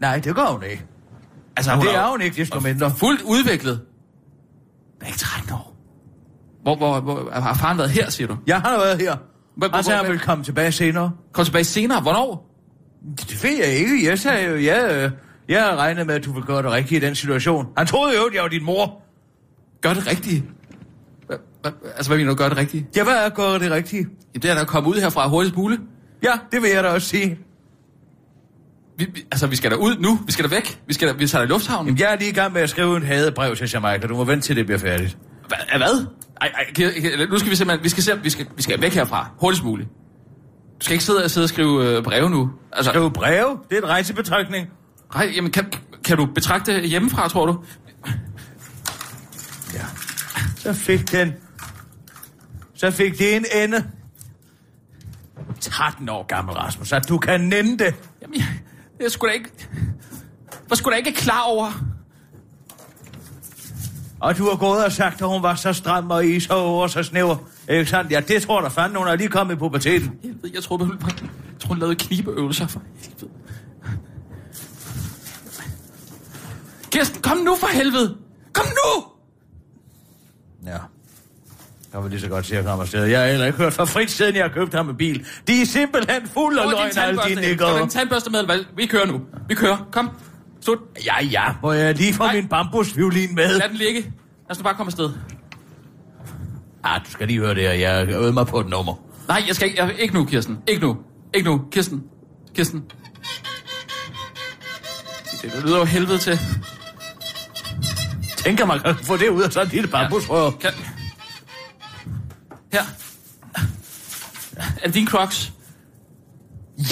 Nej, 0.00 0.18
det 0.18 0.34
gør 0.34 0.52
hun 0.52 0.62
ikke. 0.70 0.84
Altså, 1.56 1.72
hun 1.74 1.86
det 1.86 1.94
er 1.94 1.98
er 1.98 2.04
jo- 2.04 2.10
hun 2.10 2.20
ikke, 2.22 2.36
desto 2.36 2.60
mindre. 2.60 2.90
Fuldt 2.96 3.22
udviklet. 3.22 3.80
Men 5.00 5.06
ikke 5.06 5.18
13 5.18 5.52
år. 5.52 5.76
Hvor, 6.62 6.76
hvor, 6.76 7.00
hvor 7.00 7.30
har 7.32 7.54
faren 7.54 7.78
været 7.78 7.90
her, 7.90 8.10
siger 8.10 8.28
du? 8.28 8.36
Han 8.48 8.60
har 8.62 8.78
været 8.78 9.00
her. 9.00 9.16
Hvor, 9.56 9.82
sagde, 9.82 9.98
han 10.02 10.12
vil 10.12 10.18
komme 10.20 10.44
tilbage 10.44 10.72
senere. 10.72 11.10
Kom 11.32 11.44
tilbage 11.44 11.64
senere? 11.64 12.00
Hvornår? 12.00 12.50
Det 13.20 13.44
ved 13.44 13.56
jeg 13.58 13.68
ikke. 13.68 14.08
Jeg 14.08 14.18
sagde 14.18 14.48
jo, 14.50 14.56
ja, 14.56 15.04
øh, 15.04 15.10
jeg 15.48 15.76
regnet 15.76 16.06
med, 16.06 16.14
at 16.14 16.24
du 16.24 16.32
ville 16.32 16.46
gøre 16.46 16.62
det 16.62 16.70
rigtigt 16.72 17.02
i 17.02 17.06
den 17.06 17.14
situation. 17.14 17.66
Han 17.76 17.86
troede 17.86 18.16
jo, 18.16 18.24
at 18.24 18.34
jeg 18.34 18.42
var 18.42 18.48
din 18.48 18.64
mor. 18.64 19.02
Gør 19.80 19.94
det 19.94 20.06
rigtigt? 20.06 20.44
Altså, 21.64 22.10
hvad 22.10 22.18
mener 22.18 22.30
du, 22.30 22.36
gør 22.36 22.48
det 22.48 22.58
rigtigt? 22.58 22.96
Ja, 22.96 23.04
hvad 23.04 23.14
er 23.14 23.20
at 23.20 23.34
gøre 23.34 23.58
det 23.58 23.70
rigtige? 23.70 24.06
Ja, 24.34 24.38
det 24.38 24.50
er 24.50 24.54
da 24.54 24.60
at 24.60 24.66
komme 24.66 24.88
ud 24.88 24.94
herfra 24.94 25.28
hurtigst 25.28 25.56
muligt. 25.56 25.80
Ja, 26.22 26.32
det 26.52 26.62
vil 26.62 26.70
jeg 26.70 26.84
da 26.84 26.88
også 26.88 27.08
sige. 27.08 27.38
Vi, 28.98 29.06
vi, 29.14 29.24
altså, 29.30 29.46
vi 29.46 29.56
skal 29.56 29.70
da 29.70 29.76
ud 29.76 29.96
nu. 29.98 30.18
Vi 30.26 30.32
skal 30.32 30.44
da 30.44 30.54
væk. 30.54 30.80
Vi 30.86 30.94
skal 30.94 31.08
da, 31.08 31.12
vi 31.12 31.26
tager 31.26 31.42
da 31.42 31.46
i 31.46 31.48
lufthavnen. 31.48 31.86
Jamen, 31.86 32.00
jeg 32.00 32.12
er 32.12 32.18
lige 32.18 32.30
i 32.30 32.34
gang 32.34 32.52
med 32.52 32.62
at 32.62 32.70
skrive 32.70 32.96
en 32.96 33.02
hadebrev 33.02 33.56
til 33.56 33.70
Jamaica. 33.72 34.06
Du 34.06 34.16
må 34.16 34.24
vente 34.24 34.46
til 34.46 34.56
det 34.56 34.66
bliver 34.66 34.78
færdigt. 34.78 35.18
Hva, 35.48 35.78
hvad? 35.78 36.06
Ej, 36.40 36.52
ej, 36.54 36.72
kan, 36.74 36.92
kan, 37.02 37.28
nu 37.30 37.38
skal 37.38 37.50
vi 37.50 37.56
simpelthen... 37.56 37.84
Vi 37.84 37.88
skal, 37.88 38.02
se, 38.02 38.22
vi, 38.22 38.30
skal, 38.30 38.46
vi 38.56 38.62
skal 38.62 38.80
væk 38.80 38.94
herfra 38.94 39.30
hurtigst 39.40 39.64
muligt. 39.64 39.88
Du 40.80 40.84
skal 40.84 40.92
ikke 40.92 41.04
sidde 41.04 41.24
og 41.24 41.30
sidde 41.30 41.44
og 41.44 41.48
skrive 41.48 41.96
øh, 41.96 42.02
breve 42.02 42.30
nu. 42.30 42.50
Altså, 42.72 42.90
Skrive 42.90 43.10
breve? 43.10 43.58
Det 43.70 43.78
er 43.78 43.82
en 43.82 43.88
rejsebetragtning. 43.88 44.68
Nej, 45.14 45.32
jamen, 45.36 45.50
kan, 45.50 45.72
kan 46.04 46.16
du 46.16 46.26
betragte 46.26 46.80
hjemmefra, 46.80 47.28
tror 47.28 47.46
du? 47.46 47.58
Ja. 49.74 49.84
Så 50.56 50.72
fik 50.72 51.12
den... 51.12 51.32
Så 52.76 52.90
fik 52.90 53.18
det 53.18 53.36
en 53.36 53.44
ende. 53.54 53.90
13 55.60 56.08
år 56.08 56.26
gammel, 56.26 56.54
Rasmus, 56.54 56.92
at 56.92 57.08
du 57.08 57.18
kan 57.18 57.40
nænde 57.40 57.84
det. 57.84 57.94
Jamen, 58.22 58.36
jeg, 58.36 58.46
jeg 59.00 59.10
skulle 59.10 59.30
da 59.30 59.34
ikke... 59.34 59.50
Var 60.68 60.76
sgu 60.76 60.90
da 60.90 60.96
ikke 60.96 61.12
klar 61.12 61.42
over. 61.42 61.82
Og 64.20 64.38
du 64.38 64.44
har 64.44 64.56
gået 64.56 64.84
og 64.84 64.92
sagt, 64.92 65.22
at 65.22 65.28
hun 65.28 65.42
var 65.42 65.54
så 65.54 65.72
stram 65.72 66.10
og 66.10 66.26
is 66.26 66.46
og 66.46 66.64
over 66.64 66.86
så 66.86 67.02
snæver. 67.02 67.36
Ikke 67.68 67.86
sandt? 67.86 68.12
Ja, 68.12 68.20
det 68.20 68.42
tror 68.42 68.60
der 68.60 68.68
fanden. 68.68 68.98
Hun 68.98 69.08
er 69.08 69.16
lige 69.16 69.28
kommet 69.28 69.54
i 69.54 69.58
puberteten. 69.58 70.18
Helvede, 70.22 70.50
jeg 70.54 70.62
tror, 70.62 70.76
hun, 70.76 70.90
jeg 70.90 71.60
tror, 71.60 71.68
hun 71.68 71.78
lavede 71.78 71.96
knibeøvelser 71.96 72.66
for 72.66 72.82
helvede. 73.02 73.30
Kirsten, 76.90 77.22
kom 77.22 77.36
nu 77.36 77.56
for 77.56 77.66
helvede! 77.66 78.16
Kom 78.52 78.66
nu! 78.66 79.04
Ja. 80.66 80.78
Jeg 81.96 82.04
vil 82.04 82.10
lige 82.10 82.20
så 82.20 82.28
godt 82.28 82.46
sige, 82.46 82.58
at 82.58 82.64
jeg 82.64 82.70
kommer 82.70 82.82
afsted. 82.82 83.04
Jeg 83.04 83.20
har 83.20 83.26
heller 83.26 83.46
ikke 83.46 83.58
hørt 83.58 83.72
fra 83.72 83.84
Fritz, 83.84 84.12
siden 84.12 84.36
jeg 84.36 84.44
har 84.44 84.48
købt 84.48 84.74
ham 84.74 84.88
en 84.88 84.96
bil. 84.96 85.26
De 85.46 85.62
er 85.62 85.66
simpelthen 85.66 86.28
fuld 86.34 86.58
af 86.58 86.70
løgn, 86.70 86.98
alle 86.98 87.20
de 87.28 87.34
nikker. 87.34 87.66
Er 87.66 87.78
din 87.78 87.88
tandbørste 87.88 88.30
med, 88.30 88.44
hvad? 88.44 88.58
Vi 88.76 88.86
kører 88.86 89.06
nu. 89.06 89.20
Vi 89.48 89.54
kører. 89.54 89.88
Kom. 89.92 90.10
Slut. 90.60 90.78
Ja, 91.06 91.24
ja. 91.24 91.44
Må 91.62 91.72
jeg 91.72 91.94
lige 91.94 92.14
få 92.14 92.22
Nej. 92.22 92.34
min 92.34 92.48
bambusviolin 92.48 93.34
med? 93.34 93.58
Lad 93.58 93.68
den 93.68 93.76
ligge. 93.76 94.00
Lad 94.00 94.10
os 94.50 94.58
nu 94.58 94.62
bare 94.62 94.74
komme 94.74 94.88
afsted. 94.88 95.10
Ah, 96.84 97.00
du 97.06 97.10
skal 97.10 97.26
lige 97.26 97.38
høre 97.38 97.54
det 97.54 97.62
her. 97.62 97.72
Jeg 97.72 98.08
øvet 98.08 98.34
mig 98.34 98.46
på 98.46 98.60
et 98.60 98.68
nummer. 98.68 98.94
Nej, 99.28 99.42
jeg 99.46 99.54
skal 99.54 99.68
ikke. 99.68 99.82
Jeg, 99.82 99.94
ikke 99.98 100.14
nu, 100.14 100.24
Kirsten. 100.24 100.58
Ikke 100.68 100.82
nu. 100.86 100.96
Ikke 101.34 101.50
nu. 101.50 101.62
Kirsten. 101.72 102.02
Kirsten. 102.54 102.84
Det, 105.42 105.52
det 105.52 105.64
lyder 105.64 105.78
jo 105.78 105.84
helvede 105.84 106.18
til. 106.18 106.40
Tænker 108.36 108.66
man 108.66 108.80
kan 108.80 108.94
få 108.94 109.16
det 109.16 109.28
ud 109.28 109.42
af 109.42 109.52
sådan 109.52 109.66
en 109.66 109.72
lille 109.72 109.88
bambusrør. 109.88 110.50
Kan... 110.50 110.70
Her. 112.76 112.84
Er 114.82 114.86
det 114.86 114.94
din 114.94 115.06
crocs? 115.06 115.52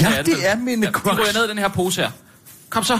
Ja, 0.02 0.22
det 0.22 0.48
er 0.48 0.56
mine 0.56 0.86
Ja, 0.86 0.92
crocs. 0.92 1.16
De 1.16 1.22
ryger 1.22 1.32
ned 1.32 1.44
i 1.44 1.48
den 1.48 1.58
her 1.58 1.68
pose 1.68 2.02
her. 2.02 2.10
Kom 2.70 2.84
så. 2.84 2.98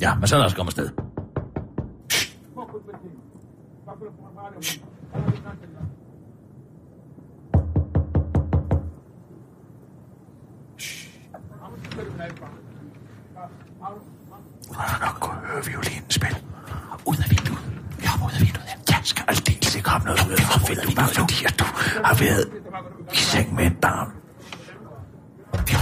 Ja, 0.00 0.14
men 0.14 0.28
så 0.28 0.36
lad 0.38 0.46
os 0.46 0.54
komme 0.54 0.68
afsted. 0.68 0.90
Hun 14.68 14.76
har 14.76 15.06
nok 15.06 15.20
kunnet 15.20 15.40
høre 15.50 15.64
violinen 15.64 16.10
spille. 16.10 16.36
Ud 17.06 17.16
af 17.16 17.30
Ja, 18.20 18.26
ud 18.26 18.32
af 18.32 18.40
vinduet. 18.40 18.66
Ja, 18.90 18.96
skal 19.04 19.24
aldeles 19.28 19.74
ikke 19.74 19.88
komme 19.90 20.04
noget 20.04 20.26
ud 20.26 20.32
af 20.32 20.38
vinduet, 20.68 20.96
bare 20.96 21.08
fordi 21.08 21.44
at 21.44 21.58
du 21.58 21.64
har 22.04 22.14
været 22.14 22.46
i 23.12 23.16
seng 23.16 23.54
med 23.54 23.66
et 23.66 23.76
barn. 23.82 24.08
Ja. 25.72 25.78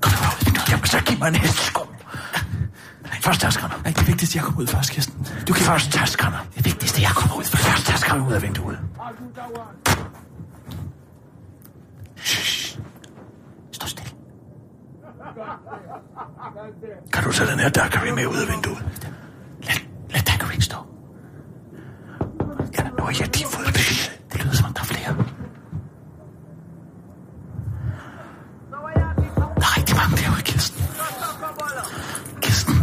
Kom 0.00 0.12
nu 0.12 0.28
ud 0.34 0.38
af 0.40 0.46
vinduet. 0.46 0.68
Jamen, 0.70 0.86
så 0.86 1.00
giv 1.06 1.18
mig 1.18 1.28
en 1.28 1.34
hestesko. 1.34 1.82
Først 3.22 3.40
taskerne. 3.40 3.74
Nej, 3.84 3.92
det 3.92 4.06
vigtigste, 4.06 4.36
jeg 4.38 4.44
kommer 4.44 4.60
ud 4.60 4.66
først, 4.66 4.90
Kirsten. 4.90 5.26
Du 5.48 5.52
kan 5.52 5.62
først 5.64 5.92
taskerne. 5.92 6.36
Det 6.56 6.64
vigtigste, 6.64 7.02
jeg 7.02 7.10
kommer 7.10 7.36
ud 7.36 7.44
først. 7.44 7.64
Først 7.64 7.86
taskerne 7.86 8.22
ud 8.28 8.32
af 8.32 8.42
vinduet. 8.42 8.78
Stå 13.72 13.86
stille. 13.86 14.10
Kan 17.12 17.24
du 17.24 17.32
tage 17.32 17.50
den 17.50 17.58
her 17.60 17.68
daiquiri 17.68 18.10
med 18.10 18.26
ud 18.26 18.36
af 18.36 18.48
vinduet? 18.48 18.84
Lad, 20.52 20.56
ikke 20.56 20.64
stå. 20.64 20.76
Ja, 22.78 22.82
nu 22.98 23.04
er 23.04 23.14
jeg 23.20 23.34
din 23.34 23.46
fået 23.54 23.66
Det, 23.66 24.20
Det 24.32 24.44
lyder 24.44 24.54
som 24.54 24.66
om, 24.66 24.72
der 24.74 24.80
er 24.80 24.84
flere. 24.84 25.16
Der 29.60 29.66
er 29.68 29.76
rigtig 29.78 29.96
mange 29.96 30.16
derude, 30.16 30.42
Kirsten. 30.42 30.82
Kirsten. 32.42 32.74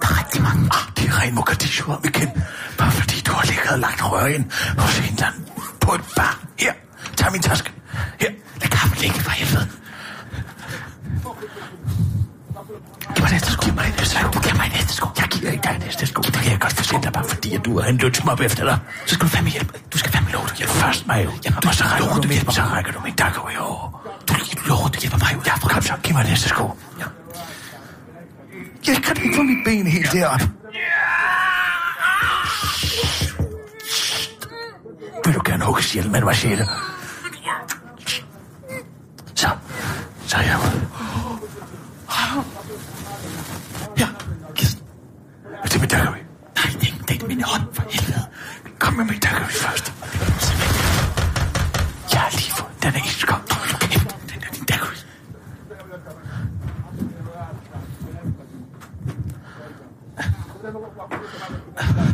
Der 0.00 0.06
er 0.10 0.18
rigtig 0.20 0.42
mange. 0.42 0.62
Ah, 0.76 0.84
det 0.96 1.04
er 1.08 1.20
ren 1.20 1.34
Mogadishu 1.34 1.92
om 1.92 2.02
igen. 2.04 2.30
Bare 2.78 2.90
fordi 2.90 3.16
du 3.26 3.32
har 3.32 3.44
ligget 3.46 3.70
og 3.72 3.78
lagt 3.78 4.12
rør 4.12 4.26
ind 4.26 4.44
hos 4.78 4.98
en 4.98 5.04
eller 5.04 5.26
anden 5.26 5.44
på 5.80 5.94
et 5.94 6.04
bar. 6.16 6.34
Her, 6.58 6.72
tag 7.16 7.32
min 7.32 7.42
taske. 7.42 7.70
Her, 8.20 8.30
lad 8.60 8.68
kampen 8.70 8.98
ligge 9.00 9.20
for 9.20 9.30
helvede. 9.30 9.66
Giv 13.14 13.22
mig 13.22 13.30
det, 13.30 13.32
en 13.32 13.34
hestesko. 13.34 13.64
Giv 13.64 13.74
mig 13.74 13.84
det. 13.98 14.34
Du 14.34 14.40
giver 14.40 14.47
dig 15.68 15.78
næste 15.86 16.06
sko. 16.06 16.22
Det 16.22 16.34
kan 16.34 16.50
jeg 16.52 16.60
godt 16.60 16.72
forstå. 16.72 16.96
Det 16.96 17.06
er 17.06 17.10
bare 17.10 17.28
fordi, 17.28 17.54
at 17.54 17.64
du 17.64 17.80
har 17.80 17.88
en 17.88 17.96
lønsmop 17.96 18.40
efter 18.40 18.64
dig. 18.64 18.78
Så 19.06 19.14
skal 19.14 19.24
du 19.26 19.30
fandme 19.36 19.50
hjælpe. 19.50 19.72
Du 19.92 19.98
skal 19.98 20.12
fandme 20.12 20.30
love, 20.32 20.46
du 20.46 20.54
hjælper 20.58 20.74
først 20.74 21.06
mig 21.06 21.24
jo. 21.24 21.30
Jamen, 21.44 21.60
du, 21.62 21.68
så 21.72 21.84
rækker 21.84 22.14
du, 22.14 22.22
du 22.22 22.28
min, 22.28 22.50
så 22.50 22.62
rækker 22.62 22.92
du 22.92 23.00
min 23.04 23.14
dakker 23.14 23.50
jo. 23.58 23.66
Du 24.28 24.34
lover, 24.68 24.88
du 24.88 24.98
hjælper 25.00 25.18
mig 25.18 25.36
ud. 25.38 25.42
Ja, 25.46 25.54
for 25.54 25.68
kom 25.68 25.82
så. 25.82 25.94
Giv 26.02 26.14
mig 26.14 26.24
næste 26.24 26.48
sko. 26.48 26.64
Ja. 27.00 27.04
Jeg 28.86 29.02
kan 29.02 29.16
ikke 29.24 29.36
få 29.36 29.42
mit 29.42 29.64
ben 29.64 29.86
helt 29.86 30.14
ja. 30.14 30.18
derop. 30.18 30.40
Vil 35.24 35.34
du 35.34 35.40
gerne 35.44 35.64
hugges 35.64 35.94
ihjel 35.94 36.10
med 36.10 36.18
en 36.18 36.24
machete? 36.24 36.66
Så, 39.34 39.48
så 40.26 40.36
er 40.36 40.42
jeg 40.42 40.58
ude. 40.58 40.77
Min 47.38 47.44
hånd, 47.44 47.62
for 47.72 47.82
helvede. 47.90 48.26
Kom 48.78 48.94
med 48.94 49.04
min 49.04 49.18
daggery 49.20 49.50
først. 49.50 49.92
Jeg 52.12 52.20
har 52.20 52.30
lige 52.30 52.52
fået, 52.58 52.82
den 52.82 52.94
er 52.94 53.04
iskold. 53.06 53.42
Den 54.30 54.42
er 54.46 54.50
din 54.54 54.64
daggery. 54.64 54.96
Uh. 62.02 62.07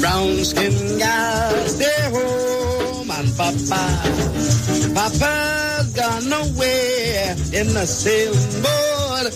Brown 0.00 0.44
skin 0.44 0.98
gal, 0.98 1.68
stay 1.68 2.02
home 2.14 3.10
and 3.10 3.30
papa. 3.36 3.82
Papa's 4.94 5.92
gone 5.92 6.32
away 6.32 7.34
in 7.52 7.68
a 7.76 7.86
sailing 7.86 8.62
boat. 8.62 9.32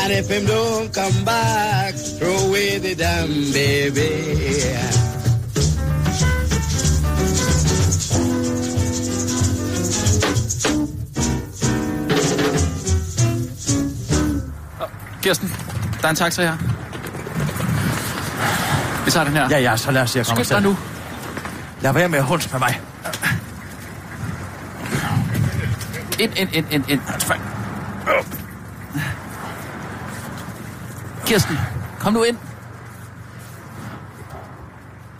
And 0.00 0.12
if 0.12 0.28
him 0.28 0.46
don't 0.46 0.92
come 0.92 1.24
back, 1.24 1.94
throw 1.94 2.36
away 2.48 2.78
the 2.78 2.94
damn 2.94 3.52
baby. 3.52 5.04
Kirsten, 15.22 15.48
der 16.02 16.04
er 16.04 16.08
en 16.08 16.16
taxa 16.16 16.42
her. 16.42 16.73
Vi 19.04 19.10
tager 19.10 19.24
den 19.24 19.36
her. 19.36 19.48
Ja, 19.50 19.58
ja, 19.58 19.76
så 19.76 19.90
lad 19.90 20.02
os 20.02 20.10
se 20.10 20.20
at 20.20 20.26
komme 20.26 20.44
Skynd 20.44 20.56
dig 20.56 20.62
nu. 20.62 20.76
Lad 21.80 21.92
være 21.92 22.08
med 22.08 22.18
at 22.18 22.24
hunds 22.24 22.52
med 22.52 22.60
mig. 22.60 22.80
Ind, 26.18 26.32
ind, 26.36 26.48
ind, 26.52 26.66
ind, 26.70 26.84
ind. 26.88 27.00
Kirsten, 31.26 31.58
kom 31.98 32.12
nu 32.12 32.22
ind. 32.22 32.36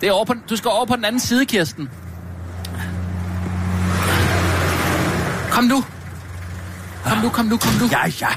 Det 0.01 0.09
er 0.09 0.13
over 0.13 0.25
på, 0.25 0.33
du 0.49 0.55
skal 0.55 0.69
over 0.71 0.85
på 0.85 0.95
den 0.95 1.05
anden 1.05 1.19
side, 1.19 1.45
Kirsten. 1.45 1.89
Kom 5.51 5.63
nu. 5.63 5.83
Kom 7.05 7.17
nu, 7.17 7.29
kom 7.29 7.45
nu, 7.45 7.57
kom 7.57 7.73
nu. 7.73 7.89
Ja, 7.91 8.05
ja. 8.21 8.27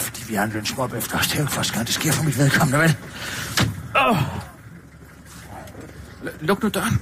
Fordi 0.00 0.24
vi 0.28 0.34
har 0.34 0.44
en 0.44 0.50
lønsmåb 0.50 0.94
efter 0.94 1.18
os. 1.18 1.26
Det 1.26 1.34
er 1.34 1.38
jo 1.38 1.42
ikke 1.42 1.52
første 1.52 1.72
gang, 1.72 1.86
det 1.86 1.94
sker 1.94 2.12
for 2.12 2.24
mit 2.24 2.38
vedkommende, 2.38 2.78
vel? 2.78 2.96
Oh. 4.10 4.16
Luk 6.40 6.62
nu 6.62 6.68
døren. 6.68 7.00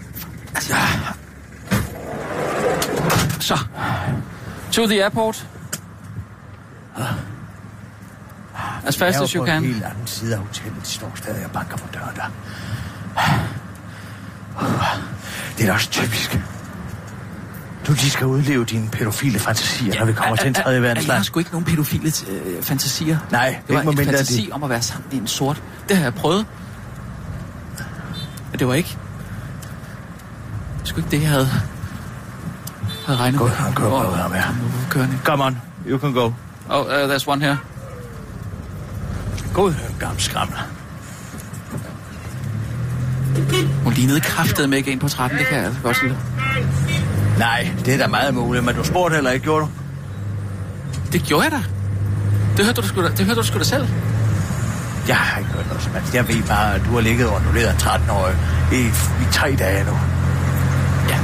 Altså. 0.54 0.74
Så. 3.40 3.58
To 4.72 4.86
the 4.86 5.02
airport. 5.02 5.46
As 8.86 8.96
fast 8.96 9.00
Jeg 9.00 9.20
er 9.20 9.22
as 9.24 9.34
jo 9.34 9.38
you 9.38 9.42
på 9.42 9.46
can. 9.46 9.56
en 9.64 9.72
helt 9.72 9.84
anden 9.84 10.06
side 10.06 10.34
af 10.34 10.40
hotellet. 10.40 10.86
Står 10.86 11.12
stadig 11.14 11.44
og 11.44 11.50
banker 11.50 11.76
på 11.76 11.84
døren 11.94 12.16
der. 12.16 12.30
Det 15.58 15.62
er 15.62 15.66
da 15.66 15.72
også 15.72 15.90
typisk. 15.90 16.38
Du 17.86 17.92
de 17.92 18.10
skal 18.10 18.26
udleve 18.26 18.64
dine 18.64 18.88
pædofile 18.90 19.38
fantasier, 19.38 19.98
når 19.98 20.04
vi 20.06 20.12
kommer 20.12 20.36
til 20.36 20.48
en 20.48 20.54
tredje 20.54 20.68
Jeg 20.68 20.74
har 20.82 20.88
verdensland. 20.88 21.24
sgu 21.24 21.38
ikke 21.38 21.50
nogen 21.50 21.64
pædofile 21.64 22.12
øh, 22.28 22.62
fantasier. 22.62 23.18
Nej, 23.30 23.58
det 23.66 23.74
var 23.74 23.80
ikke 23.80 23.90
en 24.02 24.06
fantasi 24.06 24.46
de- 24.46 24.52
om 24.52 24.62
at 24.62 24.70
være 24.70 24.82
sammen 24.82 25.06
med 25.12 25.20
en 25.20 25.26
sort. 25.26 25.62
Det 25.88 25.96
har 25.96 26.04
jeg 26.04 26.14
prøvet. 26.14 26.46
Det 28.60 28.68
var 28.68 28.74
ikke... 28.74 28.98
Det 30.80 30.88
sgu 30.88 30.98
ikke 30.98 31.10
det, 31.10 31.20
jeg 31.22 31.28
havde, 31.28 31.48
havde 33.06 33.18
regnet 33.18 33.38
Gå, 33.38 33.46
med. 33.46 33.54
han 33.54 33.74
kører 33.74 33.90
på 33.90 34.10
ham 34.10 34.32
her. 34.32 34.42
Kørende. 34.90 35.18
Come 35.24 35.44
on, 35.44 35.58
you 35.86 35.98
can 35.98 36.12
go. 36.12 36.24
Oh, 36.70 36.86
uh, 36.86 37.14
there's 37.14 37.28
one 37.28 37.44
here. 37.44 37.58
God 39.54 39.74
gammel 40.00 40.20
skræmmel. 40.20 40.56
Hun 43.84 43.92
lignede 43.92 44.20
kraftet 44.20 44.68
med 44.68 44.78
ikke 44.78 44.92
en 44.92 44.98
på 44.98 45.08
13, 45.08 45.38
det 45.38 45.46
kan 45.46 45.56
jeg 45.56 45.66
altså 45.66 45.80
godt 45.82 45.96
sige. 45.96 46.16
Nej, 47.38 47.70
det 47.84 47.94
er 47.94 47.98
da 47.98 48.06
meget 48.06 48.34
muligt, 48.34 48.64
men 48.64 48.74
du 48.74 48.84
spurgte 48.84 49.14
heller 49.14 49.30
ikke, 49.30 49.44
gjorde 49.44 49.64
du? 49.64 49.70
Det 51.12 51.22
gjorde 51.22 51.44
jeg 51.44 51.52
da. 51.52 51.62
Det 52.56 52.64
hørte 52.64 52.82
du 52.82 52.86
sgu 52.86 53.02
da, 53.02 53.08
det 53.08 53.26
hørte 53.26 53.40
du 53.40 53.46
sgu 53.46 53.58
da 53.58 53.64
selv. 53.64 53.88
Jeg 55.08 55.16
har 55.16 55.38
ikke 55.38 55.50
hørt 55.50 55.66
noget 55.66 55.82
som 55.82 55.92
helst. 55.92 56.14
Jeg 56.14 56.28
ved 56.28 56.42
bare, 56.42 56.74
at 56.74 56.80
du 56.86 56.94
har 56.94 57.00
ligget 57.00 57.28
og 57.28 57.36
onduleret 57.36 57.74
13-årig 57.82 58.36
i, 58.72 58.86
i 59.22 59.26
tre 59.32 59.56
dage 59.58 59.84
nu. 59.84 59.98
Ja. 61.08 61.18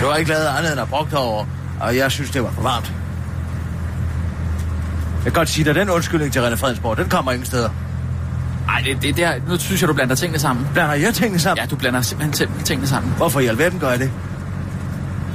Du 0.00 0.10
har 0.10 0.16
ikke 0.16 0.30
lavet 0.30 0.46
andet 0.46 0.72
end 0.72 0.80
at 0.80 0.88
brugt 0.88 1.14
over, 1.14 1.44
og 1.80 1.96
jeg 1.96 2.12
synes, 2.12 2.30
det 2.30 2.42
var 2.42 2.50
for 2.50 2.62
varmt. 2.62 2.92
Jeg 5.24 5.32
kan 5.32 5.40
godt 5.40 5.48
sige 5.48 5.64
dig, 5.64 5.74
den 5.74 5.90
undskyldning 5.90 6.32
til 6.32 6.40
René 6.40 6.54
Fredensborg, 6.54 6.96
den 6.96 7.08
kommer 7.08 7.32
ingen 7.32 7.46
steder. 7.46 7.70
Nej, 8.66 8.80
det, 8.80 9.02
det 9.02 9.16
der, 9.16 9.32
nu 9.48 9.58
synes 9.58 9.80
jeg, 9.80 9.88
du 9.88 9.94
blander 9.94 10.14
tingene 10.14 10.38
sammen. 10.38 10.66
Blander 10.72 10.94
jeg 10.94 11.14
tingene 11.14 11.38
sammen? 11.38 11.62
Ja, 11.64 11.66
du 11.66 11.76
blander 11.76 12.02
simpelthen 12.02 12.48
tingene 12.64 12.88
sammen. 12.88 13.12
Hvorfor 13.16 13.40
i 13.40 13.46
alverden 13.46 13.78
gør 13.78 13.90
jeg 13.90 13.98
det? 13.98 14.10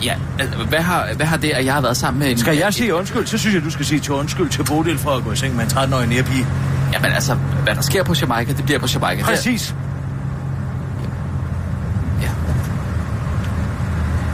Ja, 0.04 0.16
altså, 0.40 0.58
hvad 0.58 0.80
har, 0.80 1.14
hvad 1.16 1.26
har 1.26 1.38
det, 1.38 1.50
at 1.50 1.66
jeg 1.66 1.74
har 1.74 1.82
været 1.82 1.98
sammen 1.98 2.20
med 2.20 2.32
en... 2.32 2.38
Skal 2.38 2.58
jeg 2.58 2.74
sige 2.74 2.96
undskyld, 2.96 3.28
så 3.28 3.38
synes 3.38 3.56
jeg, 3.56 3.64
du 3.64 3.70
skal 3.70 3.86
sige 3.86 4.00
til 4.00 4.14
undskyld 4.14 4.50
til 4.50 4.64
Bodil 4.64 4.98
for 4.98 5.12
at 5.12 5.24
gå 5.24 5.32
i 5.32 5.36
seng 5.36 5.56
med 5.56 5.64
en 5.64 5.70
13-årig 5.70 6.08
nærpige. 6.08 6.48
Jamen 6.94 7.12
altså, 7.12 7.34
hvad 7.36 7.76
der 7.76 7.82
sker 7.82 8.04
på 8.04 8.14
Jamaica, 8.22 8.54
det 8.54 8.64
bliver 8.66 8.80
på 8.80 8.88
Jamaica. 8.94 9.24
Præcis. 9.24 9.76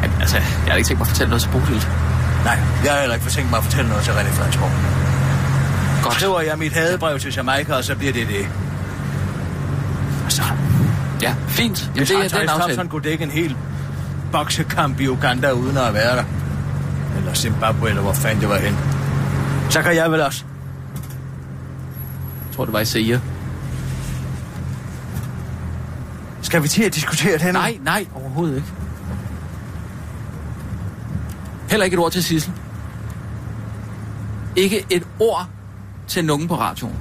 Jamen, 0.03 0.17
altså, 0.21 0.37
jeg 0.37 0.71
har 0.73 0.75
ikke 0.75 0.87
tænkt 0.87 0.99
mig 0.99 1.05
at 1.05 1.07
fortælle 1.07 1.29
noget 1.29 1.41
til 1.41 1.49
Bodil. 1.49 1.87
Nej, 2.45 2.57
jeg 2.83 2.91
har 2.93 2.99
heller 2.99 3.15
ikke 3.15 3.29
tænkt 3.29 3.49
mig 3.49 3.57
at 3.57 3.63
fortælle 3.63 3.89
noget 3.89 4.03
til 4.03 4.11
René 4.11 4.31
Fredensborg. 4.31 4.71
Godt. 6.03 6.13
Skriver 6.15 6.41
jeg 6.41 6.57
mit 6.57 6.73
hadebrev 6.73 7.19
til 7.19 7.33
Jamaica, 7.35 7.73
og 7.75 7.83
så 7.83 7.95
bliver 7.95 8.13
det 8.13 8.27
det. 8.27 8.47
Altså, 10.23 10.41
Ja, 11.21 11.33
fint. 11.47 11.81
Jamen, 11.81 11.97
hvis 11.97 12.07
det, 12.07 12.15
er- 12.15 12.19
Hans 12.21 12.31
det 12.31 12.39
er 12.39 12.43
en 12.43 12.61
aftale. 12.61 12.87
Kunne 12.89 13.03
dække 13.03 13.23
en 13.23 13.31
hel 13.31 13.55
boksekamp 14.31 14.99
i 14.99 15.07
Uganda 15.07 15.51
uden 15.51 15.77
at 15.77 15.93
være 15.93 16.15
der. 16.15 16.23
Eller 17.17 17.33
Zimbabwe, 17.33 17.89
eller 17.89 18.01
hvor 18.01 18.13
fanden 18.13 18.41
det 18.41 18.49
var 18.49 18.57
hen. 18.57 18.77
Så 19.69 19.81
kan 19.81 19.95
jeg 19.95 20.11
vel 20.11 20.21
også. 20.21 20.43
Tror, 22.57 22.65
det 22.65 22.73
var 22.73 22.79
i 22.79 22.85
Seia. 22.85 23.21
Skal 26.41 26.63
vi 26.63 26.67
til 26.67 26.83
at 26.83 26.95
diskutere 26.95 27.37
det 27.37 27.45
nu? 27.45 27.51
Nej, 27.51 27.77
nej, 27.81 28.07
overhovedet 28.15 28.55
ikke. 28.55 28.67
Heller 31.69 31.83
ikke 31.83 31.95
et 31.95 31.99
ord 31.99 32.11
til 32.11 32.23
Sissel. 32.23 32.53
Ikke 34.55 34.85
et 34.89 35.07
ord 35.19 35.47
til 36.07 36.25
nogen 36.25 36.47
på 36.47 36.55
radioen. 36.59 36.95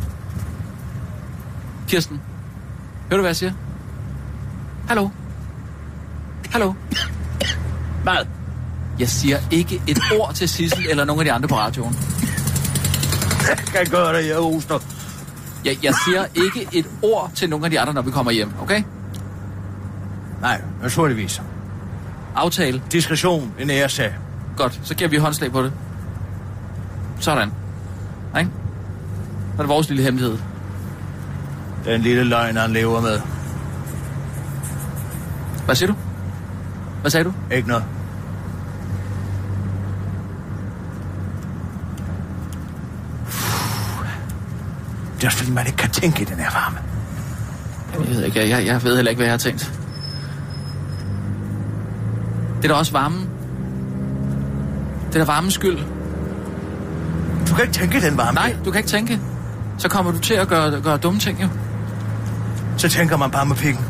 Kirsten, 1.89 2.21
hører 3.09 3.17
du, 3.17 3.23
hvad 3.23 3.29
jeg 3.29 3.37
siger? 3.37 3.53
Hallo? 4.89 5.09
Hallo? 6.51 6.73
Hvad? 8.03 8.27
Jeg 8.99 9.09
siger 9.09 9.39
ikke 9.51 9.83
et 9.87 9.99
ord 10.21 10.35
til 10.35 10.49
Sissel 10.49 10.87
eller 10.91 11.05
nogen 11.05 11.21
af 11.21 11.25
de 11.25 11.33
andre 11.33 11.49
på 11.49 11.57
radioen. 11.57 11.97
Jeg 13.49 13.59
kan 13.87 13.87
gøre 13.91 14.19
det, 14.19 14.29
jeg 14.29 14.37
hoster. 14.37 14.96
Jeg, 15.67 15.85
jeg 15.85 15.95
siger 16.07 16.25
ikke 16.35 16.69
et 16.73 16.87
ord 17.03 17.31
til 17.35 17.51
nogen 17.51 17.65
af 17.65 17.71
de 17.71 17.81
andre, 17.81 17.95
når 17.95 18.03
vi 18.03 18.11
kommer 18.11 18.33
hjem, 18.33 18.51
okay? 18.63 18.83
Nej, 20.41 20.61
naturligvis. 20.83 21.43
Aftale. 22.35 22.83
Diskretion, 22.93 23.53
en 23.59 23.71
æresag. 23.71 24.15
Godt, 24.57 24.81
så 24.83 24.95
giver 24.95 25.11
vi 25.11 25.17
håndslag 25.17 25.53
på 25.53 25.63
det. 25.63 25.73
Sådan. 27.21 27.53
Ikke? 28.39 28.51
Så 29.57 29.59
er 29.59 29.63
det 29.63 29.69
vores 29.69 29.89
lille 29.89 30.03
hemmelighed. 30.03 30.39
Den 31.85 32.01
lille 32.01 32.25
løgn, 32.25 32.57
han 32.57 32.71
lever 32.71 33.01
med. 33.01 33.21
Hvad 35.65 35.75
siger 35.75 35.87
du? 35.87 35.95
Hvad 37.01 37.11
sagde 37.11 37.25
du? 37.25 37.33
Ikke 37.51 37.69
noget. 37.69 37.85
Er 45.27 45.31
også 45.31 45.39
fordi, 45.39 45.51
man 45.51 45.67
ikke 45.67 45.77
kan 45.77 45.91
tænke 45.91 46.23
i 46.23 46.25
den 46.25 46.37
her 46.37 46.51
varme. 46.51 46.79
Jeg 47.93 48.17
ved 48.17 48.25
ikke, 48.25 48.51
jeg, 48.51 48.67
jeg 48.67 48.83
ved 48.83 48.97
heller 48.97 49.11
ikke, 49.11 49.19
hvad 49.19 49.27
jeg 49.27 49.33
har 49.33 49.39
tænkt. 49.39 49.73
Det 52.57 52.65
er 52.65 52.69
da 52.69 52.75
også 52.75 52.93
varmen. 52.93 53.29
Det 55.09 55.15
er 55.15 55.25
da 55.25 55.33
varmens 55.33 55.55
skyld. 55.55 55.79
Du 57.49 57.55
kan 57.55 57.65
ikke 57.65 57.75
tænke 57.75 57.99
i 57.99 58.01
den 58.01 58.17
varme. 58.17 58.35
Nej, 58.35 58.57
du 58.65 58.71
kan 58.71 58.79
ikke 58.79 58.89
tænke. 58.89 59.21
Så 59.79 59.89
kommer 59.89 60.13
du 60.13 60.19
til 60.19 60.35
at 60.35 60.49
gøre, 60.49 60.81
gøre 60.81 60.97
dumme 60.97 61.21
ting, 61.21 61.43
jo. 61.43 61.49
Så 62.77 62.89
tænker 62.89 63.17
man 63.17 63.31
bare 63.31 63.47
med 63.47 63.57
pikken. 63.57 63.85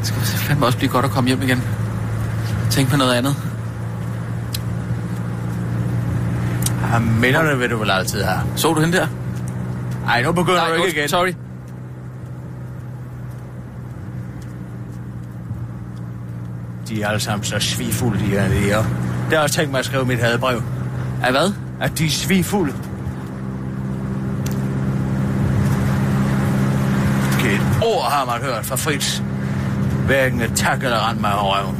Det 0.00 0.06
skal 0.06 0.38
fandme 0.38 0.66
også 0.66 0.78
blive 0.78 0.90
godt 0.90 1.04
at 1.04 1.10
komme 1.10 1.28
hjem 1.28 1.42
igen. 1.42 1.62
Tænk 2.70 2.88
på 2.88 2.96
noget 2.96 3.14
andet. 3.14 3.36
Ja, 6.92 6.98
minderne 6.98 7.58
vil 7.58 7.70
du 7.70 7.76
vel 7.78 7.90
altid 7.90 8.22
have. 8.22 8.40
Så 8.56 8.74
du 8.74 8.80
hende 8.80 8.96
der? 8.98 9.06
Ej, 10.08 10.22
nu 10.22 10.32
begynder 10.32 10.60
Nej, 10.60 10.76
du 10.76 10.84
ikke 10.84 10.98
igen. 10.98 11.08
Sorry. 11.08 11.32
De 16.88 17.02
er 17.02 17.08
alle 17.08 17.20
sammen 17.20 17.44
så 17.44 17.58
svigfulde, 17.58 18.18
de 18.18 18.24
her 18.24 18.48
læger. 18.48 18.84
Det 19.30 19.38
har 19.38 19.42
også 19.42 19.54
tænkt 19.54 19.70
mig 19.70 19.78
at 19.78 19.84
skrive 19.84 20.04
mit 20.04 20.18
hadebrev. 20.18 20.62
Af 21.22 21.30
hvad? 21.30 21.52
At 21.80 21.98
de 21.98 22.06
er 22.06 22.10
svigfulde. 22.10 22.74
Ikke 27.38 27.54
et 27.54 27.62
ord 27.84 28.10
har 28.10 28.24
man 28.24 28.42
hørt 28.42 28.66
fra 28.66 28.76
Fritz. 28.76 29.22
Hverken 30.06 30.40
et 30.40 30.52
tak 30.54 30.82
eller 30.84 31.08
rent 31.08 31.20
mig 31.20 31.38
over 31.38 31.56
røven. 31.56 31.76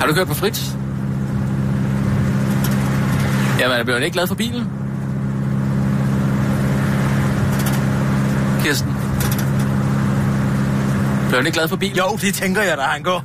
Har 0.00 0.06
du 0.06 0.14
kørt 0.14 0.26
på 0.26 0.34
Fritz? 0.34 0.79
Jamen, 3.60 3.76
jeg 3.76 3.84
blev 3.84 3.96
ikke 3.96 4.10
glad 4.10 4.26
for 4.26 4.34
bilen. 4.34 4.68
Kirsten. 8.62 8.96
Blev 11.28 11.38
han 11.38 11.46
ikke 11.46 11.56
glad 11.56 11.68
for 11.68 11.76
bilen? 11.76 11.96
Jo, 11.96 12.18
det 12.20 12.34
tænker 12.34 12.62
jeg 12.62 12.76
da, 12.76 12.82
han 12.82 13.02
går. 13.02 13.24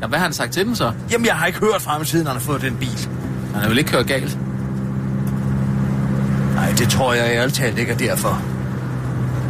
Jamen, 0.00 0.08
hvad 0.08 0.18
har 0.18 0.26
han 0.26 0.32
sagt 0.32 0.52
til 0.52 0.66
dem 0.66 0.74
så? 0.74 0.92
Jamen, 1.10 1.26
jeg 1.26 1.34
har 1.34 1.46
ikke 1.46 1.58
hørt 1.58 1.82
fra 1.82 1.92
ham 1.92 2.04
siden, 2.04 2.26
han 2.26 2.36
har 2.36 2.40
fået 2.40 2.62
den 2.62 2.76
bil. 2.76 3.08
Han 3.52 3.62
har 3.62 3.68
vel 3.68 3.78
ikke 3.78 3.90
kørt 3.90 4.06
galt? 4.06 4.38
Nej, 6.54 6.72
det 6.78 6.88
tror 6.88 7.14
jeg 7.14 7.32
i 7.34 7.36
alt 7.36 7.54
talt 7.54 7.78
ikke 7.78 7.92
er 7.92 7.96
derfor. 7.96 8.42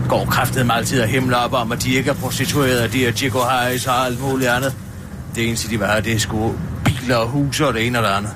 Går 0.08 0.24
kraftet 0.24 0.66
mig 0.66 0.76
altid 0.76 1.02
og 1.02 1.08
himler 1.08 1.36
op 1.36 1.52
om, 1.52 1.72
at 1.72 1.82
de 1.82 1.94
ikke 1.94 2.10
er 2.10 2.14
prostituerede, 2.14 2.82
at 2.82 2.92
de 2.92 3.06
er 3.06 3.12
Chico 3.12 3.38
Hayes 3.38 3.86
og 3.86 4.06
alt 4.06 4.20
muligt 4.20 4.50
andet. 4.50 4.74
Det 5.34 5.48
eneste, 5.48 5.70
de 5.70 5.84
have, 5.84 6.00
det 6.00 6.12
er 6.12 6.18
sgu 6.18 6.54
biler 6.84 7.16
og 7.16 7.28
huse 7.28 7.66
og 7.66 7.74
det 7.74 7.86
ene 7.86 7.98
og 7.98 8.04
det 8.04 8.10
andet. 8.10 8.30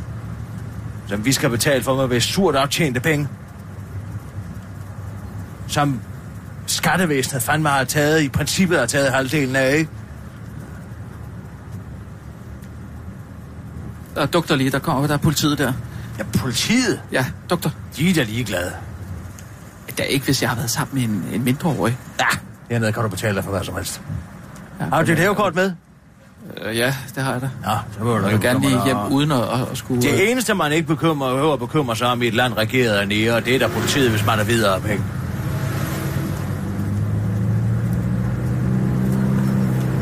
Som 1.10 1.24
vi 1.24 1.32
skal 1.32 1.50
betale 1.50 1.84
for 1.84 2.06
med 2.06 2.20
surt 2.20 2.56
optjente 2.56 3.00
penge. 3.00 3.28
Som 5.68 6.00
skattevæsenet 6.66 7.42
fandme 7.42 7.68
har 7.68 7.84
taget, 7.84 8.22
i 8.22 8.28
princippet 8.28 8.78
har 8.78 8.86
taget 8.86 9.12
halvdelen 9.12 9.56
af, 9.56 9.76
ikke? 9.76 9.90
Der 14.14 14.22
er 14.22 14.26
dugter 14.26 14.56
lige, 14.56 14.70
der 14.70 14.78
kommer, 14.78 15.06
der 15.06 15.14
er 15.14 15.18
politiet 15.18 15.58
der. 15.58 15.72
Ja, 16.18 16.24
politiet? 16.38 17.00
Ja, 17.12 17.26
dugter. 17.50 17.70
De 17.96 18.10
er 18.10 18.14
da 18.14 18.22
ligeglade. 18.22 18.72
Det 19.86 20.00
er 20.00 20.04
ikke, 20.04 20.24
hvis 20.24 20.42
jeg 20.42 20.50
har 20.50 20.56
været 20.56 20.70
sammen 20.70 20.94
med 20.94 21.02
en, 21.02 21.34
en 21.34 21.44
mindreårig. 21.44 21.98
Ja, 22.20 22.38
hernede 22.70 22.92
kan 22.92 23.02
du 23.02 23.08
betale 23.08 23.34
dig 23.34 23.44
for 23.44 23.50
hvad 23.50 23.64
som 23.64 23.74
helst. 23.74 24.02
Ja, 24.80 24.84
har 24.84 25.02
du 25.02 25.10
dit 25.10 25.18
hævekort 25.18 25.54
med? 25.54 25.72
Øh, 26.64 26.76
ja, 26.76 26.94
det 27.14 27.22
har 27.22 27.32
jeg 27.32 27.40
da. 27.40 27.50
Ja, 27.70 27.76
så 27.98 28.04
må 28.04 28.18
du 28.18 28.24
Jeg 28.24 28.32
vil 28.32 28.40
gerne 28.40 28.60
lige 28.60 28.84
hjem 28.84 28.96
dig. 28.96 29.10
uden 29.10 29.32
at, 29.32 29.42
at, 29.42 29.78
skulle... 29.78 30.02
Det 30.02 30.30
eneste, 30.30 30.54
man 30.54 30.72
ikke 30.72 30.86
bekymrer, 30.88 31.30
behøver 31.30 31.52
at 31.52 31.58
bekymre 31.58 31.96
sig 31.96 32.06
om 32.08 32.22
i 32.22 32.26
et 32.26 32.34
land 32.34 32.56
regeret 32.56 32.96
af 32.96 33.08
nære, 33.08 33.40
det 33.40 33.54
er 33.54 33.58
der 33.58 33.68
politiet, 33.68 34.10
hvis 34.10 34.26
man 34.26 34.38
er 34.38 34.44
videre 34.44 34.80
penge. 34.80 35.04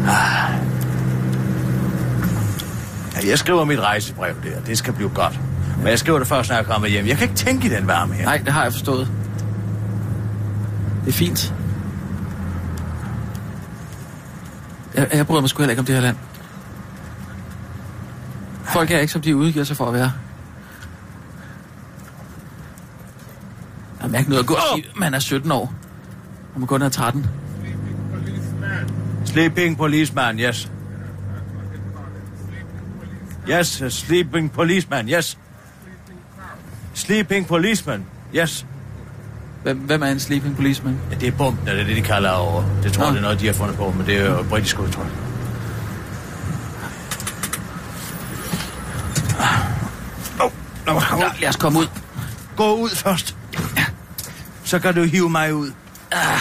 Ah. 0.09 0.55
Ja, 3.23 3.29
jeg 3.29 3.39
skriver 3.39 3.65
mit 3.65 3.81
rejsebrev 3.81 4.35
der. 4.45 4.61
Det 4.67 4.79
skal 4.79 4.93
blive 4.93 5.09
godt. 5.09 5.41
Men 5.79 5.87
jeg 5.87 5.99
skriver 5.99 6.19
det 6.19 6.29
først, 6.29 6.49
når 6.51 6.57
jeg 6.57 6.67
kommer 6.67 6.89
hjem. 6.89 7.07
Jeg 7.07 7.17
kan 7.17 7.25
ikke 7.25 7.37
tænke 7.37 7.67
i 7.67 7.71
den 7.71 7.87
varme 7.87 8.15
her. 8.15 8.25
Nej, 8.25 8.37
det 8.45 8.53
har 8.53 8.63
jeg 8.63 8.73
forstået. 8.73 9.09
Det 11.05 11.09
er 11.11 11.17
fint. 11.17 11.55
Jeg, 14.95 15.09
jeg 15.15 15.27
bryder 15.27 15.41
mig 15.41 15.51
sgu 15.51 15.63
heller 15.63 15.71
ikke 15.71 15.81
om 15.81 15.87
det 15.87 15.95
her 15.95 16.03
land. 16.03 16.17
Folk 18.73 18.91
er 18.91 18.99
ikke, 18.99 19.13
som 19.13 19.23
de 19.23 19.37
udgiver 19.37 19.65
sig 19.65 19.77
for 19.77 19.87
at 19.87 19.95
være. 19.95 20.13
Jeg 23.99 24.01
har 24.01 24.09
mærket 24.09 24.29
noget 24.29 24.43
at 24.43 24.47
gå 24.47 24.55
og 24.55 24.61
sige, 24.75 24.87
man 24.97 25.15
er 25.15 25.19
17 25.19 25.53
år. 25.53 25.75
Og 26.55 26.61
man 26.61 26.67
kun 26.67 26.83
er 26.83 26.89
13. 26.89 27.27
Sleeping 29.25 29.77
policeman, 29.77 30.41
yes. 30.41 30.71
Yes, 33.51 33.83
a 33.83 33.89
sleeping 33.89 34.53
policeman, 34.53 35.09
yes. 35.09 35.39
sleeping 36.95 37.47
policeman. 37.47 38.05
Yes. 38.35 38.67
Hvem, 39.63 39.79
hvem 39.79 40.03
er 40.03 40.07
en 40.07 40.21
sleeping 40.21 40.57
policeman? 40.57 41.01
Ja, 41.11 41.17
det 41.17 41.29
er 41.29 41.33
bumpen, 41.33 41.67
det 41.67 41.81
er 41.81 41.85
det, 41.85 41.97
de 41.97 42.03
kalder 42.03 42.31
over. 42.31 42.65
Det 42.83 42.93
tror 42.93 43.05
jeg, 43.05 43.13
det 43.13 43.19
er 43.19 43.23
noget, 43.23 43.41
de 43.41 43.47
har 43.47 43.53
fundet 43.53 43.77
på, 43.77 43.91
men 43.97 44.07
det 44.07 44.17
er 44.17 44.37
jo 44.37 44.43
britisk 44.43 44.79
udtryk. 44.79 45.07
Oh, 50.41 50.51
nå, 50.87 50.93
Os 51.59 51.63
komme 51.63 51.79
ud. 51.79 51.89
Gå 52.57 52.75
ud 52.75 52.91
først. 52.91 53.37
Så 54.65 54.79
kan 54.79 54.95
du 54.95 55.03
hive 55.03 55.31
mig 55.31 55.55
ud. 55.55 55.73
Ah. 56.11 56.41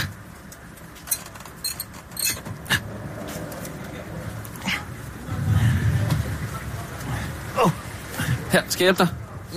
Her, 8.52 8.64
skal 8.70 8.86
jeg 8.86 8.96
hjælpe 8.96 9.04
dig? 9.04 9.08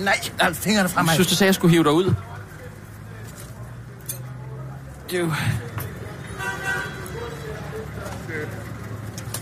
Nej, 0.03 0.19
hold 0.41 0.55
fingrene 0.55 0.89
fra 0.89 0.99
Jeg 0.99 1.05
mig. 1.05 1.13
synes, 1.13 1.27
du 1.27 1.35
sagde, 1.35 1.47
jeg 1.47 1.55
skulle 1.55 1.71
hive 1.71 1.83
dig 1.83 1.91
ud. 1.91 2.13
Du. 5.11 5.33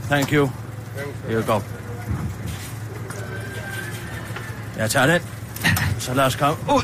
Thank 0.10 0.34
you. 0.34 0.50
Here 1.28 1.42
you 1.42 1.54
go. 1.54 1.60
Jeg 4.78 4.92
tager 4.92 5.06
den. 5.06 5.29
Så 6.10 6.16
lad 6.16 6.26
os 6.26 6.36
komme 6.36 6.58
ud. 6.76 6.84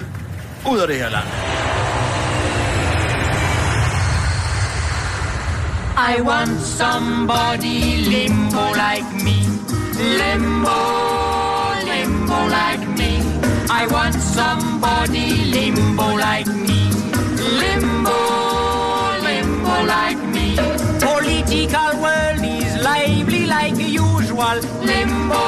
Ud 0.72 0.80
af 0.80 0.88
det 0.88 0.96
her 0.96 1.10
land. 1.10 1.28
I 5.98 6.22
want 6.22 6.62
somebody 6.82 7.78
limbo 8.14 8.66
like 8.86 9.10
me. 9.26 9.38
Limbo, 10.22 10.80
limbo 11.92 12.40
like 12.60 12.86
me. 13.00 13.14
I 13.82 13.84
want 13.96 14.16
somebody 14.38 15.28
limbo 15.58 16.08
like 16.28 16.52
me. 16.68 16.82
Limbo, 17.62 18.20
limbo 19.28 19.76
like 19.96 20.22
me. 20.36 20.48
Political 21.10 21.90
world 22.04 22.42
is 22.60 22.72
lively 22.92 23.44
like 23.56 23.76
usual. 24.08 24.58
Limbo, 24.92 25.46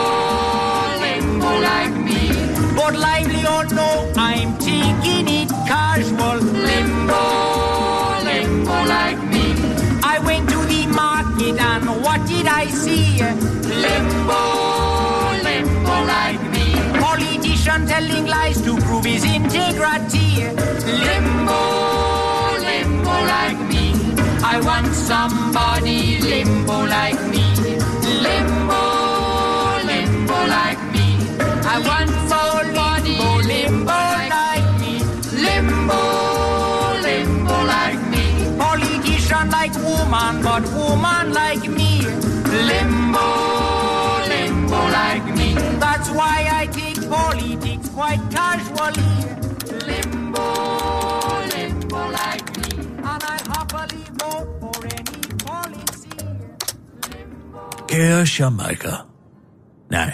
limbo 1.05 1.51
like 1.69 1.95
me. 2.05 2.06
Lively 2.93 3.45
or 3.45 3.65
no, 3.75 4.11
I'm 4.15 4.57
taking 4.57 5.27
it 5.27 5.49
casual. 5.67 6.37
Limbo, 6.37 7.23
limbo 8.23 8.77
like 8.85 9.21
me. 9.33 9.53
I 10.03 10.19
went 10.25 10.49
to 10.49 10.59
the 10.65 10.87
market 10.87 11.59
and 11.59 11.85
what 12.03 12.25
did 12.27 12.47
I 12.47 12.65
see? 12.67 13.19
Limbo, 13.83 14.41
limbo 15.43 15.95
like 16.05 16.41
me. 16.51 16.73
Politician 16.99 17.85
telling 17.87 18.25
lies 18.25 18.61
to 18.61 18.77
prove 18.77 19.05
his 19.05 19.23
integrity. 19.25 20.45
Limbo, 21.07 21.61
limbo 22.67 23.15
like 23.35 23.59
me. 23.71 23.93
I 24.43 24.61
want 24.63 24.93
somebody 24.93 26.19
limbo 26.21 26.85
like 26.85 27.21
me. 27.29 27.46
Woman, 40.07 40.41
but 40.41 40.63
woman 40.73 41.33
like 41.33 41.67
me. 41.77 41.91
Limbo, 42.69 43.29
limbo 44.33 44.81
like 44.99 45.27
me. 45.39 45.49
That's 45.83 46.09
why 46.09 46.37
I 46.61 46.63
take 46.79 46.99
politics 47.09 47.89
quite 47.97 48.21
casually. 48.37 49.13
Limbo, 49.89 50.47
limbo 51.55 52.01
like 52.19 52.47
me. 52.61 52.71
And 53.11 53.23
I 53.33 53.37
happily 53.53 54.05
vote 54.21 54.49
for 54.61 54.77
any 54.97 55.23
policy. 55.45 56.17
Kære 57.87 58.25
Jamaica. 58.39 58.95
Nej, 59.91 60.11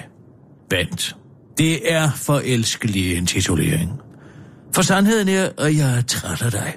vent. 0.71 1.15
Det 1.57 1.93
er 1.93 2.09
forelskelig 2.15 3.17
en 3.17 3.25
titulering. 3.25 3.91
For 4.75 4.81
sandheden 4.81 5.27
er, 5.27 5.49
at 5.57 5.77
jeg 5.77 5.97
er 5.97 6.01
træt 6.01 6.41
af 6.41 6.51
dig. 6.51 6.73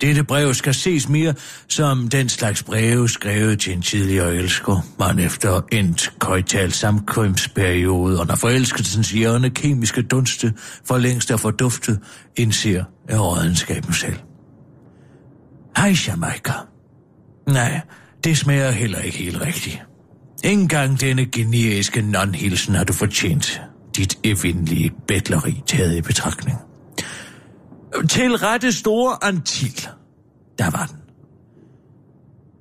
Dette 0.00 0.24
brev 0.24 0.54
skal 0.54 0.74
ses 0.74 1.08
mere 1.08 1.34
som 1.68 2.08
den 2.08 2.28
slags 2.28 2.62
breve 2.62 3.08
skrevet 3.08 3.60
til 3.60 3.72
en 3.72 3.82
tidligere 3.82 4.34
elsker, 4.34 4.86
man 4.98 5.18
efter 5.18 5.60
endt 5.72 6.12
køjtal 6.18 6.72
samkømsperiode 6.72 8.20
og 8.20 8.26
når 8.26 8.34
forelskelsens 8.34 9.10
hjørne 9.10 9.50
kemiske 9.50 10.02
dunste 10.02 10.54
for 10.84 10.98
længst 10.98 11.30
er 11.30 11.36
forduftet, 11.36 12.00
indser 12.36 12.84
af 13.08 13.18
rådenskaben 13.18 13.92
selv. 13.92 14.16
Hej 15.76 15.94
Jamaica. 16.06 16.52
Nej, 17.48 17.80
det 18.24 18.38
smager 18.38 18.70
heller 18.70 18.98
ikke 18.98 19.18
helt 19.18 19.40
rigtigt. 19.40 19.82
Ingen 20.44 20.68
gang 20.68 21.00
denne 21.00 21.26
generiske 21.26 22.00
non-hilsen 22.00 22.74
har 22.74 22.84
du 22.84 22.92
fortjent 22.92 23.60
dit 23.96 24.18
evindelige 24.24 24.90
bedleri 25.08 25.62
taget 25.66 25.96
i 25.96 26.00
betragtning. 26.00 26.65
Til 28.08 28.36
rette 28.36 28.72
store 28.72 29.24
Antil, 29.24 29.88
der 30.58 30.70
var 30.70 30.86
den. 30.86 30.96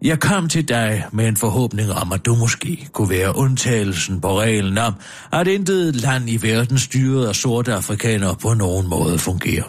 Jeg 0.01 0.19
kom 0.19 0.49
til 0.49 0.69
dig 0.69 1.05
med 1.11 1.27
en 1.27 1.37
forhåbning 1.37 1.91
om, 1.91 2.11
at 2.11 2.25
du 2.25 2.35
måske 2.35 2.87
kunne 2.93 3.09
være 3.09 3.37
undtagelsen 3.37 4.21
på 4.21 4.39
reglen 4.39 4.77
om, 4.77 4.93
at 5.33 5.47
intet 5.47 5.95
land 5.95 6.29
i 6.29 6.41
verden 6.41 6.77
styret 6.77 7.27
af 7.27 7.35
sorte 7.35 7.73
afrikanere 7.73 8.35
på 8.35 8.53
nogen 8.53 8.89
måde 8.89 9.17
fungerer. 9.17 9.63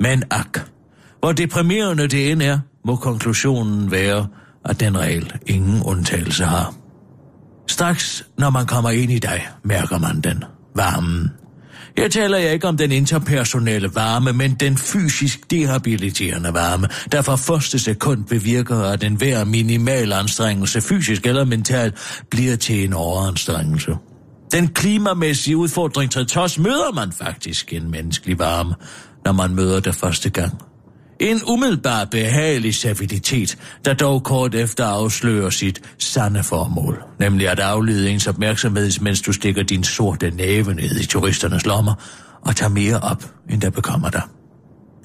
Men 0.00 0.24
ak, 0.30 0.58
hvor 1.20 1.32
deprimerende 1.32 2.08
det 2.08 2.30
end 2.30 2.42
er, 2.42 2.58
må 2.84 2.96
konklusionen 2.96 3.90
være, 3.90 4.26
at 4.64 4.80
den 4.80 4.98
regel 4.98 5.32
ingen 5.46 5.82
undtagelse 5.82 6.44
har. 6.44 6.74
Straks, 7.68 8.26
når 8.38 8.50
man 8.50 8.66
kommer 8.66 8.90
ind 8.90 9.12
i 9.12 9.18
dig, 9.18 9.48
mærker 9.62 9.98
man 9.98 10.20
den. 10.20 10.44
Varmen. 10.76 11.30
Jeg 11.96 12.10
taler 12.10 12.38
ikke 12.38 12.68
om 12.68 12.76
den 12.76 12.92
interpersonelle 12.92 13.94
varme, 13.94 14.32
men 14.32 14.54
den 14.54 14.76
fysisk 14.76 15.50
dehabiliterende 15.50 16.54
varme, 16.54 16.88
der 17.12 17.22
fra 17.22 17.36
første 17.36 17.78
sekund 17.78 18.24
bevirker, 18.24 18.76
at 18.80 19.04
enhver 19.04 19.44
minimal 19.44 20.12
anstrengelse, 20.12 20.80
fysisk 20.80 21.26
eller 21.26 21.44
mentalt, 21.44 22.22
bliver 22.30 22.56
til 22.56 22.84
en 22.84 22.92
overanstrengelse. 22.92 23.96
Den 24.52 24.68
klimamæssige 24.68 25.56
udfordring 25.56 26.10
til 26.10 26.26
tos 26.26 26.58
møder 26.58 26.92
man 26.94 27.12
faktisk 27.12 27.72
en 27.72 27.90
menneskelig 27.90 28.38
varme, 28.38 28.74
når 29.24 29.32
man 29.32 29.54
møder 29.54 29.80
det 29.80 29.94
første 29.94 30.30
gang. 30.30 30.71
En 31.22 31.40
umiddelbar 31.46 32.04
behagelig 32.04 32.74
servilitet, 32.74 33.58
der 33.84 33.94
dog 33.94 34.24
kort 34.24 34.54
efter 34.54 34.84
afslører 34.84 35.50
sit 35.50 35.82
sande 35.98 36.42
formål, 36.42 37.02
nemlig 37.20 37.48
at 37.48 37.60
aflede 37.60 38.10
ens 38.10 38.26
opmærksomhed, 38.26 39.00
mens 39.00 39.22
du 39.22 39.32
stikker 39.32 39.62
din 39.62 39.84
sorte 39.84 40.30
næve 40.30 40.74
ned 40.74 41.00
i 41.00 41.06
turisternes 41.06 41.66
lommer 41.66 41.94
og 42.40 42.56
tager 42.56 42.70
mere 42.70 43.00
op, 43.00 43.24
end 43.50 43.60
der 43.60 43.70
bekommer 43.70 44.10
dig. 44.10 44.22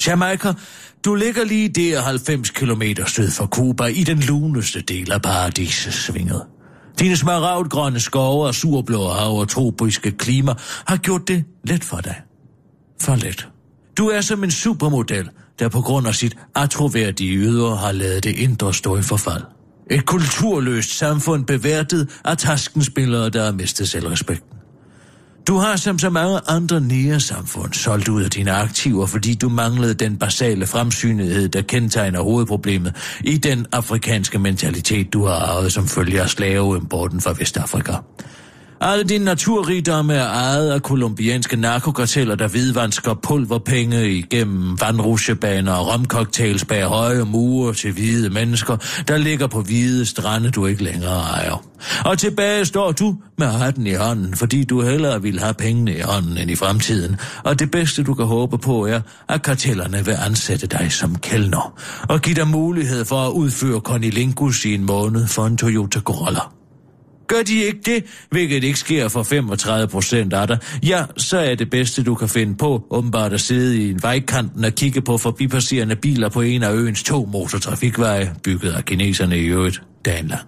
Jamaica, 0.08 0.54
du 1.06 1.16
ligger 1.16 1.46
lige 1.46 1.70
der 1.70 2.02
90 2.02 2.50
km 2.50 2.84
syd 3.06 3.32
for 3.32 3.46
Cuba 3.46 3.86
i 3.86 4.04
den 4.04 4.20
luneste 4.20 4.82
del 4.82 5.12
af 5.12 5.22
paradisesvinget. 5.22 6.42
Dine 7.00 7.18
smaragdgrønne 7.18 8.00
skove 8.00 8.48
og 8.48 8.56
surblå 8.56 9.08
hav 9.08 9.40
og 9.40 9.50
tropiske 9.50 10.12
klima 10.12 10.54
har 10.86 10.98
gjort 10.98 11.28
det 11.28 11.46
let 11.64 11.84
for 11.84 11.98
dig. 11.98 12.16
For 13.02 13.16
let. 13.16 13.48
Du 13.98 14.08
er 14.08 14.22
som 14.22 14.44
en 14.44 14.52
supermodel, 14.52 15.30
der 15.60 15.70
på 15.70 15.82
grund 15.82 16.08
af 16.08 16.16
sit 16.16 16.38
atroværdige 16.56 17.38
ydre 17.38 17.76
har 17.78 17.92
lavet 17.92 18.24
det 18.24 18.36
indre 18.36 18.74
stå 18.74 18.98
i 18.98 19.02
forfald. 19.02 19.44
Et 19.92 20.06
kulturløst 20.06 20.98
samfund 20.98 21.46
beværtet 21.46 22.10
af 22.26 22.38
taskenspillere, 22.38 23.30
der 23.30 23.46
har 23.46 23.52
mistet 23.52 23.90
selvrespekten. 23.90 24.58
Du 25.48 25.58
har 25.58 25.76
som 25.76 26.00
så 26.00 26.10
mange 26.10 26.40
andre 26.48 26.82
nære 26.82 27.20
samfund 27.20 27.74
solgt 27.74 28.08
ud 28.08 28.24
af 28.24 28.30
dine 28.30 28.52
aktiver, 28.52 29.06
fordi 29.06 29.34
du 29.34 29.50
manglede 29.50 29.94
den 29.94 30.18
basale 30.18 30.68
fremsynighed, 30.68 31.50
der 31.50 31.62
kendetegner 31.62 32.22
hovedproblemet 32.22 32.96
i 33.24 33.38
den 33.38 33.66
afrikanske 33.72 34.40
mentalitet, 34.40 35.14
du 35.14 35.26
har 35.26 35.34
arvet 35.34 35.72
som 35.72 35.88
følge 35.88 36.22
af 36.22 36.30
slaveimporten 36.30 37.22
fra 37.22 37.36
Vestafrika. 37.40 37.94
Alle 38.82 39.04
dine 39.04 39.26
naturrigdomme 39.26 40.14
er 40.14 40.28
ejet 40.28 40.72
af 40.72 40.84
kolumbianske 40.84 41.56
narkokarteller, 41.56 42.36
der 42.36 42.48
hvidvansker 42.48 43.14
pulverpenge 43.14 44.12
igennem 44.12 44.82
vandrusjebaner 44.82 45.74
og 45.74 45.88
romcocktails 45.88 46.66
bag 46.66 46.84
høje 46.84 47.24
mure 47.24 47.74
til 47.74 47.92
hvide 47.92 48.30
mennesker, 48.30 48.78
der 49.08 49.18
ligger 49.18 49.48
på 49.48 49.62
hvide 49.62 50.06
strande, 50.06 50.52
du 50.52 50.66
ikke 50.66 50.84
længere 50.84 51.20
ejer. 51.20 51.64
Og 52.06 52.18
tilbage 52.18 52.66
står 52.66 52.92
du 52.92 53.16
med 53.38 53.48
hatten 53.48 53.88
i 53.88 53.94
hånden, 53.94 54.36
fordi 54.36 54.64
du 54.64 54.82
hellere 54.82 55.22
vil 55.22 55.40
have 55.40 55.54
pengene 55.54 55.98
i 55.98 56.02
hånden 56.02 56.38
end 56.38 56.52
i 56.52 56.56
fremtiden. 56.56 57.16
Og 57.44 57.60
det 57.60 57.72
bedste, 57.72 58.04
du 58.04 58.14
kan 58.14 58.26
håbe 58.26 58.58
på, 58.58 58.86
er, 58.86 59.02
at 59.30 59.42
kartellerne 59.42 60.06
vil 60.06 60.16
ansætte 60.26 60.68
dig 60.68 60.92
som 60.92 61.16
kældner 61.16 61.80
og 62.10 62.22
give 62.22 62.36
dig 62.36 62.48
mulighed 62.48 63.06
for 63.06 63.28
at 63.28 63.32
udføre 63.32 63.80
Cornilingus 63.80 64.66
i 64.66 64.74
en 64.74 64.84
måned 64.84 65.28
for 65.28 65.46
en 65.46 65.58
Toyota 65.58 66.00
Corolla. 66.00 66.57
Gør 67.28 67.44
de 67.44 67.64
ikke 67.64 67.80
det, 67.86 68.04
hvilket 68.30 68.64
ikke 68.64 68.80
sker 68.80 69.08
for 69.08 69.24
35 69.24 69.88
procent 69.88 70.34
af 70.34 70.48
dig, 70.48 70.58
ja, 70.84 71.06
så 71.18 71.38
er 71.38 71.56
det 71.56 71.70
bedste, 71.70 72.04
du 72.04 72.16
kan 72.16 72.30
finde 72.30 72.56
på, 72.56 72.84
åbenbart 72.90 73.34
at 73.34 73.42
sidde 73.42 73.78
i 73.78 73.90
en 73.90 74.00
vejkanten 74.02 74.66
og 74.66 74.72
kigge 74.72 75.02
på 75.02 75.18
forbipasserende 75.18 75.96
biler 75.96 76.30
på 76.30 76.42
en 76.42 76.64
af 76.64 76.74
øens 76.74 77.04
to 77.04 77.26
motortrafikveje, 77.26 78.36
bygget 78.44 78.72
af 78.72 78.86
kineserne 78.86 79.38
i 79.38 79.46
øvrigt, 79.46 79.82
dagen 80.06 80.28
lang. 80.28 80.48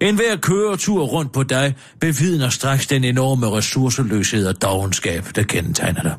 En 0.00 0.14
hver 0.14 0.36
køretur 0.36 1.04
rundt 1.04 1.32
på 1.32 1.42
dig 1.42 1.74
bevidner 2.00 2.48
straks 2.48 2.86
den 2.86 3.04
enorme 3.04 3.50
ressourceløshed 3.50 4.46
og 4.46 4.62
dogenskab, 4.62 5.24
der 5.36 5.42
kendetegner 5.42 6.02
dig. 6.02 6.14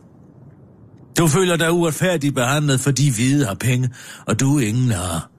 Du 1.17 1.27
føler 1.27 1.55
dig 1.55 1.71
uretfærdigt 1.71 2.35
behandlet, 2.35 2.79
fordi 2.79 3.09
hvide 3.09 3.45
har 3.45 3.53
penge, 3.53 3.89
og 4.27 4.39
du 4.39 4.59
ingen 4.59 4.91
har. 4.91 5.30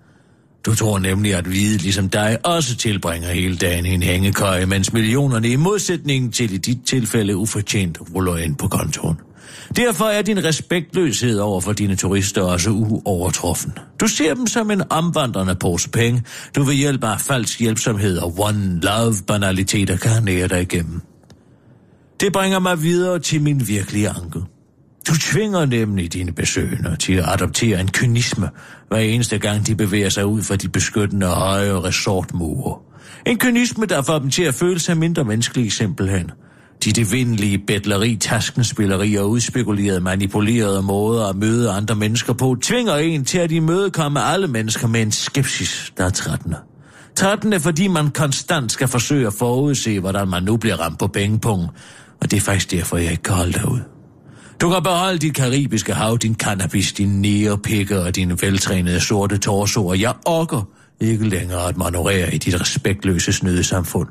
Du 0.66 0.74
tror 0.74 0.98
nemlig, 0.98 1.34
at 1.34 1.44
hvide 1.44 1.76
ligesom 1.78 2.08
dig 2.08 2.38
også 2.44 2.76
tilbringer 2.76 3.28
hele 3.28 3.56
dagen 3.56 3.86
i 3.86 3.88
en 3.88 4.02
hængekøje, 4.02 4.66
mens 4.66 4.92
millionerne 4.92 5.48
i 5.48 5.56
modsætning 5.56 6.34
til 6.34 6.52
i 6.52 6.56
dit 6.56 6.78
tilfælde 6.86 7.36
ufortjent 7.36 7.98
ruller 8.14 8.36
ind 8.36 8.56
på 8.56 8.68
kontoen. 8.68 9.16
Derfor 9.76 10.04
er 10.04 10.22
din 10.22 10.44
respektløshed 10.44 11.38
over 11.38 11.60
for 11.60 11.72
dine 11.72 11.96
turister 11.96 12.42
også 12.42 12.70
uovertruffen. 12.70 13.72
Du 14.00 14.06
ser 14.06 14.34
dem 14.34 14.46
som 14.46 14.70
en 14.70 14.82
omvandrende 14.90 15.54
pose 15.54 15.90
penge. 15.90 16.22
Du 16.56 16.62
ved 16.62 16.74
hjælp 16.74 17.04
af 17.04 17.20
falsk 17.20 17.60
hjælpsomhed 17.60 18.18
og 18.18 18.34
one 18.38 18.80
love 18.80 19.14
banaliteter 19.26 19.96
kan 19.96 20.22
nære 20.22 20.48
dig 20.48 20.62
igennem. 20.62 21.00
Det 22.20 22.32
bringer 22.32 22.58
mig 22.58 22.82
videre 22.82 23.18
til 23.18 23.42
min 23.42 23.68
virkelige 23.68 24.08
anke. 24.08 24.40
Du 25.08 25.14
tvinger 25.14 25.64
nemlig 25.66 26.12
dine 26.12 26.32
besøgende 26.32 26.96
til 26.96 27.12
at 27.12 27.24
adoptere 27.28 27.80
en 27.80 27.88
kynisme, 27.88 28.48
hver 28.88 28.98
eneste 28.98 29.38
gang 29.38 29.66
de 29.66 29.74
bevæger 29.74 30.08
sig 30.08 30.26
ud 30.26 30.42
fra 30.42 30.56
de 30.56 30.68
beskyttende 30.68 31.26
høje 31.26 31.80
resortmure. 31.80 32.78
En 33.26 33.38
kynisme, 33.38 33.86
der 33.86 34.02
får 34.02 34.18
dem 34.18 34.30
til 34.30 34.42
at 34.42 34.54
føle 34.54 34.78
sig 34.78 34.96
mindre 34.96 35.24
menneskelige 35.24 35.70
simpelthen. 35.70 36.30
De 36.84 36.92
devindelige 36.92 37.58
bedleri, 37.58 38.16
taskenspilleri 38.16 39.14
og 39.14 39.30
udspekulerede, 39.30 40.00
manipulerede 40.00 40.82
måder 40.82 41.26
at 41.26 41.36
møde 41.36 41.70
andre 41.70 41.94
mennesker 41.94 42.32
på, 42.32 42.56
tvinger 42.62 42.96
en 42.96 43.24
til 43.24 43.38
at 43.38 43.52
imødekomme 43.52 44.22
alle 44.22 44.48
mennesker 44.48 44.86
med 44.86 45.02
en 45.02 45.12
skepsis, 45.12 45.92
der 45.96 46.04
er 46.04 46.10
trættende. 46.10 46.56
Trættende, 47.16 47.60
fordi 47.60 47.88
man 47.88 48.10
konstant 48.10 48.72
skal 48.72 48.88
forsøge 48.88 49.26
at 49.26 49.34
forudse, 49.34 50.00
hvordan 50.00 50.28
man 50.28 50.42
nu 50.42 50.56
bliver 50.56 50.76
ramt 50.76 50.98
på 50.98 51.06
pengepungen. 51.06 51.68
Og 52.20 52.30
det 52.30 52.36
er 52.36 52.40
faktisk 52.40 52.70
derfor, 52.70 52.96
jeg 52.96 53.10
ikke 53.10 53.22
kan 53.22 53.34
holde 53.34 53.52
derud. 53.52 53.78
ud. 53.78 53.91
Du 54.62 54.70
kan 54.70 54.82
beholde 54.82 55.18
dit 55.18 55.34
karibiske 55.34 55.94
hav, 55.94 56.18
din 56.18 56.34
cannabis, 56.34 56.92
din 56.92 57.20
nærepikker 57.20 58.04
og 58.04 58.16
dine 58.16 58.36
veltrænede 58.42 59.00
sorte 59.00 59.38
torsoer. 59.38 59.94
Jeg 59.94 60.14
orker 60.26 60.68
ikke 61.00 61.28
længere 61.28 61.68
at 61.68 61.76
manøvrere 61.76 62.34
i 62.34 62.38
dit 62.38 62.60
respektløse 62.60 63.32
snydesamfund. 63.32 64.08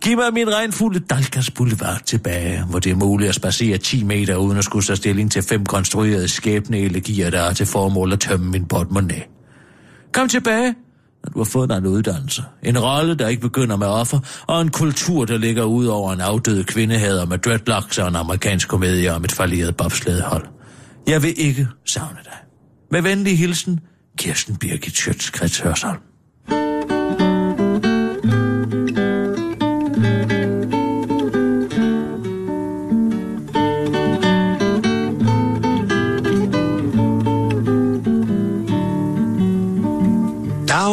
Giv 0.00 0.16
mig 0.16 0.32
min 0.32 0.54
regnfulde 0.54 1.00
Dalkas 1.00 1.50
Boulevard 1.50 2.00
tilbage, 2.06 2.64
hvor 2.64 2.78
det 2.78 2.92
er 2.92 2.96
muligt 2.96 3.28
at 3.28 3.34
spacere 3.34 3.78
10 3.78 4.04
meter 4.04 4.36
uden 4.36 4.58
at 4.58 4.64
skulle 4.64 4.84
tage 4.84 4.96
stilling 4.96 5.32
til 5.32 5.42
fem 5.42 5.66
konstruerede 5.66 6.28
skæbneelegier, 6.28 7.30
der 7.30 7.40
er 7.40 7.52
til 7.52 7.66
formål 7.66 8.12
at 8.12 8.20
tømme 8.20 8.50
min 8.50 8.64
portemonnaie. 8.66 9.24
Kom 10.12 10.28
tilbage, 10.28 10.74
når 11.24 11.30
du 11.32 11.38
har 11.38 11.44
fået 11.44 11.68
dig 11.68 11.76
en 11.78 11.86
uddannelse. 11.86 12.42
En 12.62 12.78
rolle, 12.78 13.14
der 13.14 13.28
ikke 13.28 13.42
begynder 13.42 13.76
med 13.76 13.86
offer, 13.86 14.18
og 14.46 14.60
en 14.60 14.70
kultur, 14.70 15.24
der 15.24 15.38
ligger 15.38 15.64
ud 15.64 15.86
over 15.86 16.12
en 16.12 16.20
afdød 16.20 16.64
kvindehader 16.64 17.26
med 17.26 17.38
dreadlocks 17.38 17.98
og 17.98 18.08
en 18.08 18.16
amerikansk 18.16 18.68
komedie 18.68 19.12
om 19.12 19.24
et 19.24 19.32
falderet 19.32 19.76
bobslædehold. 19.76 20.46
Jeg 21.06 21.22
vil 21.22 21.34
ikke 21.36 21.68
savne 21.86 22.18
dig. 22.24 22.38
Med 22.90 23.02
venlig 23.02 23.38
hilsen, 23.38 23.80
Kirsten 24.18 24.56
Birgit 24.56 24.96
Schøtz, 24.96 25.60
Hørsholm. 25.60 26.09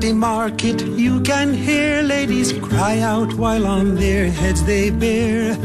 The 0.00 0.12
market, 0.12 0.80
you 0.96 1.20
can 1.22 1.52
hear 1.52 2.02
ladies 2.02 2.52
cry 2.52 3.00
out 3.00 3.34
while 3.34 3.66
on 3.66 3.96
their 3.96 4.30
heads 4.30 4.62
they 4.64 4.90
bear. 4.90 5.56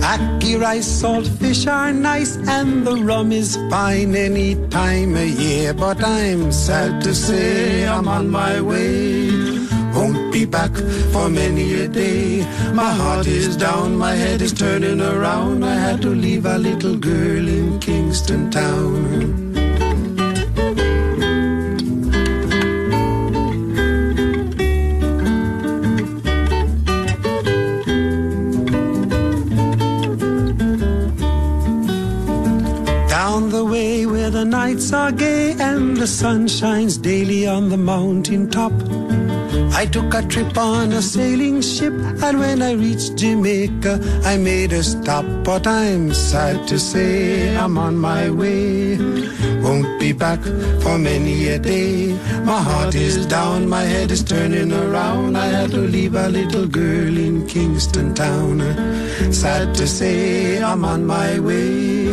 Ackee 0.00 0.60
rice, 0.60 0.86
salt 0.86 1.26
fish 1.26 1.66
are 1.66 1.92
nice, 1.92 2.36
and 2.36 2.86
the 2.86 2.94
rum 2.94 3.32
is 3.32 3.56
fine 3.70 4.14
any 4.14 4.54
time 4.68 5.16
of 5.16 5.26
year. 5.26 5.74
But 5.74 6.04
I'm 6.04 6.52
sad 6.52 7.02
to 7.02 7.12
say 7.12 7.84
I'm 7.84 8.06
on 8.06 8.30
my 8.30 8.60
way. 8.60 9.30
Won't 9.92 10.32
be 10.32 10.44
back 10.44 10.74
for 11.12 11.28
many 11.28 11.74
a 11.74 11.88
day. 11.88 12.46
My 12.72 12.92
heart 12.92 13.26
is 13.26 13.56
down, 13.56 13.96
my 13.96 14.14
head 14.14 14.40
is 14.40 14.52
turning 14.52 15.00
around. 15.00 15.64
I 15.64 15.74
had 15.74 16.00
to 16.02 16.10
leave 16.10 16.46
a 16.46 16.58
little 16.58 16.96
girl 16.96 17.48
in 17.48 17.80
Kingston 17.80 18.52
Town. 18.52 19.43
Nights 34.54 34.92
are 34.92 35.10
gay 35.10 35.52
and 35.58 35.96
the 35.96 36.06
sun 36.06 36.46
shines 36.46 36.96
daily 36.96 37.44
on 37.44 37.70
the 37.70 37.76
mountain 37.76 38.48
top. 38.48 38.72
I 39.80 39.84
took 39.94 40.14
a 40.14 40.22
trip 40.32 40.56
on 40.56 40.92
a 40.92 41.02
sailing 41.02 41.60
ship, 41.60 41.94
and 42.26 42.38
when 42.38 42.62
I 42.62 42.72
reached 42.84 43.16
Jamaica, 43.16 43.94
I 44.24 44.36
made 44.36 44.72
a 44.72 44.82
stop. 44.84 45.26
But 45.42 45.66
I'm 45.66 46.14
sad 46.14 46.68
to 46.68 46.78
say 46.78 47.56
I'm 47.56 47.76
on 47.86 47.94
my 47.98 48.30
way. 48.30 48.96
Won't 49.64 49.98
be 49.98 50.12
back 50.12 50.42
for 50.82 50.98
many 50.98 51.48
a 51.48 51.58
day. 51.58 52.12
My 52.44 52.60
heart 52.60 52.94
is 52.94 53.24
down, 53.24 53.66
my 53.66 53.80
head 53.80 54.10
is 54.10 54.22
turning 54.22 54.70
around. 54.70 55.38
I 55.38 55.46
had 55.46 55.70
to 55.70 55.78
leave 55.78 56.14
a 56.14 56.28
little 56.28 56.66
girl 56.66 57.16
in 57.16 57.46
Kingston 57.46 58.14
Town. 58.14 58.60
Sad 59.32 59.74
to 59.76 59.86
say 59.86 60.62
I'm 60.62 60.84
on 60.84 61.06
my 61.06 61.40
way. 61.40 62.08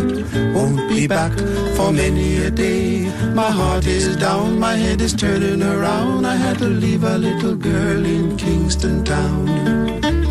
Won't 0.53 0.87
be 0.87 1.07
back 1.07 1.33
for 1.75 1.91
many 1.91 2.37
a 2.37 2.49
day. 2.49 3.11
My 3.35 3.51
heart 3.51 3.85
is 3.85 4.15
down, 4.15 4.57
my 4.57 4.77
head 4.77 5.01
is 5.01 5.13
turning 5.13 5.61
around. 5.61 6.25
I 6.25 6.37
had 6.37 6.57
to 6.59 6.69
leave 6.69 7.03
a 7.03 7.17
little 7.17 7.55
girl 7.55 8.05
in 8.05 8.37
Kingston 8.37 9.03
Town. 9.03 10.30